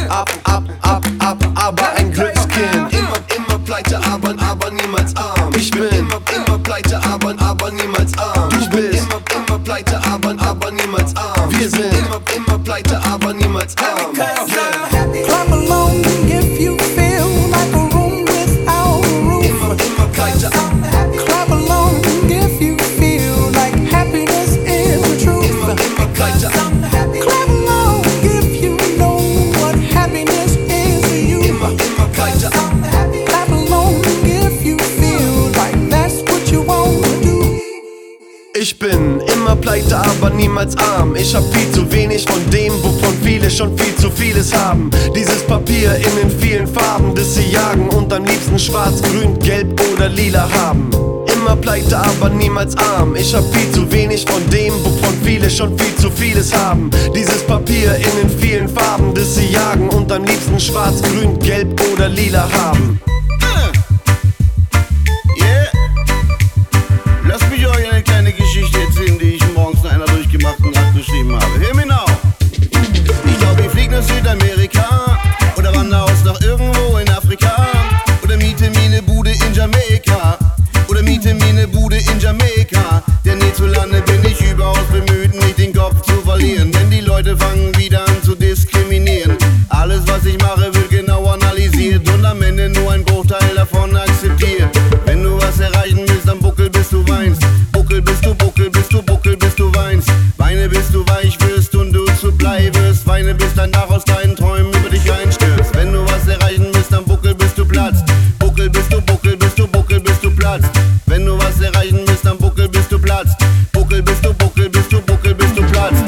Ab, 0.07 0.29
ab, 0.43 0.63
ab, 0.81 1.03
ab, 1.17 1.37
aber 1.55 1.89
ein 1.97 2.11
Glückskind. 2.11 2.91
Immer, 2.91 3.17
immer 3.35 3.57
pleite, 3.65 3.99
aber, 4.05 4.35
aber 4.39 4.69
niemals 4.69 5.15
arm. 5.15 5.51
Ich 5.55 5.71
bin 5.71 5.85
immer, 5.85 6.21
immer 6.35 6.59
pleite, 6.59 6.99
aber, 7.03 7.33
aber 7.39 7.71
niemals 7.71 8.00
Sind 11.69 11.93
immer, 11.93 12.19
immer 12.35 12.57
pleite, 12.57 12.99
aber 13.05 13.33
niemals 13.33 13.75
arm. 13.77 14.70
Immer 39.51 39.61
pleite, 39.61 39.97
aber 39.97 40.29
niemals 40.29 40.77
arm. 40.77 41.15
Ich 41.15 41.35
hab 41.35 41.43
viel 41.53 41.69
zu 41.71 41.91
wenig 41.91 42.25
von 42.25 42.39
dem, 42.51 42.71
wovon 42.83 43.13
viele 43.21 43.49
schon 43.49 43.77
viel 43.77 43.95
zu 43.95 44.09
vieles 44.09 44.53
haben. 44.53 44.89
Dieses 45.15 45.43
Papier 45.43 45.95
in 45.95 46.15
den 46.15 46.39
vielen 46.39 46.67
Farben, 46.67 47.13
das 47.15 47.35
sie 47.35 47.51
jagen 47.51 47.89
und 47.89 48.11
am 48.13 48.23
liebsten 48.23 48.57
schwarz, 48.57 49.01
grün, 49.01 49.37
gelb 49.39 49.79
oder 49.93 50.09
lila 50.09 50.47
haben. 50.53 50.89
Immer 51.33 51.55
pleite, 51.55 51.97
aber 51.97 52.29
niemals 52.29 52.77
arm. 52.77 53.15
Ich 53.15 53.33
hab 53.33 53.43
viel 53.53 53.71
zu 53.71 53.91
wenig 53.91 54.25
von 54.25 54.41
dem, 54.49 54.73
wovon 54.83 55.15
viele 55.23 55.49
schon 55.49 55.77
viel 55.77 55.95
zu 55.95 56.09
vieles 56.11 56.53
haben. 56.53 56.89
Dieses 57.13 57.43
Papier 57.43 57.95
in 57.95 58.29
den 58.29 58.39
vielen 58.39 58.69
Farben, 58.69 59.13
das 59.13 59.35
sie 59.35 59.47
jagen 59.47 59.89
und 59.89 60.11
am 60.11 60.23
liebsten 60.23 60.59
schwarz, 60.59 61.01
grün, 61.01 61.37
gelb 61.39 61.79
oder 61.93 62.07
lila 62.07 62.47
haben. 62.51 62.99
Südamerika 74.71 75.17
oder 75.57 75.75
wandere 75.75 76.03
aus 76.03 76.23
nach 76.23 76.39
irgendwo 76.41 76.97
in 76.97 77.09
Afrika 77.09 77.55
oder 78.23 78.37
miete 78.37 78.69
mir 78.69 78.85
eine 78.85 79.01
Bude 79.01 79.31
in 79.31 79.53
Jamaika 79.53 80.37
oder 80.87 81.01
miete 81.01 81.33
mir 81.33 81.45
eine 81.45 81.67
Bude 81.67 81.97
in 81.97 82.19
Jamaika. 82.19 83.03
Denn 83.25 83.39
hierzulande 83.41 84.01
bin 84.01 84.23
ich 84.25 84.41
überaus 84.41 84.83
bemüht, 84.91 85.33
nicht 85.33 85.57
den 85.57 85.73
Kopf 85.73 86.01
zu 86.01 86.21
verlieren, 86.21 86.71
denn 86.71 86.89
die 86.89 87.01
Leute 87.01 87.37
fangen 87.37 87.75
wieder 87.77 88.01
an 88.07 88.23
zu 88.23 88.35
diskriminieren. 88.35 89.37
Alles, 89.69 90.01
was 90.07 90.25
ich 90.25 90.37
mache, 90.39 90.73
wird 90.73 90.89
genau 90.89 91.25
analysiert 91.27 92.07
und 92.09 92.25
am 92.25 92.41
Ende 92.41 92.69
nur 92.69 92.91
ein 92.91 93.03
Bruchteil 93.03 93.55
davon 93.55 93.95
akzeptiert. 93.95 94.10
Bleibest. 103.11 103.21
Weine 103.21 103.35
bis 103.35 103.53
dein 103.55 103.71
Dach 103.71 103.89
aus 103.89 104.03
deinen 104.05 104.35
Träumen 104.35 104.73
über 104.73 104.89
dich 104.89 105.11
einstürzt. 105.11 105.75
Wenn 105.75 105.93
du 105.93 106.03
was 106.05 106.27
erreichen 106.27 106.67
willst, 106.73 106.91
dann 106.91 107.03
buckel 107.05 107.35
bis 107.35 107.53
du 107.55 107.65
platzt. 107.65 108.05
Buckel 108.39 108.69
bis 108.69 108.87
du 108.89 109.01
buckel, 109.01 109.37
bis 109.37 109.53
du 109.55 109.67
buckel, 109.67 109.99
bis 109.99 110.19
du 110.21 110.31
platzt. 110.31 110.69
Wenn 111.05 111.25
du 111.25 111.37
was 111.37 111.59
erreichen 111.61 112.01
willst, 112.05 112.25
dann 112.25 112.37
buckel 112.37 112.69
bis 112.69 112.87
du 112.87 112.99
platzt. 112.99 113.37
Buckel 113.71 114.01
bis 114.01 114.21
du 114.21 114.33
buckel, 114.33 114.69
bis 114.69 114.87
du 114.89 115.01
buckel, 115.01 115.35
bis 115.35 115.53
du 115.53 115.63
platzt. 115.63 116.03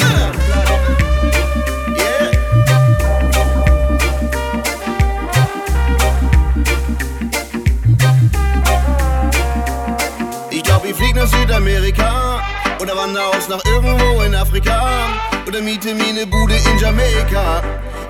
Yeah. 1.95 2.21
Ich 10.51 10.63
glaub, 10.63 10.85
ich 10.85 10.95
flieg 10.95 11.15
nach 11.15 11.27
Südamerika 11.27 12.41
oder 12.79 12.95
wandere 12.95 13.25
aus 13.25 13.49
nach 13.49 13.63
irgendwo 13.65 14.21
in 14.21 14.35
Afrika 14.35 15.22
oder 15.53 15.61
miete 15.61 15.93
mir 15.93 16.13
ne 16.13 16.25
Bude 16.25 16.55
in 16.55 16.79
Jamaika 16.79 17.61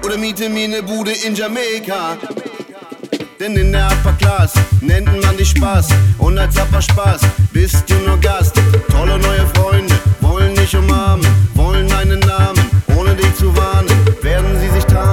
oder 0.05 0.17
miete 0.17 0.47
mir 0.47 0.69
ne 0.69 0.81
Bude 0.81 1.11
in 1.11 1.35
Jamaika. 1.35 2.17
Denn 3.37 3.57
in 3.57 3.73
der 3.73 3.87
Upper 3.87 4.13
Class 4.13 4.53
nennt 4.79 5.07
man 5.21 5.35
dich 5.35 5.49
Spaß 5.49 5.89
und 6.19 6.37
als 6.37 6.55
Upper 6.55 6.81
Spaß 6.81 7.21
bist 7.51 7.89
du 7.89 7.95
nur 8.07 8.17
Gast. 8.19 8.55
Tolle 8.89 9.19
neue 9.19 9.45
Freunde 9.55 9.93
wollen 10.21 10.55
dich 10.55 10.73
umarmen, 10.73 11.27
wollen 11.53 11.85
deinen 11.89 12.19
Namen, 12.19 12.63
ohne 12.95 13.13
dich 13.13 13.35
zu 13.35 13.53
warnen. 13.57 13.89
Werden 14.21 14.57
sie 14.61 14.69
sich 14.69 14.85
tarnen, 14.85 15.12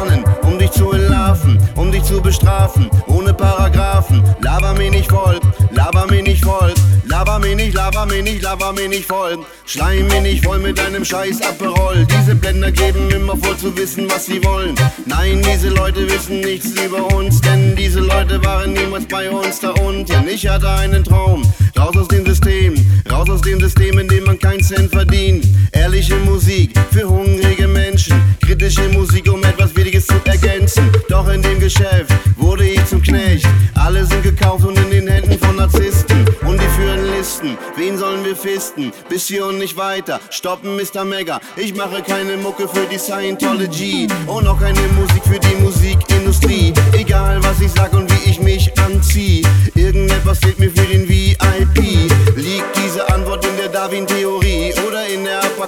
dich 0.81 0.87
zu 0.87 0.93
entlarven, 0.93 1.59
um 1.77 1.93
dich 1.93 2.03
zu 2.05 2.21
bestrafen, 2.21 2.91
ohne 3.07 3.35
Paragraphen. 3.35 4.23
Laber 4.41 4.73
mich 4.75 4.91
nicht 4.91 5.11
voll, 5.11 5.39
laber 5.73 6.07
mich 6.07 6.23
nicht 6.23 6.45
voll, 6.45 6.73
laber 7.07 7.39
mich 7.39 7.57
nicht, 7.57 7.75
laber 7.75 8.07
mich 8.07 8.23
nicht, 8.23 8.43
laber 8.43 8.73
mich 8.73 8.89
nicht 8.89 9.07
voll. 9.07 9.39
Schleim 9.67 10.07
mich 10.09 10.21
nicht 10.23 10.45
voll 10.45 10.59
mit 10.59 10.79
deinem 10.79 11.05
scheiß 11.05 11.43
Aperol. 11.43 12.07
Diese 12.07 12.35
Blender 12.35 12.73
geben 12.73 13.11
immer 13.11 13.37
vor 13.37 13.57
zu 13.57 13.77
wissen, 13.77 14.11
was 14.11 14.27
sie 14.27 14.43
wollen. 14.45 14.75
Nein, 15.07 15.43
diese 15.43 15.69
Leute 15.69 16.09
wissen 16.11 16.41
nichts 16.41 16.71
über 16.81 17.07
uns, 17.15 17.41
denn 17.41 17.77
diese 17.77 18.01
Leute 18.01 18.43
waren 18.45 18.73
niemals 18.73 19.07
bei 19.07 19.31
uns 19.31 19.61
da 19.61 19.71
unten. 19.71 20.29
Ich 20.29 20.49
hatte 20.49 20.69
einen 20.69 21.05
Traum, 21.05 21.43
raus 21.79 21.97
aus 21.97 22.09
dem 22.09 22.27
System, 22.27 22.75
raus 23.11 23.29
aus 23.31 23.43
dem 23.43 23.61
System, 23.61 23.99
in 23.99 24.09
dem 24.09 24.25
man 24.25 24.39
keinen 24.39 24.63
Cent 24.63 24.91
verdient. 24.91 25.47
Ehrliche 25.73 26.17
Musik 26.17 26.73
für 26.91 27.09
hungrige 27.09 27.69
Menschen, 27.69 28.21
kritische 28.41 28.89
Musik, 28.89 29.33
um 29.33 29.43
etwas 29.45 29.75
Wichtiges 29.77 30.07
zu 30.07 30.15
ergänzen. 30.25 30.70
Doch 31.09 31.29
in 31.29 31.43
dem 31.43 31.59
Geschäft 31.61 32.13
wurde 32.37 32.65
ich 32.65 32.85
zum 32.87 33.03
Knecht. 33.03 33.47
Alle 33.75 34.05
sind 34.05 34.23
gekauft 34.23 34.65
und 34.65 34.79
in 34.79 34.91
den 34.91 35.09
Händen 35.09 35.39
von 35.39 35.57
Narzissten. 35.57 36.25
Und 36.47 36.61
die 36.61 36.67
führen 36.77 37.05
Listen, 37.17 37.59
wen 37.77 37.99
sollen 37.99 38.25
wir 38.25 38.37
fisten? 38.37 38.93
Bis 39.09 39.27
hier 39.27 39.47
und 39.47 39.59
nicht 39.59 39.77
weiter, 39.77 40.21
stoppen 40.31 40.77
Mr. 40.77 41.05
Mega. 41.05 41.41
Ich 41.57 41.75
mache 41.75 42.03
keine 42.03 42.37
Mucke 42.37 42.69
für 42.69 42.87
die 42.87 42.99
Scientology 42.99 44.09
und 44.27 44.47
auch 44.47 44.59
keine 44.59 44.81
Musik 44.99 45.23
für 45.25 45.39
die 45.39 45.63
Musikindustrie. 45.63 46.73
Egal 46.93 47.43
was 47.43 47.61
ich 47.61 47.73
sag 47.73 47.93
und 47.93 48.11
wie 48.11 48.31
ich 48.31 48.41
mich 48.41 48.71
anzieh, 48.81 49.43
irgendetwas 49.75 50.39
fehlt 50.39 50.59
mir 50.59 50.71
für 50.71 50.87
den 50.87 51.09
VIP. 51.09 52.11
Liegt 52.37 52.77
diese 52.85 53.09
Antwort 53.13 53.45
in 53.45 53.57
der 53.57 53.69
Darwin-Theorie 53.69 54.73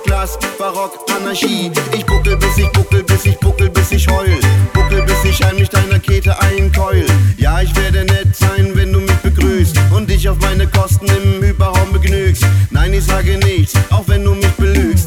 Class, 0.01 0.39
Barock, 0.59 0.99
Anarchie. 1.17 1.71
Ich 1.93 2.05
buckel 2.07 2.37
bis 2.37 2.59
ich 2.59 2.69
buckel, 2.73 3.03
bis 3.03 3.25
ich 3.25 3.39
buckel, 3.39 3.69
bis 3.71 3.91
ich 3.93 4.09
heul. 4.09 4.39
Buckel 4.73 5.03
bis 5.03 5.25
ich 5.25 5.43
heimlich 5.45 5.69
deiner 5.69 5.99
Kette 5.99 6.39
einkeul. 6.41 7.05
Ja, 7.37 7.61
ich 7.61 7.75
werde 7.77 8.05
nett 8.05 8.35
sein, 8.35 8.71
wenn 8.75 8.93
du 8.93 9.01
mich 9.01 9.17
begrüßt 9.17 9.77
und 9.95 10.09
dich 10.11 10.29
auf 10.29 10.39
meine 10.41 10.67
Kosten 10.67 11.07
im 11.07 11.43
Hyperraum 11.43 11.93
begnügst. 11.93 12.45
Nein, 12.71 12.95
ich 12.95 13.05
sage 13.05 13.39
nichts, 13.39 13.75
auch 13.91 14.05
wenn 14.07 14.25
du 14.25 14.35
mich 14.35 14.53
belügst. 14.53 15.02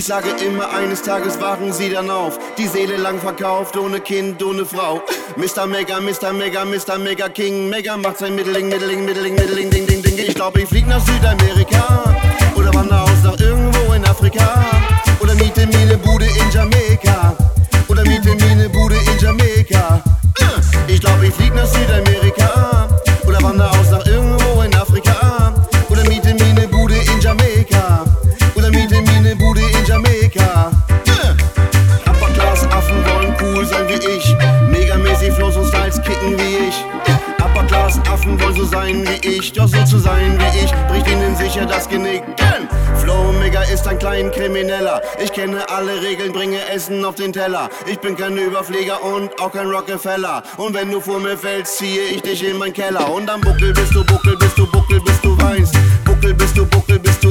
Ich 0.00 0.06
sage 0.06 0.30
immer, 0.46 0.70
eines 0.70 1.02
Tages 1.02 1.38
wachen 1.42 1.74
sie 1.74 1.90
dann 1.90 2.08
auf. 2.08 2.38
Die 2.56 2.66
Seele 2.66 2.96
lang 2.96 3.18
verkauft, 3.18 3.76
ohne 3.76 4.00
Kind, 4.00 4.42
ohne 4.42 4.64
Frau. 4.64 5.02
Mr. 5.36 5.66
Mega, 5.66 6.00
Mr. 6.00 6.32
Mega, 6.32 6.64
Mr. 6.64 6.98
Mega 6.98 7.28
King. 7.28 7.68
Mega 7.68 7.98
macht 7.98 8.16
sein 8.16 8.34
Mitteling, 8.34 8.70
Mitteling, 8.70 9.04
Mitteling, 9.04 9.34
Mitteling, 9.34 9.68
Ding, 9.68 9.86
Ding, 9.86 10.02
Ding. 10.02 10.16
Ich 10.16 10.34
glaub, 10.34 10.56
ich 10.56 10.66
flieg 10.66 10.86
nach 10.86 11.04
Südamerika. 11.04 12.14
Oder 12.56 12.72
wandere 12.72 13.02
aus 13.02 13.22
nach 13.22 13.38
irgendwo 13.38 13.92
in 13.92 14.02
Afrika. 14.06 14.64
Oder 15.20 15.34
miete 15.34 15.66
mir 15.66 15.80
eine 15.80 15.98
Bude 15.98 16.24
in 16.24 16.50
Jamaika. 16.50 17.36
Oder 17.88 18.02
miete 18.06 18.34
mir 18.36 18.52
eine 18.52 18.70
Bude 18.70 18.94
in 18.94 19.18
Jamaika. 19.18 20.02
Ich 20.86 20.98
glaub, 21.02 21.22
ich 21.22 21.34
flieg 21.34 21.54
nach 21.54 21.66
Südamerika. 21.66 22.88
Oder 23.26 23.42
wandere 23.42 23.68
aus 23.68 23.89
Class 38.20 38.26
Affen 38.26 38.40
wollen 38.40 38.54
so 38.54 38.64
sein 38.64 39.04
wie 39.06 39.28
ich. 39.28 39.52
Doch 39.52 39.68
so 39.68 39.84
zu 39.84 39.98
sein 39.98 40.38
wie 40.38 40.64
ich 40.64 40.72
bricht 40.88 41.08
ihnen 41.08 41.36
sicher 41.36 41.66
das 41.66 41.88
Genick. 41.88 42.22
Denn 42.36 42.68
Flow 42.98 43.32
Mega 43.32 43.62
ist 43.62 43.86
ein 43.86 43.98
klein 43.98 44.30
Krimineller. 44.30 45.00
Ich 45.22 45.32
kenne 45.32 45.68
alle 45.68 46.00
Regeln, 46.02 46.32
bringe 46.32 46.58
Essen 46.68 47.04
auf 47.04 47.14
den 47.14 47.32
Teller. 47.32 47.68
Ich 47.86 47.98
bin 47.98 48.16
kein 48.16 48.36
Überflieger 48.36 49.02
und 49.02 49.40
auch 49.40 49.52
kein 49.52 49.68
Rockefeller. 49.68 50.42
Und 50.56 50.74
wenn 50.74 50.90
du 50.90 51.00
vor 51.00 51.20
mir 51.20 51.36
fällst, 51.36 51.78
ziehe 51.78 52.02
ich 52.02 52.22
dich 52.22 52.44
in 52.44 52.58
meinen 52.58 52.72
Keller. 52.72 53.12
Und 53.12 53.30
am 53.30 53.40
Buckel 53.40 53.72
bist 53.72 53.94
du 53.94 54.04
Buckel, 54.04 54.36
bist 54.36 54.58
du 54.58 54.66
Buckel, 54.66 55.00
bis 55.00 55.20
du 55.20 55.36
weinst. 55.38 55.74
Buckel 56.04 56.34
bist 56.34 56.56
du 56.56 56.66
Buckel, 56.66 56.98
bis 56.98 57.18
du 57.20 57.30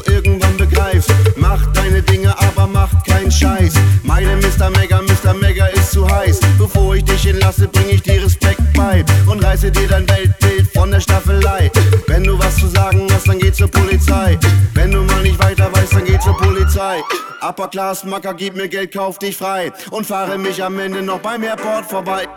begreifst. 0.79 1.13
Mach 1.35 1.65
deine 1.73 2.01
Dinge, 2.01 2.33
aber 2.39 2.67
mach 2.67 2.89
keinen 3.03 3.31
Scheiß. 3.31 3.73
Meine 4.03 4.35
Mr. 4.37 4.69
Mega, 4.69 5.01
Mr. 5.01 5.33
Mega 5.33 5.65
ist 5.67 5.91
zu 5.91 6.09
heiß. 6.09 6.39
Bevor 6.57 6.95
ich 6.95 7.03
dich 7.03 7.27
entlasse, 7.27 7.67
bring 7.67 7.89
ich 7.89 8.01
dir 8.01 8.23
Respekt 8.23 8.61
bei 8.75 9.03
und 9.27 9.43
reiße 9.43 9.71
dir 9.71 9.87
dein 9.87 10.07
Weltbild 10.09 10.67
von 10.73 10.91
der 10.91 10.99
Staffelei. 10.99 11.71
Wenn 12.07 12.23
du 12.23 12.37
was 12.39 12.57
zu 12.57 12.67
sagen 12.67 13.07
hast, 13.13 13.27
dann 13.27 13.39
geh 13.39 13.51
zur 13.51 13.69
Polizei. 13.69 14.37
Wenn 14.73 14.91
du 14.91 15.01
mal 15.01 15.21
nicht 15.21 15.41
weiter 15.43 15.69
weißt, 15.73 15.93
dann 15.93 16.05
geh 16.05 16.19
zur 16.19 16.37
Polizei. 16.37 16.97
Upper 17.41 17.69
Class 17.69 18.03
Macker, 18.03 18.33
gib 18.33 18.55
mir 18.55 18.67
Geld, 18.67 18.93
kauf 18.93 19.17
dich 19.17 19.37
frei 19.37 19.71
und 19.91 20.05
fahre 20.05 20.37
mich 20.37 20.61
am 20.61 20.77
Ende 20.79 21.01
noch 21.01 21.19
beim 21.19 21.43
Airport 21.43 21.85
vorbei. 21.85 22.27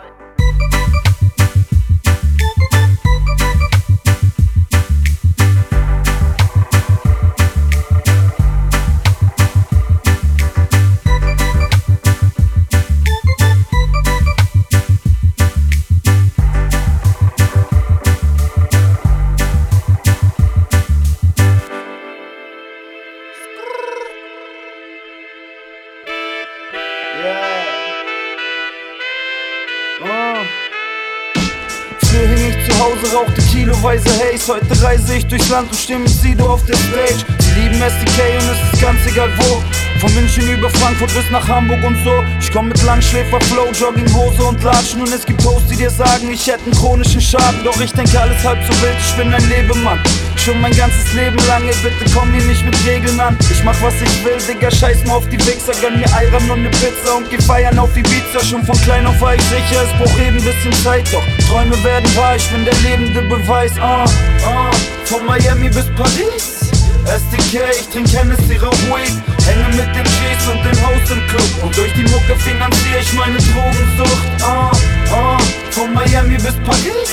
Haze 34.43 34.53
Heute 34.53 34.83
reise 34.83 35.15
ich 35.15 35.25
durchs 35.27 35.49
Land 35.49 35.69
und 35.69 35.77
stehe 35.77 35.99
mit 35.99 36.09
Sido 36.09 36.53
auf 36.53 36.65
der 36.65 36.75
Stage. 36.75 37.25
Sie 37.39 37.61
lieben 37.61 37.81
SDK 37.81 38.41
und 38.41 38.51
es 38.51 38.73
ist 38.73 38.81
ganz 38.81 38.99
egal 39.07 39.29
wo 39.37 39.82
Von 40.03 40.13
München 40.15 40.49
über 40.49 40.69
Frankfurt 40.69 41.13
bis 41.13 41.29
nach 41.31 41.47
Hamburg 41.47 41.81
und 41.81 41.95
so. 42.03 42.11
Ich 42.37 42.51
komm 42.51 42.67
mit 42.67 42.83
Langschläfer, 42.83 43.39
Flow, 43.39 43.71
Jogginghose 43.71 44.43
und 44.43 44.61
Latschen. 44.61 44.99
Und 44.99 45.13
es 45.13 45.25
gibt 45.25 45.41
Hosts, 45.45 45.69
die 45.69 45.77
dir 45.77 45.89
sagen, 45.89 46.29
ich 46.29 46.45
hätte 46.45 46.65
einen 46.65 46.73
chronischen 46.73 47.21
Schaden. 47.21 47.63
Doch 47.63 47.79
ich 47.79 47.93
denke 47.93 48.19
alles 48.19 48.43
halb 48.43 48.59
so 48.67 48.73
wild, 48.81 48.97
ich 48.99 49.15
bin 49.15 49.33
ein 49.33 49.47
Lebemann. 49.47 50.03
Schon 50.35 50.59
mein 50.59 50.75
ganzes 50.75 51.13
Leben 51.13 51.37
lang, 51.47 51.63
ey, 51.63 51.73
bitte 51.81 52.11
komm 52.13 52.33
hier 52.33 52.43
nicht 52.43 52.65
mit 52.65 52.75
Regeln 52.85 53.17
an. 53.17 53.37
Ich 53.49 53.63
mach 53.63 53.81
was 53.81 53.93
ich 54.01 54.25
will, 54.25 54.35
Digga, 54.45 54.69
scheiß 54.69 55.05
mal 55.05 55.15
auf 55.15 55.29
die 55.29 55.39
Wichser. 55.39 55.71
Gönn 55.79 55.97
mir 55.97 56.13
Ayran 56.13 56.51
und 56.51 56.63
ne 56.63 56.69
Pizza 56.69 57.15
und 57.15 57.29
geh 57.29 57.41
feiern 57.41 57.79
auf 57.79 57.95
Ibiza. 57.95 58.43
Schon 58.43 58.65
von 58.65 58.75
klein 58.81 59.07
auf 59.07 59.21
war 59.21 59.35
ich 59.35 59.43
sicher, 59.43 59.83
es 59.83 59.97
braucht 59.97 60.19
eben 60.19 60.43
bisschen 60.43 60.73
Zeit. 60.83 61.07
Doch 61.13 61.23
Träume 61.47 61.81
werden 61.81 62.13
wahr, 62.17 62.35
ich 62.35 62.45
bin 62.49 62.65
der 62.65 62.75
lebende 62.83 63.21
Beweis. 63.21 63.71
Ah, 63.79 64.03
ah, 64.45 64.69
von 65.05 65.25
Miami 65.25 65.69
bis 65.69 65.85
Paris. 65.95 66.73
SDK, 67.05 67.61
ich 67.79 67.87
trink 67.87 68.11
Hennessy, 68.11 68.57
rauch 68.57 68.73
Hänge 69.45 69.67
mit 69.75 69.93
den 69.95 70.03
G's 70.03 70.47
und 70.47 70.63
dem 70.63 70.79
Haus 70.85 71.11
im 71.11 71.27
Club. 71.27 71.63
Und 71.63 71.77
durch 71.77 71.93
die 71.93 72.03
Mucke 72.03 72.35
finanziere 72.37 72.99
ich 73.01 73.13
meine 73.13 73.37
Drogensucht. 73.37 74.27
Ah, 74.41 74.71
ah, 75.11 75.37
von 75.71 75.93
Miami 75.93 76.35
bis 76.35 76.55
Paris. 76.63 77.11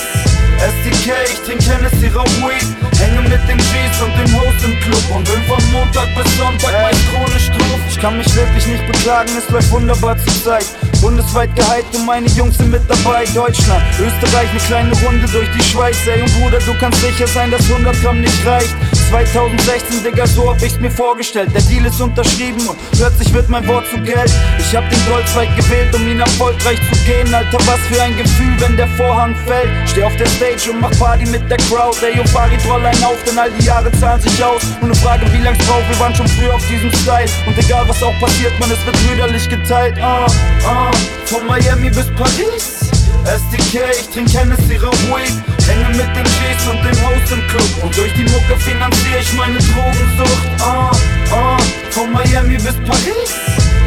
SDK, 0.61 1.15
ich 1.27 1.41
trink 1.47 1.63
Hennessy, 1.67 2.09
rauch 2.09 2.27
Weed. 2.45 2.69
Hänge 3.01 3.23
mit 3.23 3.41
den 3.49 3.59
G's 3.59 3.97
und 4.05 4.13
dem 4.15 4.31
Host 4.39 4.63
im 4.63 4.79
Club. 4.79 5.17
Und 5.17 5.25
bin 5.25 5.43
von 5.49 5.73
Montag 5.73 6.07
bis 6.15 6.37
Sonntag 6.37 6.73
meist 6.83 7.01
chronisch 7.11 7.49
drauf 7.51 7.81
Ich 7.89 7.99
kann 7.99 8.17
mich 8.17 8.33
wirklich 8.37 8.67
nicht 8.67 8.87
beklagen, 8.87 9.31
es 9.37 9.49
läuft 9.51 9.71
wunderbar 9.71 10.17
zur 10.19 10.45
Zeit. 10.45 10.67
Bundesweit 11.01 11.55
gehypt 11.57 11.97
und 11.97 12.07
meine 12.07 12.29
Jungs 12.29 12.59
sind 12.59 12.71
mit 12.71 12.83
dabei. 12.89 13.25
Deutschland, 13.35 13.83
Österreich, 13.99 14.53
ne 14.53 14.61
kleine 14.67 14.93
Runde 15.01 15.27
durch 15.33 15.49
die 15.51 15.65
Schweiz. 15.65 15.97
Ey 16.07 16.23
und 16.23 16.33
Bruder, 16.39 16.59
du 16.61 16.75
kannst 16.79 17.01
sicher 17.01 17.27
sein, 17.27 17.51
dass 17.51 17.63
100 17.69 18.01
Gramm 18.03 18.21
nicht 18.21 18.47
reicht 18.47 18.75
2016, 19.11 20.05
Digga, 20.05 20.25
so 20.25 20.49
hab 20.49 20.63
ich's 20.63 20.79
mir 20.79 20.91
vorgestellt. 20.91 21.51
Der 21.53 21.63
Deal 21.63 21.85
ist 21.85 22.01
unterschrieben 22.01 22.61
und 22.69 22.79
plötzlich 22.93 23.33
wird 23.35 23.49
mein 23.49 23.67
Wort 23.67 23.85
zu 23.89 24.01
Geld. 24.01 24.31
Ich 24.59 24.77
hab 24.77 24.89
den 24.89 25.05
Goldzweig 25.11 25.49
gewählt, 25.57 25.93
um 25.97 26.07
ihn 26.07 26.21
erfolgreich 26.21 26.79
zu 26.93 26.97
gehen. 27.05 27.35
Alter, 27.35 27.59
was 27.67 27.81
für 27.91 28.01
ein 28.01 28.17
Gefühl, 28.17 28.55
wenn 28.61 28.77
der 28.77 28.87
Vorhang 28.97 29.35
fällt. 29.47 29.69
Steh 29.89 30.05
auf 30.05 30.15
der 30.15 30.27
Stage 30.27 30.71
und 30.71 30.81
mach 30.81 30.97
Party 30.97 31.27
mit 31.27 31.43
der 31.51 31.57
Crowd. 31.57 31.97
Ey, 32.07 32.21
und 32.21 32.29
Farid 32.29 32.61
roll 32.69 32.87
ein 32.87 33.03
auf, 33.03 33.19
denn 33.27 33.37
all 33.37 33.51
die 33.51 33.65
Jahre 33.65 33.91
zahlen 33.99 34.21
sich 34.21 34.45
aus. 34.45 34.63
Und 34.81 34.89
ne 34.89 34.95
Frage, 34.95 35.27
wie 35.33 35.43
lang's 35.43 35.59
braucht, 35.67 35.89
wir 35.89 35.99
waren 35.99 36.15
schon 36.15 36.29
früh 36.29 36.49
auf 36.49 36.63
diesem 36.69 36.93
Style. 37.03 37.29
Und 37.49 37.59
egal 37.59 37.89
was 37.89 38.01
auch 38.05 38.17
passiert, 38.21 38.53
man, 38.61 38.71
es 38.71 38.87
wird 38.87 38.97
brüderlich 39.09 39.49
geteilt. 39.49 39.99
Ah, 40.01 40.27
ah, 40.65 40.91
von 41.25 41.45
Miami 41.49 41.91
bis 41.91 42.07
Paris. 42.15 42.91
SDK, 43.25 43.91
ich 43.91 44.09
trink 44.09 44.33
Hennessy, 44.33 44.77
rauch 44.77 44.95
Hänge 45.71 45.89
mit 45.91 46.11
den 46.17 46.25
G's 46.25 46.67
und 46.69 46.83
dem 46.83 46.99
Haus 47.07 47.31
im 47.31 47.47
Club. 47.47 47.85
Und 47.85 47.97
durch 47.97 48.13
die 48.15 48.25
Mucke 48.25 48.57
finanziere 48.59 49.21
ich 49.21 49.33
meine 49.35 49.59
Drogensucht. 49.59 50.49
Ah, 50.61 50.91
ah, 51.31 51.59
von 51.91 52.11
Miami 52.13 52.57
bis 52.57 52.75
Paris. 52.89 53.31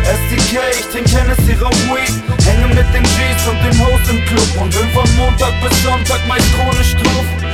SDK, 0.03 0.61
ich 0.79 0.87
trink 0.91 1.11
Hennessy, 1.11 1.53
rauch 1.61 1.71
Weed. 1.91 2.15
Hänge 2.45 2.67
mit 2.67 2.87
den 2.95 3.03
G's 3.03 3.43
und 3.49 3.59
dem 3.65 3.77
Haus 3.83 3.99
im 4.09 4.23
Club. 4.25 4.61
Und 4.61 4.71
bin 4.71 4.89
von 4.91 5.15
Montag 5.17 5.53
bis 5.61 5.83
Sonntag 5.83 6.25
meist 6.25 6.47
chronisch 6.55 6.95
drauf 6.95 7.52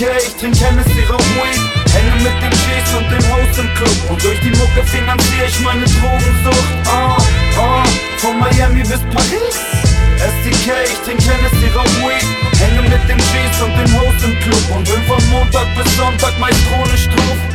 SDK, 0.00 0.16
ich 0.16 0.34
trink 0.36 0.58
Hennessy, 0.58 1.04
rauch 1.10 1.18
Weed. 1.18 1.60
Hänge 1.92 2.14
mit 2.22 2.32
den 2.40 2.50
G's 2.50 2.94
und 2.96 3.04
dem 3.10 3.28
Haus 3.30 3.58
im 3.58 3.68
Club. 3.74 4.10
Und 4.10 4.24
durch 4.24 4.40
die 4.40 4.50
Mucke 4.50 4.82
finanziere 4.84 5.46
ich 5.46 5.60
meine 5.60 5.84
Drogensucht. 5.84 6.72
Ah, 6.86 7.18
ah, 7.58 7.84
von 8.16 8.38
Miami 8.38 8.80
bis 8.80 9.00
Paris. 9.12 9.60
SDK, 10.16 10.72
ich 10.86 10.98
trink 11.04 11.20
Hennessy, 11.20 11.68
rauch 11.74 11.84
Weed. 12.00 12.24
Hänge 12.58 12.82
mit 12.88 13.08
den 13.08 13.18
G's 13.18 13.60
und 13.62 13.76
dem 13.76 13.92
Haus 14.00 14.24
im 14.24 14.40
Club. 14.40 14.76
Und 14.76 14.84
bin 14.84 15.02
von 15.04 15.30
Montag 15.30 15.66
bis 15.76 15.96
Sonntag 15.96 16.38
meist 16.38 16.60
chronisch 16.68 17.06
drauf 17.08 17.49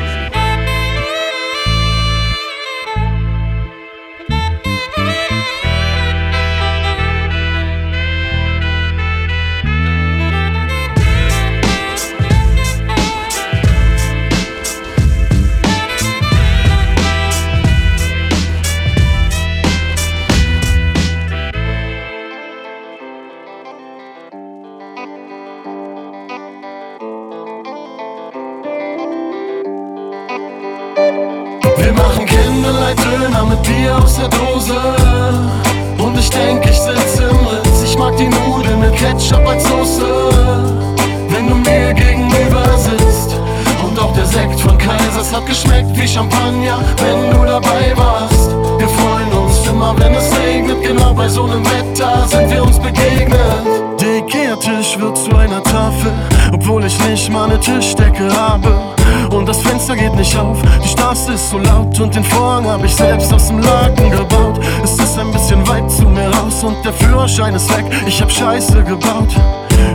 Straße 61.25 61.33
ist 61.33 61.49
so 61.49 61.57
laut 61.57 61.99
und 61.99 62.13
den 62.13 62.23
Vorhang 62.23 62.67
hab 62.67 62.83
ich 62.83 62.95
selbst 62.95 63.33
aus 63.33 63.47
dem 63.47 63.59
Laken 63.59 64.11
gebaut. 64.11 64.59
Es 64.83 64.91
ist 64.93 65.17
ein 65.17 65.31
bisschen 65.31 65.67
weit 65.67 65.89
zu 65.89 66.03
mir 66.03 66.29
raus 66.29 66.63
und 66.63 66.75
der 66.85 66.93
Führerschein 66.93 67.55
ist 67.55 67.67
weg, 67.75 67.85
ich 68.05 68.21
hab 68.21 68.31
Scheiße 68.31 68.83
gebaut. 68.83 69.29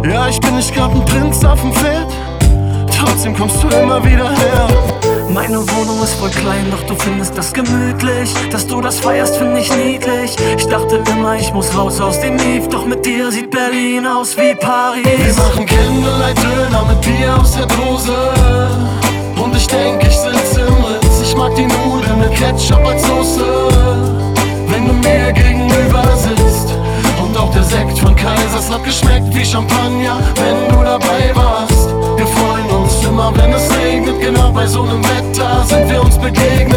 Ja, 0.04 0.28
ich 0.28 0.40
bin 0.40 0.56
nicht 0.56 0.74
grad 0.74 0.90
ein 0.90 1.04
Prinz 1.04 1.44
auf 1.44 1.60
dem 1.60 1.72
Pferd, 1.72 2.08
trotzdem 2.98 3.36
kommst 3.36 3.62
du 3.62 3.68
immer 3.68 4.04
wieder 4.04 4.28
her. 4.28 4.68
Meine 5.28 5.58
Wohnung 5.58 6.02
ist 6.02 6.14
voll 6.14 6.30
klein, 6.30 6.66
doch 6.72 6.82
du 6.88 7.00
findest 7.00 7.38
das 7.38 7.52
gemütlich. 7.52 8.34
Dass 8.50 8.66
du 8.66 8.80
das 8.80 8.98
feierst, 8.98 9.36
find 9.36 9.56
ich 9.56 9.70
niedlich. 9.76 10.34
Ich 10.58 10.66
dachte 10.66 11.00
immer, 11.12 11.36
ich 11.36 11.52
muss 11.52 11.76
raus 11.76 12.00
aus 12.00 12.18
dem 12.18 12.34
Mief, 12.34 12.68
doch 12.68 12.84
mit 12.86 13.06
dir 13.06 13.30
sieht 13.30 13.52
Berlin 13.52 14.04
aus 14.04 14.36
wie 14.36 14.56
Paris. 14.56 15.04
Wir 15.04 15.34
machen 15.34 15.66
Candlelight 15.66 16.38
Döner 16.38 16.84
mit 16.88 17.00
Bier 17.02 17.38
aus 17.40 17.52
der 17.52 17.66
Dose. 17.66 18.16
Und 19.36 19.56
ich 19.56 19.66
denk, 19.68 20.02
Ketchup 22.41 22.86
als 22.86 23.07
Soße. 23.07 23.45
Wenn 24.66 24.86
du 24.86 24.95
mir 24.95 25.30
gegenüber 25.32 26.05
sitzt. 26.16 26.74
Und 27.22 27.36
auch 27.36 27.53
der 27.53 27.62
Sekt 27.64 27.99
von 27.99 28.16
Kaisers 28.16 28.70
hat 28.70 28.82
geschmeckt 28.82 29.34
wie 29.34 29.45
Champagner, 29.45 30.18
wenn 30.36 30.74
du 30.74 30.82
dabei 30.82 31.30
warst. 31.34 31.91
Wir 32.16 32.26
freuen 32.26 32.70
uns 32.70 33.05
immer, 33.05 33.30
wenn 33.36 33.53
es 33.53 33.70
regnet. 33.76 34.20
Genau 34.22 34.51
bei 34.53 34.66
so 34.66 34.82
einem 34.82 35.05
Wetter 35.05 35.64
sind 35.66 35.91
wir 35.91 36.03
uns 36.03 36.16
begegnet. 36.16 36.76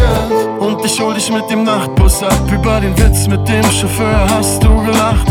Und 0.60 0.84
ich 0.84 1.00
hol 1.00 1.14
dich 1.14 1.32
mit 1.32 1.48
dem 1.48 1.64
Nachtbus 1.64 2.22
ab. 2.22 2.42
Über 2.52 2.80
den 2.80 2.96
Witz 2.98 3.26
mit 3.26 3.48
dem 3.48 3.64
Chauffeur 3.70 4.26
hast 4.36 4.62
du 4.62 4.68
gelacht. 4.68 5.28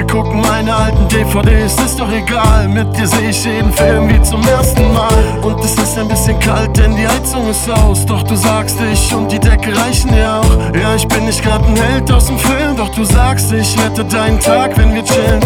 Wir 0.00 0.06
gucken 0.06 0.40
meine 0.40 0.74
alten 0.74 1.06
DVDs, 1.08 1.74
ist 1.74 2.00
doch 2.00 2.10
egal. 2.10 2.66
Mit 2.68 2.96
dir 2.96 3.06
seh 3.06 3.28
ich 3.28 3.44
jeden 3.44 3.70
Film 3.70 4.08
wie 4.08 4.22
zum 4.22 4.40
ersten 4.48 4.94
Mal. 4.94 5.38
Und 5.42 5.62
es 5.62 5.74
ist 5.74 5.98
ein 5.98 6.08
bisschen 6.08 6.40
kalt, 6.40 6.74
denn 6.74 6.96
die 6.96 7.06
Heizung 7.06 7.50
ist 7.50 7.68
aus. 7.68 8.06
Doch 8.06 8.22
du 8.22 8.34
sagst, 8.34 8.78
ich 8.90 9.14
und 9.14 9.30
die 9.30 9.38
Decke 9.38 9.76
reichen 9.76 10.16
ja 10.16 10.40
auch. 10.40 10.74
Ja, 10.74 10.94
ich 10.96 11.06
bin 11.06 11.26
nicht 11.26 11.42
grad 11.42 11.62
ein 11.66 11.76
Held 11.76 12.10
aus 12.10 12.28
dem 12.28 12.38
Film. 12.38 12.76
Doch 12.78 12.88
du 12.94 13.04
sagst, 13.04 13.52
ich 13.52 13.76
rette 13.78 14.02
deinen 14.06 14.40
Tag, 14.40 14.74
wenn 14.78 14.94
wir 14.94 15.04
chillen. 15.04 15.44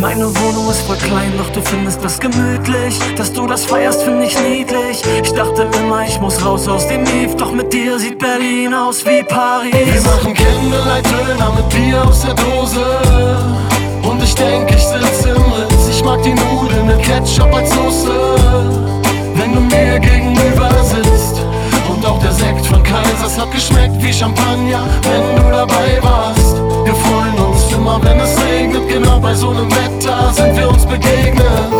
Meine 0.00 0.24
Wohnung 0.40 0.68
ist 0.70 0.80
voll 0.80 0.96
klein, 0.96 1.32
doch 1.38 1.50
du 1.50 1.60
findest 1.60 2.04
das 2.04 2.18
gemütlich. 2.18 2.98
Dass 3.16 3.32
du 3.32 3.46
das 3.46 3.64
feierst, 3.64 4.02
find 4.02 4.24
ich 4.24 4.36
niedlich. 4.40 5.02
Ich 5.22 5.32
dachte 5.34 5.68
immer, 5.80 6.04
ich 6.04 6.20
muss 6.20 6.44
raus 6.44 6.66
aus 6.66 6.88
dem 6.88 7.04
Mief, 7.04 7.36
doch 7.36 7.52
mit 7.52 7.72
dir 7.72 7.96
sieht 8.00 8.18
Berlin 8.18 8.74
aus 8.74 9.06
wie 9.06 9.22
Paris. 9.22 9.72
Wir 9.72 10.02
machen 10.02 10.34
Döner 10.34 11.52
mit 11.54 11.68
Bier 11.68 12.04
aus 12.04 12.22
der 12.22 12.34
Dose. 12.34 13.83
Denk, 14.44 14.70
ich 14.70 14.86
sitz 14.86 15.24
im 15.24 15.42
Ritz. 15.52 15.88
Ich 15.88 16.04
mag 16.04 16.22
die 16.22 16.34
Nudeln 16.34 16.86
mit 16.86 17.02
Ketchup 17.02 17.52
als 17.54 17.70
Soße. 17.70 18.12
Wenn 19.36 19.54
du 19.54 19.60
mir 19.60 19.98
gegenüber 19.98 20.70
sitzt. 20.84 21.40
Und 21.88 22.04
auch 22.04 22.20
der 22.20 22.32
Sekt 22.32 22.66
von 22.66 22.82
Kaisers 22.82 23.38
hat 23.38 23.50
geschmeckt 23.52 24.02
wie 24.02 24.12
Champagner, 24.12 24.84
wenn 25.02 25.36
du 25.36 25.50
dabei 25.50 25.98
warst. 26.02 26.56
Wir 26.84 26.94
freuen 26.94 27.38
uns 27.38 27.72
immer, 27.72 27.98
wenn 28.02 28.20
es 28.20 28.36
regnet. 28.44 28.86
Genau 28.88 29.18
bei 29.18 29.34
so 29.34 29.50
einem 29.50 29.70
Wetter 29.70 30.30
sind 30.32 30.54
wir 30.56 30.68
uns 30.68 30.84
begegnet. 30.84 31.72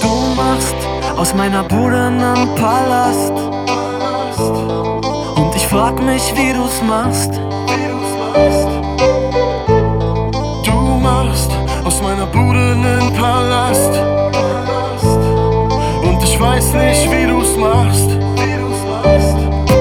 Du 0.00 0.12
machst 0.36 0.76
aus 1.16 1.34
meiner 1.34 1.64
Bude 1.64 1.96
einen 1.96 2.54
Palast. 2.54 3.32
Und 5.36 5.56
ich 5.56 5.66
frag 5.66 6.00
mich, 6.00 6.32
wie 6.36 6.52
du's 6.52 6.80
machst. 6.86 7.32
Du 7.32 8.73
einen 12.54 13.12
Palast. 13.14 13.92
Und 16.02 16.22
ich 16.22 16.40
weiß 16.40 16.72
nicht, 16.74 17.10
wie 17.10 17.26
du's 17.26 17.56
machst. 17.56 18.08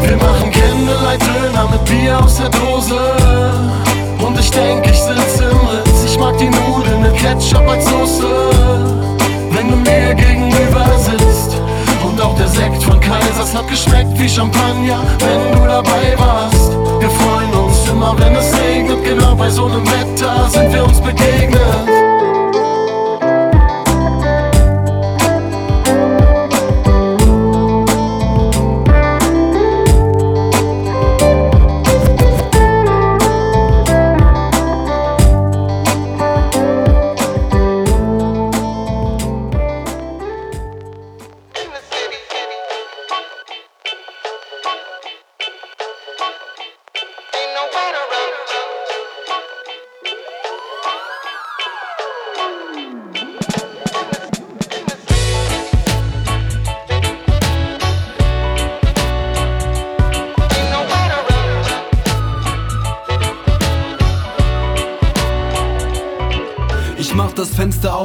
Wir 0.08 0.18
machen 0.18 0.52
Candlelight 0.52 1.22
Döner 1.22 1.68
mit 1.72 1.86
Bier 1.86 2.20
aus 2.24 2.36
der 2.38 2.50
Dose. 2.50 3.00
Und 4.20 4.40
ich 4.40 4.50
denk, 4.52 4.86
ich 4.86 5.00
sitz 5.00 5.40
im 5.40 5.58
Ritz. 5.68 6.04
Ich 6.06 6.18
mag 6.18 6.38
die 6.38 6.50
Nudeln 6.50 7.02
mit 7.02 7.16
Ketchup 7.16 7.68
als 7.68 7.86
Soße. 7.86 8.28
Wenn 9.52 9.70
du 9.70 9.76
mir 9.78 10.14
gegenüber 10.16 10.86
sitzt. 10.98 11.58
Und 12.04 12.22
auch 12.22 12.36
der 12.36 12.48
Sekt 12.48 12.84
von 12.84 13.00
Kaisers 13.00 13.56
hat 13.56 13.68
geschmeckt 13.68 14.18
wie 14.20 14.30
Champagner, 14.30 15.00
wenn 15.20 15.60
du 15.60 15.68
dabei 15.68 16.14
warst. 16.18 16.72
Wir 17.00 17.10
freuen 17.10 17.54
uns 17.54 17.90
immer, 17.90 18.16
wenn 18.18 18.36
es 18.36 18.54
regnet. 18.60 19.04
Genau 19.04 19.36
bei 19.36 19.50
so 19.50 19.66
einem 19.66 19.86
Wetter 19.86 20.50
sind 20.50 20.74
wir 20.74 20.84
uns 20.86 21.00
begegnet. 21.00 22.03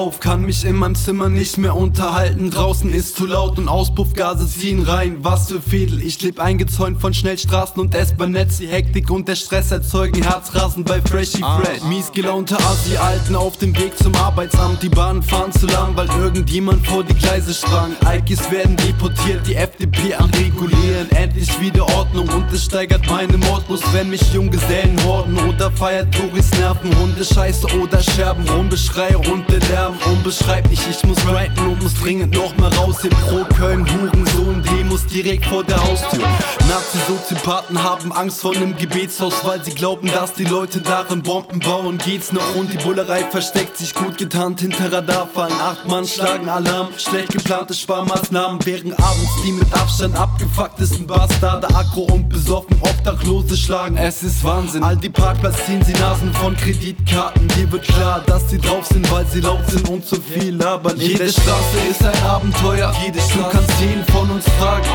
Auf, 0.08 0.20
kann 0.20 0.40
mich 0.42 0.64
in 0.64 0.76
meinem 0.76 0.94
Zimmer 0.94 1.28
nicht 1.28 1.58
mehr 1.58 1.76
unterhalten. 1.76 2.50
Draußen 2.50 2.90
ist 2.94 3.16
zu 3.16 3.26
laut 3.26 3.58
und 3.58 3.68
Auspuffgase 3.68 4.48
ziehen 4.48 4.82
rein. 4.82 5.18
Was 5.20 5.48
für 5.48 5.60
Fädel, 5.60 6.02
ich 6.02 6.22
leb 6.22 6.40
eingezäunt 6.40 6.98
von 6.98 7.12
Schnellstraßen 7.12 7.78
und 7.78 7.94
S-Bahn-Netz. 7.94 8.56
Die 8.56 8.68
Hektik 8.68 9.10
und 9.10 9.28
der 9.28 9.34
Stress 9.34 9.70
erzeugen 9.70 10.22
Herzrasen 10.22 10.84
bei 10.84 11.02
Freshy 11.02 11.40
Fresh. 11.40 11.82
Mies 11.90 12.10
gelaunte 12.10 12.56
Assi-Alten 12.56 13.36
auf 13.36 13.58
dem 13.58 13.76
Weg 13.78 13.98
zum 13.98 14.14
Arbeitsamt. 14.14 14.82
Die 14.82 14.88
Bahnen 14.88 15.22
fahren 15.22 15.52
zu 15.52 15.66
lang, 15.66 15.94
weil 15.94 16.08
irgendjemand 16.18 16.86
vor 16.86 17.04
die 17.04 17.14
Gleise 17.14 17.52
sprang. 17.52 17.92
Alkis 18.06 18.50
werden 18.50 18.76
deportiert, 18.76 19.46
die 19.46 19.56
FDP 19.56 20.14
am 20.14 20.30
Regulieren. 20.30 21.10
Endlich 21.10 21.60
wieder 21.60 21.84
Ordnung 21.96 22.28
und 22.30 22.50
es 22.50 22.64
steigert 22.64 23.06
meine 23.08 23.36
Mordlust, 23.36 23.84
wenn 23.92 24.08
mich 24.08 24.32
Junggesellen 24.32 24.98
horden. 25.04 25.38
Oder 25.46 25.70
feiert 25.70 26.14
Touris 26.14 26.50
Nerven, 26.52 26.96
Hunde 26.98 27.24
Scheiße 27.24 27.66
oder 27.78 28.00
Scherben. 28.00 28.48
Rumbeschrei 28.48 29.14
und 29.14 29.46
der 29.50 29.60
Lärm, 29.68 29.97
unbeschreiblich. 30.06 30.80
Ich 30.90 31.04
muss 31.04 31.18
grinden 31.24 31.68
und 31.68 31.82
muss 31.82 31.94
dringend 31.94 32.34
noch 32.34 32.56
mal 32.56 32.72
raus. 32.74 33.04
In 33.04 33.10
Pro 33.10 33.44
Köln, 33.56 33.86
Hurensohn, 33.86 34.62
Demos 34.62 35.06
direkt 35.06 35.46
vor 35.46 35.64
der 35.64 35.82
Haustür. 35.82 36.24
Nazi-Soziopathen 36.68 37.82
haben 37.82 38.12
Angst 38.12 38.40
vor 38.40 38.54
einem 38.54 38.76
Gebetshaus, 38.76 39.44
weil 39.44 39.64
sie 39.64 39.72
glauben, 39.72 40.10
dass 40.10 40.34
die 40.34 40.44
Leute 40.44 40.80
darin 40.80 41.22
Bomben 41.22 41.60
bauen. 41.60 41.98
Geht's 41.98 42.32
noch 42.32 42.54
und 42.56 42.72
die 42.72 42.76
Bullerei 42.78 43.24
versteckt 43.24 43.76
sich 43.76 43.94
gut 43.94 44.18
getarnt 44.18 44.60
hinter 44.60 44.92
Radarfallen. 44.92 45.58
Acht 45.60 45.86
Mann 45.88 46.06
schlagen 46.06 46.48
Alarm, 46.48 46.88
schlecht 46.96 47.32
geplante 47.32 47.74
Sparmaßnahmen 47.74 48.64
wären 48.66 48.92
abends 48.92 49.30
die 49.44 49.52
mit 49.52 49.72
Abstand 49.72 50.16
abgefucktesten 50.16 51.06
Bastarde. 51.06 51.68
Aggro 51.74 52.02
und 52.12 52.28
besoffen, 52.28 52.76
Obdachlose 52.80 53.56
schlagen. 53.56 53.96
Es 53.96 54.22
ist 54.22 54.42
Wahnsinn. 54.44 54.82
All 54.82 54.96
die 54.96 55.08
Parkplatz 55.08 55.64
ziehen 55.66 55.82
sie 55.84 55.92
Nasen 55.92 56.32
von 56.34 56.56
Kreditkarten. 56.56 57.48
Dir 57.48 57.70
wird 57.72 57.84
klar, 57.84 58.22
dass 58.26 58.50
sie 58.50 58.58
drauf 58.58 58.86
sind, 58.86 59.10
weil 59.10 59.26
sie 59.26 59.40
laut 59.40 59.66
sind 59.68 59.87
und 59.88 60.06
zu 60.06 60.16
viel 60.20 60.54
labern. 60.54 60.96
Jede 60.98 61.28
Straße 61.28 61.78
ist 61.90 62.04
ein 62.04 62.22
Abenteuer. 62.24 62.92
Jede 63.04 63.18
du 63.18 63.42
kannst 63.50 63.80
jeden 63.80 64.04
von 64.06 64.30
uns 64.30 64.44
fragen. 64.58 64.86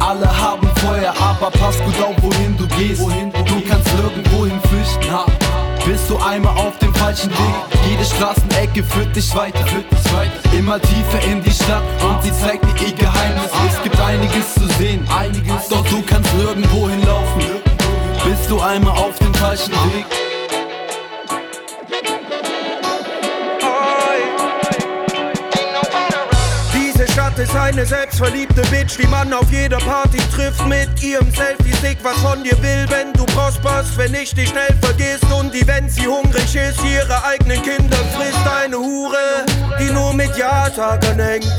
Alle 0.00 0.26
haben 0.26 0.68
Feuer, 0.76 1.14
aber 1.18 1.50
pass 1.50 1.78
gut 1.78 1.94
auf, 2.02 2.14
wohin 2.22 2.56
du 2.56 2.66
gehst. 2.76 3.00
Wohin 3.00 3.32
du, 3.32 3.60
kannst 3.68 3.92
nirgendwohin 3.96 4.60
flüchten. 4.68 5.14
Bist 5.84 6.10
du 6.10 6.16
einmal 6.18 6.56
auf 6.56 6.76
dem 6.78 6.94
falschen 6.94 7.30
Weg. 7.30 7.54
Jede 7.88 8.04
Straßenecke 8.04 8.82
führt 8.82 9.14
dich 9.14 9.34
weiter. 9.34 9.64
Immer 10.56 10.80
tiefer 10.80 11.22
in 11.30 11.42
die 11.42 11.50
Stadt 11.50 11.82
und 12.02 12.22
sie 12.22 12.32
zeigt 12.32 12.64
dir 12.64 12.86
ihr 12.86 12.94
Geheimnis. 12.94 13.50
Es 13.68 13.82
gibt 13.82 14.00
einiges 14.00 14.54
zu 14.54 14.66
sehen, 14.78 15.06
einiges, 15.08 15.68
doch 15.68 15.86
du 15.86 16.02
kannst 16.02 16.32
nirgendwo 16.34 16.88
hinlaufen. 16.88 17.42
Bist 18.24 18.50
du 18.50 18.60
einmal 18.60 18.96
auf 18.96 19.16
dem 19.18 19.34
falschen 19.34 19.72
Weg. 19.72 20.25
Ist 27.46 27.56
eine 27.56 27.84
selbstverliebte 27.84 28.62
Bitch, 28.70 28.98
die 28.98 29.06
man 29.06 29.32
auf 29.32 29.50
jeder 29.50 29.78
Party 29.78 30.18
trifft. 30.34 30.66
Mit 30.66 31.02
ihrem 31.02 31.30
Selfie-Stick, 31.32 31.98
was 32.02 32.16
von 32.18 32.42
dir 32.42 32.56
will, 32.62 32.86
wenn 32.88 33.12
du 33.12 33.24
prosperst, 33.26 33.96
wenn 33.96 34.14
ich 34.14 34.34
dich 34.34 34.48
schnell 34.48 34.74
vergisst. 34.80 35.30
Und 35.32 35.54
die, 35.54 35.66
wenn 35.66 35.88
sie 35.88 36.06
hungrig 36.06 36.54
ist, 36.54 36.84
ihre 36.84 37.24
eigenen 37.24 37.62
Kinder 37.62 37.96
frisst. 38.14 38.46
Eine 38.46 38.76
Hure, 38.76 39.44
die 39.78 39.92
nur 39.92 40.12
mit 40.12 40.36
Ja-Sagern 40.36 41.18
hängt. 41.18 41.50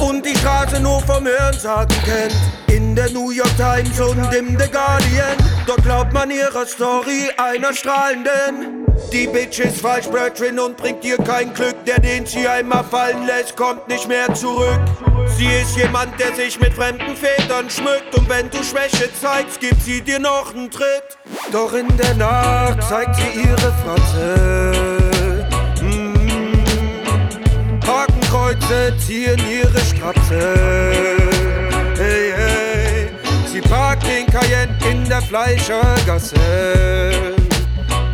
Und 0.00 0.24
die 0.26 0.36
Straße 0.36 0.80
nur 0.80 1.00
vom 1.00 1.26
Hörensagen 1.26 1.96
kennt. 2.04 2.36
In 2.66 2.94
der 2.94 3.10
New 3.10 3.30
York 3.30 3.56
Times 3.56 4.00
und 4.00 4.32
im 4.34 4.58
The 4.58 4.70
Guardian. 4.70 5.36
Dort 5.66 5.82
glaubt 5.82 6.12
man 6.12 6.30
ihrer 6.30 6.66
Story 6.66 7.30
einer 7.36 7.72
strahlenden. 7.72 8.83
Die 9.12 9.26
Bitch 9.26 9.60
ist 9.60 9.80
falsch, 9.80 10.08
Brethren, 10.08 10.58
und 10.58 10.76
bringt 10.76 11.04
dir 11.04 11.16
kein 11.18 11.54
Glück. 11.54 11.84
Der, 11.84 12.00
den 12.00 12.26
sie 12.26 12.46
einmal 12.48 12.84
fallen 12.84 13.26
lässt, 13.26 13.56
kommt 13.56 13.86
nicht 13.88 14.08
mehr 14.08 14.32
zurück. 14.34 14.80
Sie 15.36 15.46
ist 15.46 15.76
jemand, 15.76 16.18
der 16.18 16.34
sich 16.34 16.58
mit 16.60 16.74
fremden 16.74 17.16
Vätern 17.16 17.70
schmückt. 17.70 18.14
Und 18.16 18.28
wenn 18.28 18.50
du 18.50 18.62
Schwäche 18.62 19.08
zeigst, 19.20 19.60
gibt 19.60 19.82
sie 19.82 20.00
dir 20.00 20.18
noch 20.18 20.54
einen 20.54 20.70
Tritt. 20.70 21.18
Doch 21.52 21.72
in 21.72 21.88
der 21.96 22.14
Nacht 22.14 22.82
zeigt 22.88 23.16
sie 23.16 23.40
ihre 23.40 23.72
Fratze. 23.82 25.44
Mm. 25.80 26.62
Hakenkreuze 27.86 28.94
ziehen 28.98 29.40
ihre 29.50 29.80
Strapse. 29.80 30.54
Hey, 31.96 32.32
hey. 32.36 33.08
Sie 33.46 33.60
parkt 33.60 34.04
den 34.06 34.26
Cayenne 34.26 34.76
in 34.90 35.08
der 35.08 35.22
Fleischergasse. 35.22 36.34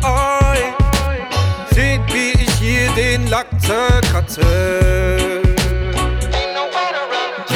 Oi, 0.03 0.57
seht 1.71 2.01
wie 2.13 2.31
ich 2.31 2.53
hier 2.55 2.89
den 2.91 3.27
Lack 3.27 3.47
zerkratze. 3.59 4.41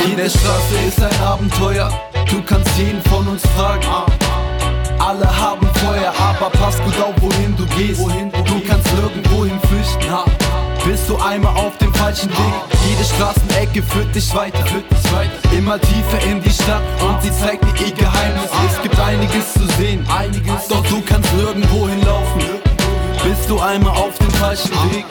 Jede 0.05 0.29
Straße 0.29 0.77
ist 0.87 1.01
ein 1.01 1.21
Abenteuer, 1.21 1.91
du 2.29 2.41
kannst 2.43 2.77
jeden 2.77 3.01
von 3.03 3.27
uns 3.27 3.41
fragen. 3.57 3.85
Alle 4.99 5.25
haben 5.25 5.67
Feuer, 5.75 6.13
aber 6.17 6.49
pass 6.51 6.81
gut 6.83 6.99
auf, 7.01 7.15
wohin 7.19 7.55
du 7.57 7.65
gehst. 7.75 7.99
Du 8.01 8.61
kannst 8.67 8.93
nirgendwohin 8.93 9.59
flüchten. 9.61 10.44
Bist 10.85 11.09
du 11.09 11.17
einmal 11.17 11.55
auf 11.57 11.75
dem 11.79 11.91
falschen 11.95 12.29
Weg? 12.29 12.53
Jede 12.87 13.03
Straßenecke 13.03 13.81
führt 13.81 14.13
dich 14.13 14.33
weiter, 14.35 14.63
führt 14.67 14.85
dich 14.91 15.11
weiter. 15.11 15.57
Immer 15.57 15.81
tiefer 15.81 16.21
in 16.29 16.41
die 16.43 16.51
Stadt 16.51 16.83
und 17.01 17.23
sie 17.23 17.31
zeigt 17.31 17.63
dir 17.63 17.87
ihr 17.87 17.91
Geheimnis. 17.91 18.51
Es 18.69 18.81
gibt 18.83 18.99
einiges 18.99 19.53
zu 19.53 19.65
sehen, 19.79 20.05
einiges, 20.07 20.67
doch 20.69 20.85
du 20.85 21.01
kannst 21.01 21.33
nirgendwohin 21.33 22.05
laufen. 22.05 22.41
Bist 23.23 23.49
du 23.49 23.59
einmal 23.59 23.97
auf 23.97 24.15
dem 24.19 24.29
falschen 24.31 24.71
Weg? 24.91 25.05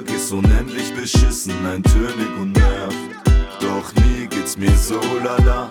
Mein 0.00 0.06
Tag 0.06 0.16
ist 0.16 0.32
unendlich 0.32 0.94
beschissen, 0.94 1.52
eintönig 1.66 2.28
und 2.40 2.52
nervt. 2.52 2.96
Doch 3.60 3.92
nie 3.94 4.26
geht's 4.26 4.56
mir 4.56 4.74
so 4.76 5.00
lala, 5.22 5.70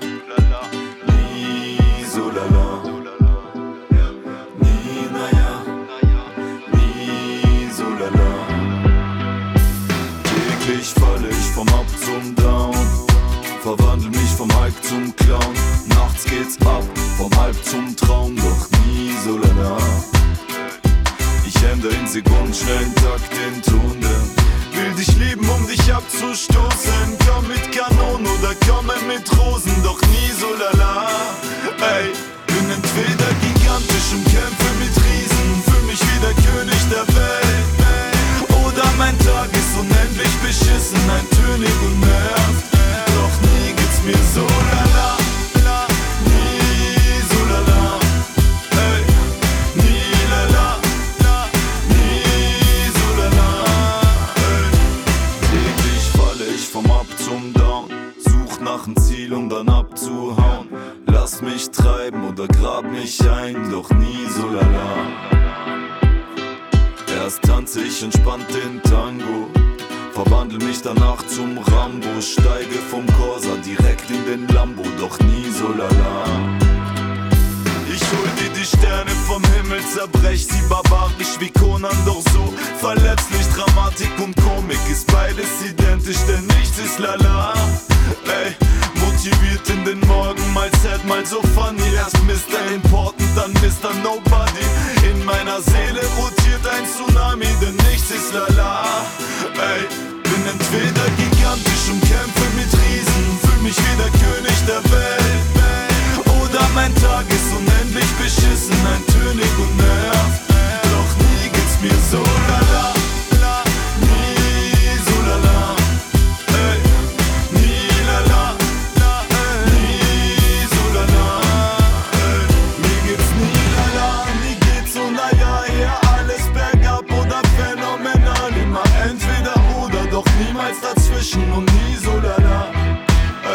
doch 130.19 130.31
niemals 130.45 130.77
dazwischen 130.81 131.43
und 131.53 131.65
nie 131.73 131.95
so 131.95 132.11
lala. 132.11 132.67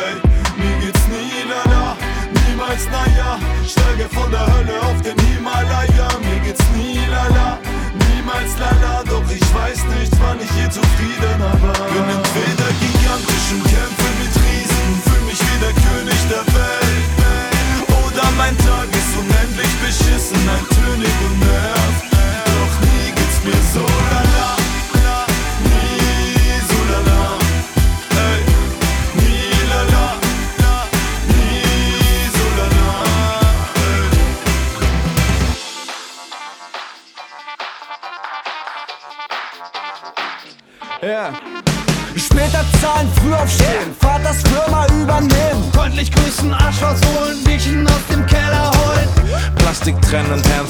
Ey, 0.01 0.15
mir 0.57 0.77
geht's 0.81 1.07
nie 1.09 1.45
lala, 1.51 1.97
niemals 2.41 2.85
naja. 2.95 3.39
Steige 3.67 4.09
von 4.09 4.31
der 4.31 4.47
Hölle 4.53 4.77
auf 4.89 5.01
den 5.03 5.19
Himalaya. 5.27 6.09
Mir 6.25 6.41
geht's 6.45 6.65
nie 6.77 7.01
lala, 7.11 7.59
niemals 8.07 8.53
lala, 8.59 9.03
doch 9.05 9.29
ich 9.31 9.49
weiß 9.55 9.81
nicht, 9.97 10.13
wann 10.23 10.39
ich 10.41 10.53
je 10.57 10.69
zufriedener 10.71 11.55
war. 11.65 11.85
Bin 11.93 12.09
entweder 12.17 12.71
gigantisch 12.81 13.49
und 13.55 13.65
kämpfe 13.69 14.09
mit 14.21 14.35
Riesen, 14.45 14.89
fühl 15.05 15.23
mich 15.29 15.41
wie 15.47 15.59
der 15.65 15.75
König 15.85 16.21
der 16.33 16.45
Welt. 16.57 17.05
Oder 18.05 18.27
mein 18.41 18.57
Tag 18.59 18.89
ist 19.01 19.13
unendlich 19.21 19.75
beschissen, 19.85 20.41
eintönig 20.49 21.17
und 21.29 21.37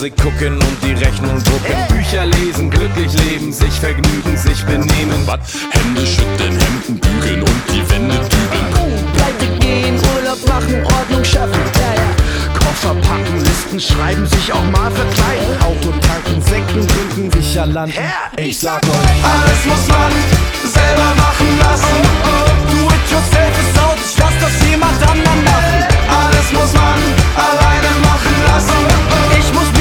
Fernseh 0.04 0.10
gucken 0.10 0.54
und 0.54 0.82
die 0.82 0.92
Rechnung 0.92 1.42
drucken. 1.44 1.76
Bücher 1.88 2.26
lesen, 2.26 2.70
glücklich 2.70 3.12
leben, 3.24 3.52
sich 3.52 3.72
vergnügen, 3.72 4.36
sich 4.36 4.64
benehmen. 4.64 5.26
Was? 5.26 5.40
Hände 5.70 6.06
schütteln, 6.06 6.58
Hemden 6.58 7.00
bügeln 7.00 7.42
und 7.42 7.62
die 7.68 7.90
Wände 7.90 8.16
dübeln. 8.16 8.66
Pleite 9.14 9.46
gehen, 9.60 9.94
Urlaub 10.14 10.46
machen, 10.48 10.84
Ordnung 10.84 11.24
schaffen. 11.24 11.60
Ja, 11.74 11.94
ja. 11.94 12.58
Koffer 12.58 12.94
packen, 12.94 13.40
Listen 13.40 13.80
schreiben, 13.80 14.26
sich 14.26 14.52
auch 14.52 14.64
mal 14.64 14.90
verkleiden. 14.90 15.62
Auto 15.62 15.90
tanken, 16.00 16.42
Sekten 16.42 16.86
trinken, 16.86 17.30
sicher 17.40 17.66
landen. 17.66 17.94
Ich 18.36 18.58
sag 18.58 18.82
euch, 18.82 19.20
alles 19.24 19.60
muss 19.66 19.88
man 19.88 20.12
selber 20.64 21.10
machen 21.16 21.58
lassen. 21.60 22.00
Do 22.70 22.88
it 22.88 23.10
yourself 23.10 23.54
ist 23.62 23.78
out, 23.82 23.98
ich 24.04 24.18
lass 24.18 24.34
das 24.40 24.68
jemand 24.68 25.00
anderen 25.02 25.44
machen. 25.44 25.84
Alles 26.08 26.52
muss 26.52 26.72
man 26.74 26.98
alleine 27.36 27.90
machen 28.02 28.34
lassen. 28.46 29.04
Ich 29.38 29.52
muss 29.52 29.73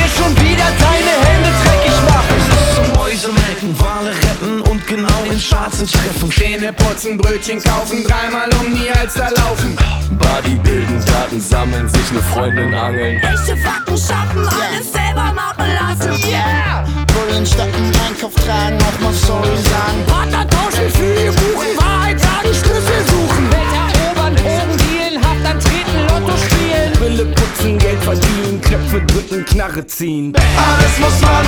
Schwarzen 5.64 5.88
treffen. 5.88 6.32
Zähne 6.32 6.74
putzen, 6.74 7.18
Brötchen 7.18 7.61
kaufen, 7.64 8.03
dreimal 8.03 8.49
um 8.59 8.76
die 8.76 8.89
Alster 8.89 9.30
laufen. 9.38 9.76
Body 10.20 10.55
bilden, 10.55 11.03
Daten 11.05 11.39
sammeln, 11.39 11.88
sich 11.88 12.11
ne 12.11 12.22
Freundin 12.22 12.74
angeln. 12.74 13.22
Echte 13.22 13.55
Fakten 13.57 13.97
schaffen, 13.97 14.45
alles 14.45 14.91
selber 14.91 15.32
machen 15.32 15.72
lassen. 15.80 16.11
Yeah! 16.28 16.84
Bullen 17.14 17.45
statten, 17.45 17.91
Einkauf 18.05 18.34
tragen, 18.36 18.78
auch 18.82 18.99
mal 19.03 19.14
sorry 19.14 19.55
sagen. 19.64 20.03
Partner 20.07 20.47
tauschen, 20.49 20.89
Flüge 20.91 21.32
buchen, 21.32 21.78
Wahrheit 21.78 22.20
sagen, 22.20 22.49
Schlüssel 22.51 23.01
suchen. 23.07 23.51
Welt 23.51 23.95
erobern, 24.03 24.36
Drogen 24.36 24.78
dealen, 24.78 25.24
Haft 25.24 25.45
antreten, 25.45 25.97
Lotto 26.09 26.38
spielen. 26.38 26.91
Brille 26.99 27.26
putzen, 27.26 27.78
Geld 27.78 28.03
verdienen, 28.03 28.61
Knöpfe 28.61 29.01
drücken, 29.01 29.45
Knarre 29.45 29.86
ziehen. 29.88 30.34
Alles 30.36 30.99
muss 30.99 31.22
man 31.22 31.45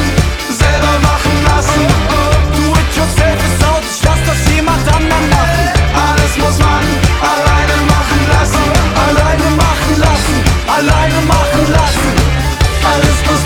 selber 0.57 0.99
machen 1.01 1.35
lassen. 1.47 1.83
Do 2.55 2.71
it 2.71 2.95
yourself 2.95 3.39
ist 3.43 3.63
out, 3.65 3.84
Alles 4.57 6.37
muss 6.37 6.57
man 6.59 6.83
alleine 7.19 7.75
machen 7.91 8.21
lassen. 8.31 8.65
Alleine 9.05 9.49
machen 9.55 9.99
lassen. 9.99 10.37
Alleine 10.67 11.19
machen 11.27 11.71
lassen. 11.71 12.13
Alles 12.83 13.19
muss 13.29 13.44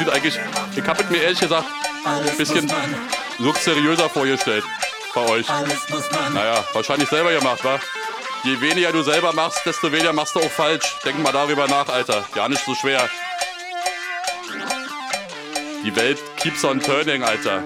sieht 0.00 0.08
eigentlich, 0.10 0.38
ich 0.76 0.86
hab 0.86 0.98
es 0.98 1.10
mir 1.10 1.22
ehrlich 1.22 1.40
gesagt 1.40 1.68
ein 2.04 2.36
bisschen 2.36 2.72
luxuriöser 3.38 4.08
vorgestellt 4.08 4.64
bei 5.14 5.20
euch. 5.28 5.46
Naja, 6.32 6.64
wahrscheinlich 6.72 7.08
selber 7.08 7.32
gemacht, 7.32 7.62
wa? 7.64 7.78
Je 8.44 8.58
weniger 8.62 8.92
du 8.92 9.02
selber 9.02 9.34
machst, 9.34 9.60
desto 9.66 9.92
weniger 9.92 10.14
machst 10.14 10.34
du 10.34 10.40
auch 10.40 10.50
falsch. 10.50 10.96
Denk 11.04 11.18
mal 11.18 11.32
darüber 11.32 11.68
nach, 11.68 11.86
Alter. 11.88 12.24
Gar 12.34 12.48
nicht 12.48 12.64
so 12.64 12.74
schwer. 12.74 13.08
Die 15.84 15.94
Welt 15.94 16.18
keeps 16.36 16.64
on 16.64 16.80
turning, 16.80 17.22
Alter. 17.22 17.62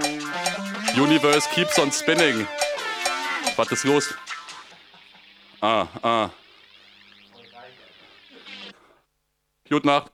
Universe 0.96 1.48
keeps 1.54 1.78
on 1.78 1.92
spinning. 1.92 2.48
Was 3.56 3.70
ist 3.70 3.84
los? 3.84 4.14
Ah, 5.60 5.86
ah. 6.02 6.30
Gute 9.68 9.86
Nacht. 9.86 10.13